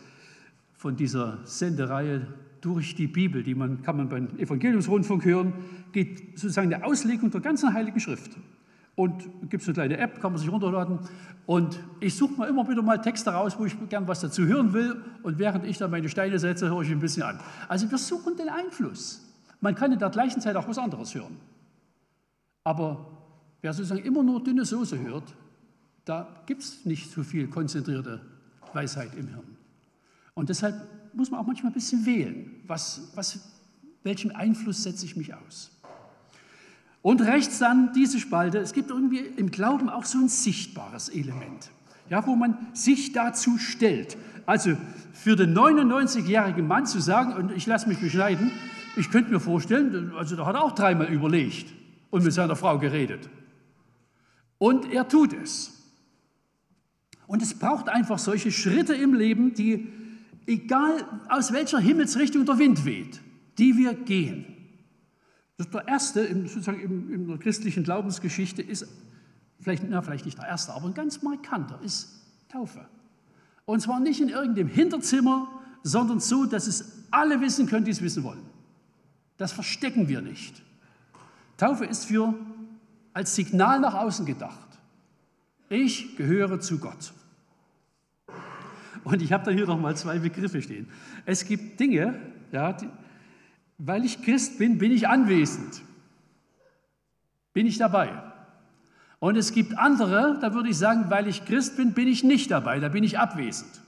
von 0.74 0.96
dieser 0.96 1.38
Sendereihe 1.46 2.26
durch 2.60 2.94
die 2.94 3.06
Bibel, 3.06 3.42
die 3.42 3.54
man, 3.54 3.80
kann 3.82 3.96
man 3.96 4.10
beim 4.10 4.38
Evangeliumsrundfunk 4.38 5.24
hören, 5.24 5.54
geht 5.92 6.38
sozusagen 6.38 6.74
eine 6.74 6.84
Auslegung 6.84 7.30
der 7.30 7.40
ganzen 7.40 7.72
Heiligen 7.72 8.00
Schrift. 8.00 8.36
Und 8.94 9.48
gibt 9.48 9.62
es 9.62 9.68
eine 9.68 9.74
kleine 9.74 9.96
App, 9.96 10.20
kann 10.20 10.32
man 10.32 10.40
sich 10.40 10.50
runterladen. 10.50 10.98
Und 11.46 11.80
ich 12.00 12.14
suche 12.14 12.34
mir 12.38 12.46
immer 12.46 12.68
wieder 12.68 12.82
mal 12.82 13.00
Texte 13.00 13.30
raus, 13.30 13.54
wo 13.58 13.64
ich 13.64 13.76
gern 13.88 14.06
was 14.06 14.20
dazu 14.20 14.44
hören 14.44 14.72
will. 14.72 15.02
Und 15.22 15.38
während 15.38 15.64
ich 15.64 15.78
dann 15.78 15.90
meine 15.90 16.08
Steine 16.08 16.38
setze, 16.38 16.68
höre 16.68 16.82
ich 16.82 16.90
ein 16.90 17.00
bisschen 17.00 17.22
an. 17.22 17.40
Also 17.68 17.90
wir 17.90 17.98
suchen 17.98 18.36
den 18.36 18.48
Einfluss. 18.48 19.26
Man 19.60 19.74
kann 19.74 19.92
in 19.92 19.98
der 19.98 20.10
gleichen 20.10 20.40
Zeit 20.40 20.56
auch 20.56 20.68
was 20.68 20.78
anderes 20.78 21.14
hören. 21.14 21.36
Aber 22.64 23.06
wer 23.60 23.72
sozusagen 23.72 24.04
immer 24.04 24.22
nur 24.22 24.42
dünne 24.42 24.64
Soße 24.64 24.98
hört, 25.00 25.34
da 26.04 26.42
gibt 26.46 26.62
es 26.62 26.84
nicht 26.84 27.10
so 27.10 27.22
viel 27.22 27.48
konzentrierte 27.48 28.20
Weisheit 28.72 29.14
im 29.14 29.28
Hirn. 29.28 29.56
Und 30.34 30.48
deshalb 30.48 30.74
muss 31.14 31.30
man 31.30 31.40
auch 31.40 31.46
manchmal 31.46 31.70
ein 31.70 31.74
bisschen 31.74 32.04
wählen. 32.06 32.50
Was, 32.66 33.12
was, 33.14 33.40
welchem 34.02 34.32
Einfluss 34.34 34.82
setze 34.82 35.06
ich 35.06 35.16
mich 35.16 35.32
aus? 35.34 35.70
Und 37.02 37.20
rechts 37.20 37.58
dann 37.58 37.92
diese 37.92 38.20
Spalte. 38.20 38.58
Es 38.58 38.72
gibt 38.72 38.90
irgendwie 38.90 39.18
im 39.18 39.50
Glauben 39.50 39.88
auch 39.88 40.04
so 40.04 40.18
ein 40.18 40.28
sichtbares 40.28 41.08
Element, 41.08 41.70
ja, 42.08 42.24
wo 42.26 42.36
man 42.36 42.56
sich 42.72 43.12
dazu 43.12 43.58
stellt. 43.58 44.16
Also 44.46 44.76
für 45.12 45.36
den 45.36 45.56
99-jährigen 45.56 46.66
Mann 46.66 46.86
zu 46.86 47.00
sagen, 47.00 47.32
und 47.34 47.52
ich 47.52 47.66
lasse 47.66 47.88
mich 47.88 47.98
beschneiden, 47.98 48.52
ich 48.96 49.10
könnte 49.10 49.32
mir 49.32 49.40
vorstellen, 49.40 50.12
also 50.16 50.36
da 50.36 50.46
hat 50.46 50.54
er 50.54 50.62
auch 50.62 50.72
dreimal 50.72 51.08
überlegt 51.12 51.72
und 52.10 52.22
mit 52.22 52.32
seiner 52.32 52.56
Frau 52.56 52.78
geredet. 52.78 53.28
Und 54.58 54.92
er 54.92 55.08
tut 55.08 55.32
es. 55.32 55.72
Und 57.26 57.42
es 57.42 57.58
braucht 57.58 57.88
einfach 57.88 58.18
solche 58.18 58.52
Schritte 58.52 58.94
im 58.94 59.14
Leben, 59.14 59.54
die, 59.54 59.88
egal 60.46 61.04
aus 61.28 61.52
welcher 61.52 61.78
Himmelsrichtung 61.78 62.44
der 62.44 62.58
Wind 62.58 62.84
weht, 62.84 63.20
die 63.58 63.76
wir 63.76 63.94
gehen. 63.94 64.51
Das 65.62 65.70
der 65.70 65.88
erste, 65.88 66.26
sozusagen 66.48 66.80
in 66.80 67.28
der 67.28 67.38
christlichen 67.38 67.84
Glaubensgeschichte, 67.84 68.62
ist 68.62 68.86
vielleicht, 69.60 69.84
na, 69.88 70.02
vielleicht 70.02 70.24
nicht 70.24 70.38
der 70.38 70.48
erste, 70.48 70.72
aber 70.72 70.86
ein 70.86 70.94
ganz 70.94 71.22
markanter, 71.22 71.78
ist 71.84 72.08
Taufe. 72.48 72.84
Und 73.64 73.80
zwar 73.80 74.00
nicht 74.00 74.20
in 74.20 74.28
irgendeinem 74.28 74.66
Hinterzimmer, 74.66 75.48
sondern 75.84 76.18
so, 76.18 76.46
dass 76.46 76.66
es 76.66 77.04
alle 77.12 77.40
wissen 77.40 77.66
können, 77.66 77.84
die 77.84 77.92
es 77.92 78.02
wissen 78.02 78.24
wollen. 78.24 78.42
Das 79.36 79.52
verstecken 79.52 80.08
wir 80.08 80.20
nicht. 80.20 80.62
Taufe 81.56 81.84
ist 81.84 82.06
für 82.06 82.34
als 83.12 83.34
Signal 83.34 83.78
nach 83.78 83.94
außen 83.94 84.26
gedacht. 84.26 84.68
Ich 85.68 86.16
gehöre 86.16 86.58
zu 86.60 86.78
Gott. 86.78 87.12
Und 89.04 89.22
ich 89.22 89.32
habe 89.32 89.44
da 89.44 89.50
hier 89.52 89.66
noch 89.66 89.78
mal 89.78 89.96
zwei 89.96 90.18
Begriffe 90.18 90.60
stehen. 90.60 90.88
Es 91.24 91.44
gibt 91.44 91.78
Dinge, 91.78 92.20
ja, 92.50 92.72
die, 92.72 92.88
weil 93.84 94.04
ich 94.04 94.22
Christ 94.22 94.58
bin, 94.58 94.78
bin 94.78 94.92
ich 94.92 95.08
anwesend. 95.08 95.82
Bin 97.52 97.66
ich 97.66 97.78
dabei. 97.78 98.22
Und 99.18 99.36
es 99.36 99.52
gibt 99.52 99.76
andere, 99.76 100.38
da 100.40 100.54
würde 100.54 100.68
ich 100.68 100.78
sagen, 100.78 101.06
weil 101.08 101.26
ich 101.26 101.44
Christ 101.44 101.76
bin, 101.76 101.92
bin 101.92 102.06
ich 102.06 102.22
nicht 102.22 102.50
dabei, 102.52 102.78
da 102.78 102.88
bin 102.88 103.02
ich 103.02 103.18
abwesend. 103.18 103.80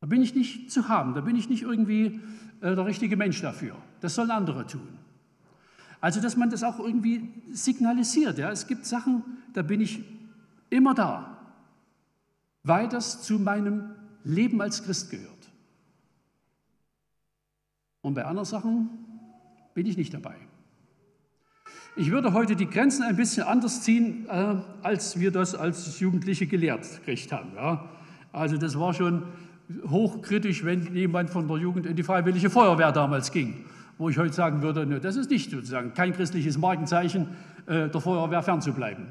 Da 0.00 0.06
bin 0.06 0.22
ich 0.22 0.34
nicht 0.34 0.70
zu 0.70 0.88
haben, 0.88 1.14
da 1.14 1.22
bin 1.22 1.34
ich 1.34 1.48
nicht 1.48 1.62
irgendwie 1.62 2.20
äh, 2.60 2.74
der 2.74 2.84
richtige 2.84 3.16
Mensch 3.16 3.40
dafür. 3.40 3.76
Das 4.00 4.14
sollen 4.14 4.30
andere 4.30 4.66
tun. 4.66 4.98
Also, 6.00 6.20
dass 6.20 6.36
man 6.36 6.50
das 6.50 6.64
auch 6.64 6.78
irgendwie 6.78 7.32
signalisiert. 7.52 8.36
Ja? 8.36 8.50
Es 8.50 8.66
gibt 8.66 8.84
Sachen, 8.84 9.22
da 9.54 9.62
bin 9.62 9.80
ich 9.80 10.02
immer 10.68 10.94
da, 10.94 11.38
weil 12.64 12.88
das 12.88 13.22
zu 13.22 13.38
meinem 13.38 13.94
Leben 14.24 14.60
als 14.60 14.82
Christ 14.82 15.10
gehört. 15.10 15.31
Und 18.02 18.14
bei 18.14 18.24
anderen 18.24 18.44
Sachen 18.44 18.90
bin 19.74 19.86
ich 19.86 19.96
nicht 19.96 20.12
dabei. 20.12 20.34
Ich 21.94 22.10
würde 22.10 22.32
heute 22.32 22.56
die 22.56 22.68
Grenzen 22.68 23.02
ein 23.04 23.16
bisschen 23.16 23.44
anders 23.44 23.82
ziehen, 23.82 24.26
äh, 24.28 24.56
als 24.82 25.20
wir 25.20 25.30
das 25.30 25.54
als 25.54 26.00
Jugendliche 26.00 26.46
gelehrt 26.46 26.98
gekriegt 26.98 27.30
haben. 27.32 27.54
Ja? 27.54 27.88
Also 28.32 28.56
das 28.56 28.78
war 28.78 28.92
schon 28.94 29.24
hochkritisch, 29.88 30.64
wenn 30.64 30.94
jemand 30.94 31.30
von 31.30 31.46
der 31.46 31.58
Jugend 31.58 31.86
in 31.86 31.94
die 31.94 32.02
Freiwillige 32.02 32.50
Feuerwehr 32.50 32.92
damals 32.92 33.30
ging. 33.30 33.64
wo 33.98 34.08
ich 34.08 34.18
heute 34.18 34.32
sagen 34.32 34.62
würde, 34.62 34.84
ne, 34.84 34.98
das 34.98 35.16
ist 35.16 35.30
nicht 35.30 35.50
sozusagen 35.50 35.94
kein 35.94 36.12
christliches 36.12 36.58
Markenzeichen, 36.58 37.28
äh, 37.66 37.88
der 37.88 38.00
Feuerwehr 38.00 38.42
fernzubleiben. 38.42 39.06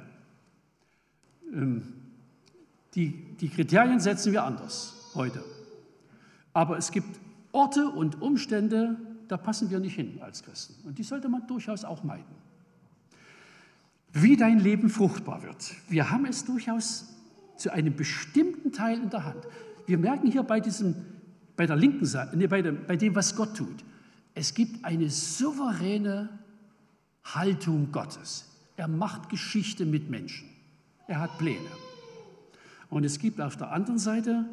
Ähm, 1.54 1.84
die, 2.96 3.38
die 3.40 3.48
Kriterien 3.48 4.00
setzen 4.02 4.34
wir 4.34 4.44
anders 4.44 5.12
heute. 5.14 5.42
Aber 6.52 6.78
es 6.78 6.92
gibt 6.92 7.20
Orte 7.52 7.90
und 7.90 8.22
Umstände, 8.22 8.98
da 9.28 9.38
passen 9.38 9.70
wir 9.70 9.80
nicht 9.80 9.96
hin 9.96 10.20
als 10.22 10.44
Christen. 10.44 10.88
Und 10.88 10.98
die 10.98 11.04
sollte 11.04 11.30
man 11.30 11.48
durchaus 11.48 11.84
auch 11.84 12.04
meiden. 12.04 12.36
Wie 14.14 14.36
dein 14.36 14.60
Leben 14.60 14.90
fruchtbar 14.90 15.44
wird. 15.44 15.74
Wir 15.88 16.12
haben 16.12 16.26
es 16.26 16.44
durchaus 16.44 17.16
zu 17.56 17.72
einem 17.72 17.96
bestimmten 17.96 18.72
Teil 18.72 19.02
in 19.02 19.10
der 19.10 19.24
Hand. 19.24 19.48
Wir 19.86 19.98
merken 19.98 20.32
hier 20.32 20.44
bei, 20.44 20.60
diesem, 20.60 20.96
bei 21.56 21.66
der 21.66 21.76
linken 21.76 22.06
Seite, 22.06 22.36
nee, 22.36 22.48
bei, 22.48 22.62
dem, 22.62 22.86
bei 22.88 22.98
dem, 22.98 23.16
was 23.16 23.36
Gott 23.36 23.56
tut, 23.56 23.86
es 24.34 24.54
gibt 24.54 24.84
eine 24.84 25.10
souveräne 25.10 26.30
Haltung 27.24 27.92
Gottes. 27.92 28.48
Er 28.78 28.88
macht 28.88 29.30
Geschichte 29.30 29.86
mit 29.86 30.10
Menschen. 30.10 30.50
Er 31.08 31.20
hat 31.20 31.38
Pläne. 31.38 31.60
Und 32.90 33.04
es 33.04 33.20
gibt 33.20 33.40
auf 33.40 33.58
der 33.58 33.72
anderen 33.72 34.00
Seite 34.00 34.46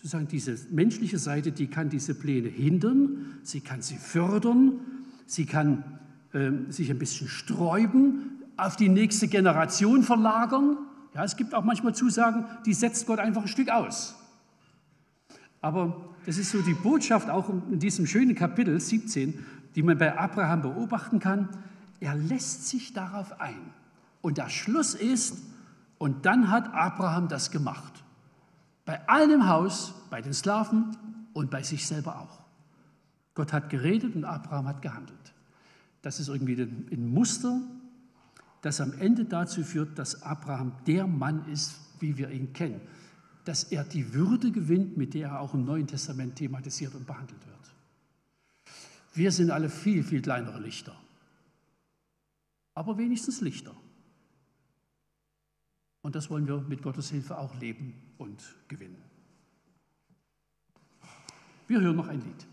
sozusagen 0.00 0.28
diese 0.28 0.56
menschliche 0.70 1.18
Seite, 1.18 1.52
die 1.52 1.66
kann 1.66 1.90
diese 1.90 2.14
Pläne 2.14 2.48
hindern, 2.48 3.34
sie 3.42 3.60
kann 3.60 3.82
sie 3.82 3.96
fördern, 3.96 4.80
sie 5.26 5.44
kann 5.44 5.84
äh, 6.32 6.50
sich 6.70 6.90
ein 6.90 6.98
bisschen 6.98 7.28
sträuben, 7.28 8.38
auf 8.56 8.76
die 8.76 8.88
nächste 8.88 9.28
Generation 9.28 10.02
verlagern. 10.02 10.78
Ja, 11.14 11.22
es 11.22 11.36
gibt 11.36 11.54
auch 11.54 11.64
manchmal 11.64 11.94
Zusagen, 11.94 12.46
die 12.64 12.72
setzt 12.72 13.06
Gott 13.06 13.18
einfach 13.18 13.42
ein 13.42 13.48
Stück 13.48 13.68
aus. 13.68 14.14
Aber 15.60 16.14
das 16.24 16.38
ist 16.38 16.50
so 16.50 16.62
die 16.62 16.72
Botschaft 16.72 17.28
auch 17.28 17.50
in 17.50 17.78
diesem 17.78 18.06
schönen 18.06 18.34
Kapitel 18.34 18.80
17, 18.80 19.44
die 19.74 19.82
man 19.82 19.98
bei 19.98 20.18
Abraham 20.18 20.62
beobachten 20.62 21.18
kann. 21.18 21.50
Er 22.00 22.14
lässt 22.14 22.68
sich 22.68 22.94
darauf 22.94 23.38
ein. 23.38 23.60
Und 24.22 24.38
der 24.38 24.48
Schluss 24.48 24.94
ist, 24.94 25.36
und 25.98 26.24
dann 26.24 26.50
hat 26.50 26.72
Abraham 26.72 27.28
das 27.28 27.50
gemacht. 27.50 28.02
Bei 28.84 29.06
allen 29.08 29.30
im 29.30 29.48
Haus, 29.48 29.94
bei 30.10 30.20
den 30.20 30.32
Sklaven 30.32 30.96
und 31.32 31.50
bei 31.50 31.62
sich 31.62 31.86
selber 31.86 32.20
auch. 32.20 32.40
Gott 33.34 33.52
hat 33.52 33.70
geredet 33.70 34.16
und 34.16 34.24
Abraham 34.24 34.66
hat 34.66 34.82
gehandelt. 34.82 35.34
Das 36.02 36.18
ist 36.18 36.28
irgendwie 36.28 36.60
ein 36.60 37.12
Muster, 37.12 37.60
das 38.62 38.80
am 38.80 38.92
Ende 38.94 39.24
dazu 39.24 39.62
führt, 39.62 39.98
dass 39.98 40.22
Abraham 40.22 40.72
der 40.86 41.06
Mann 41.06 41.46
ist, 41.46 41.78
wie 42.00 42.16
wir 42.16 42.30
ihn 42.30 42.52
kennen. 42.52 42.80
Dass 43.44 43.64
er 43.64 43.84
die 43.84 44.12
Würde 44.12 44.50
gewinnt, 44.50 44.96
mit 44.96 45.14
der 45.14 45.28
er 45.28 45.40
auch 45.40 45.54
im 45.54 45.64
Neuen 45.64 45.86
Testament 45.86 46.36
thematisiert 46.36 46.94
und 46.94 47.06
behandelt 47.06 47.46
wird. 47.46 47.74
Wir 49.14 49.32
sind 49.32 49.50
alle 49.50 49.68
viel, 49.68 50.04
viel 50.04 50.22
kleinere 50.22 50.60
Lichter. 50.60 50.94
Aber 52.74 52.96
wenigstens 52.98 53.40
Lichter. 53.40 53.74
Und 56.02 56.14
das 56.14 56.30
wollen 56.30 56.46
wir 56.46 56.60
mit 56.60 56.82
Gottes 56.82 57.10
Hilfe 57.10 57.38
auch 57.38 57.54
leben 57.60 57.94
und 58.18 58.42
gewinnen. 58.68 59.02
Wir 61.68 61.80
hören 61.80 61.96
noch 61.96 62.08
ein 62.08 62.20
Lied. 62.20 62.46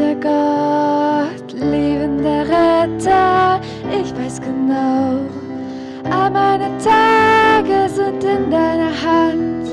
Herrlicher 0.00 0.20
Gott, 0.20 1.52
liebender 1.52 2.44
Retter, 2.48 3.60
ich 3.90 4.16
weiß 4.16 4.40
genau, 4.40 5.20
all 6.10 6.30
meine 6.30 6.70
Tage 6.78 7.86
sind 7.88 8.24
in 8.24 8.50
deiner 8.50 8.92
Hand, 9.02 9.68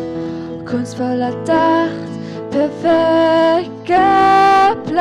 kunstvoll 0.66 1.22
erdacht, 1.22 2.12
perfekt 2.52 3.86
geplant. 3.86 4.98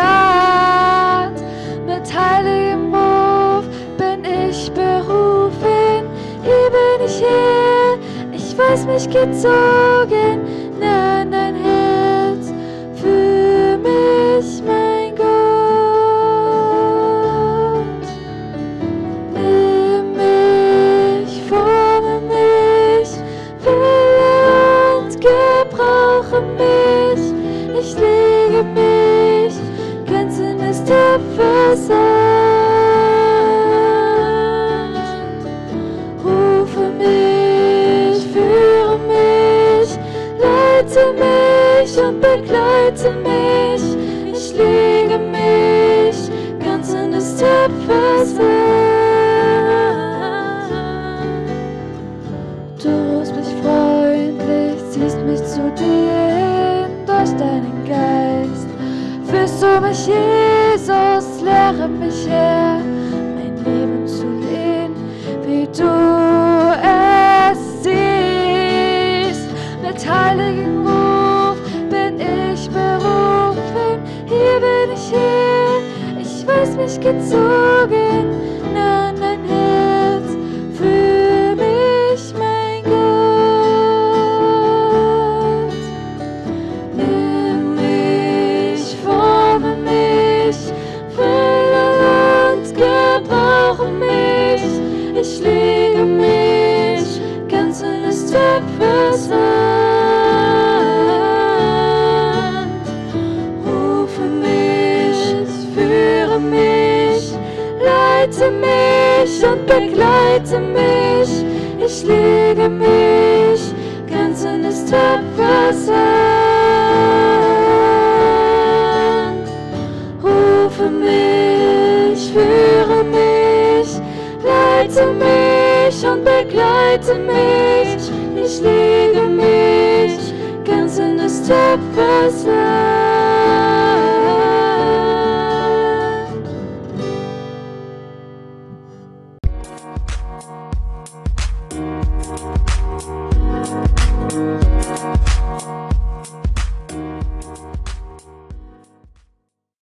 Mit 1.86 2.06
heiligem 2.16 2.94
Ruf 2.94 3.64
bin 3.98 4.24
ich 4.24 4.70
berufen, 4.72 6.06
hier 6.42 6.70
bin 6.70 7.04
ich 7.04 7.16
hier, 7.18 7.98
ich 8.32 8.56
weiß 8.56 8.86
mich 8.86 9.06
gezogen, 9.10 10.15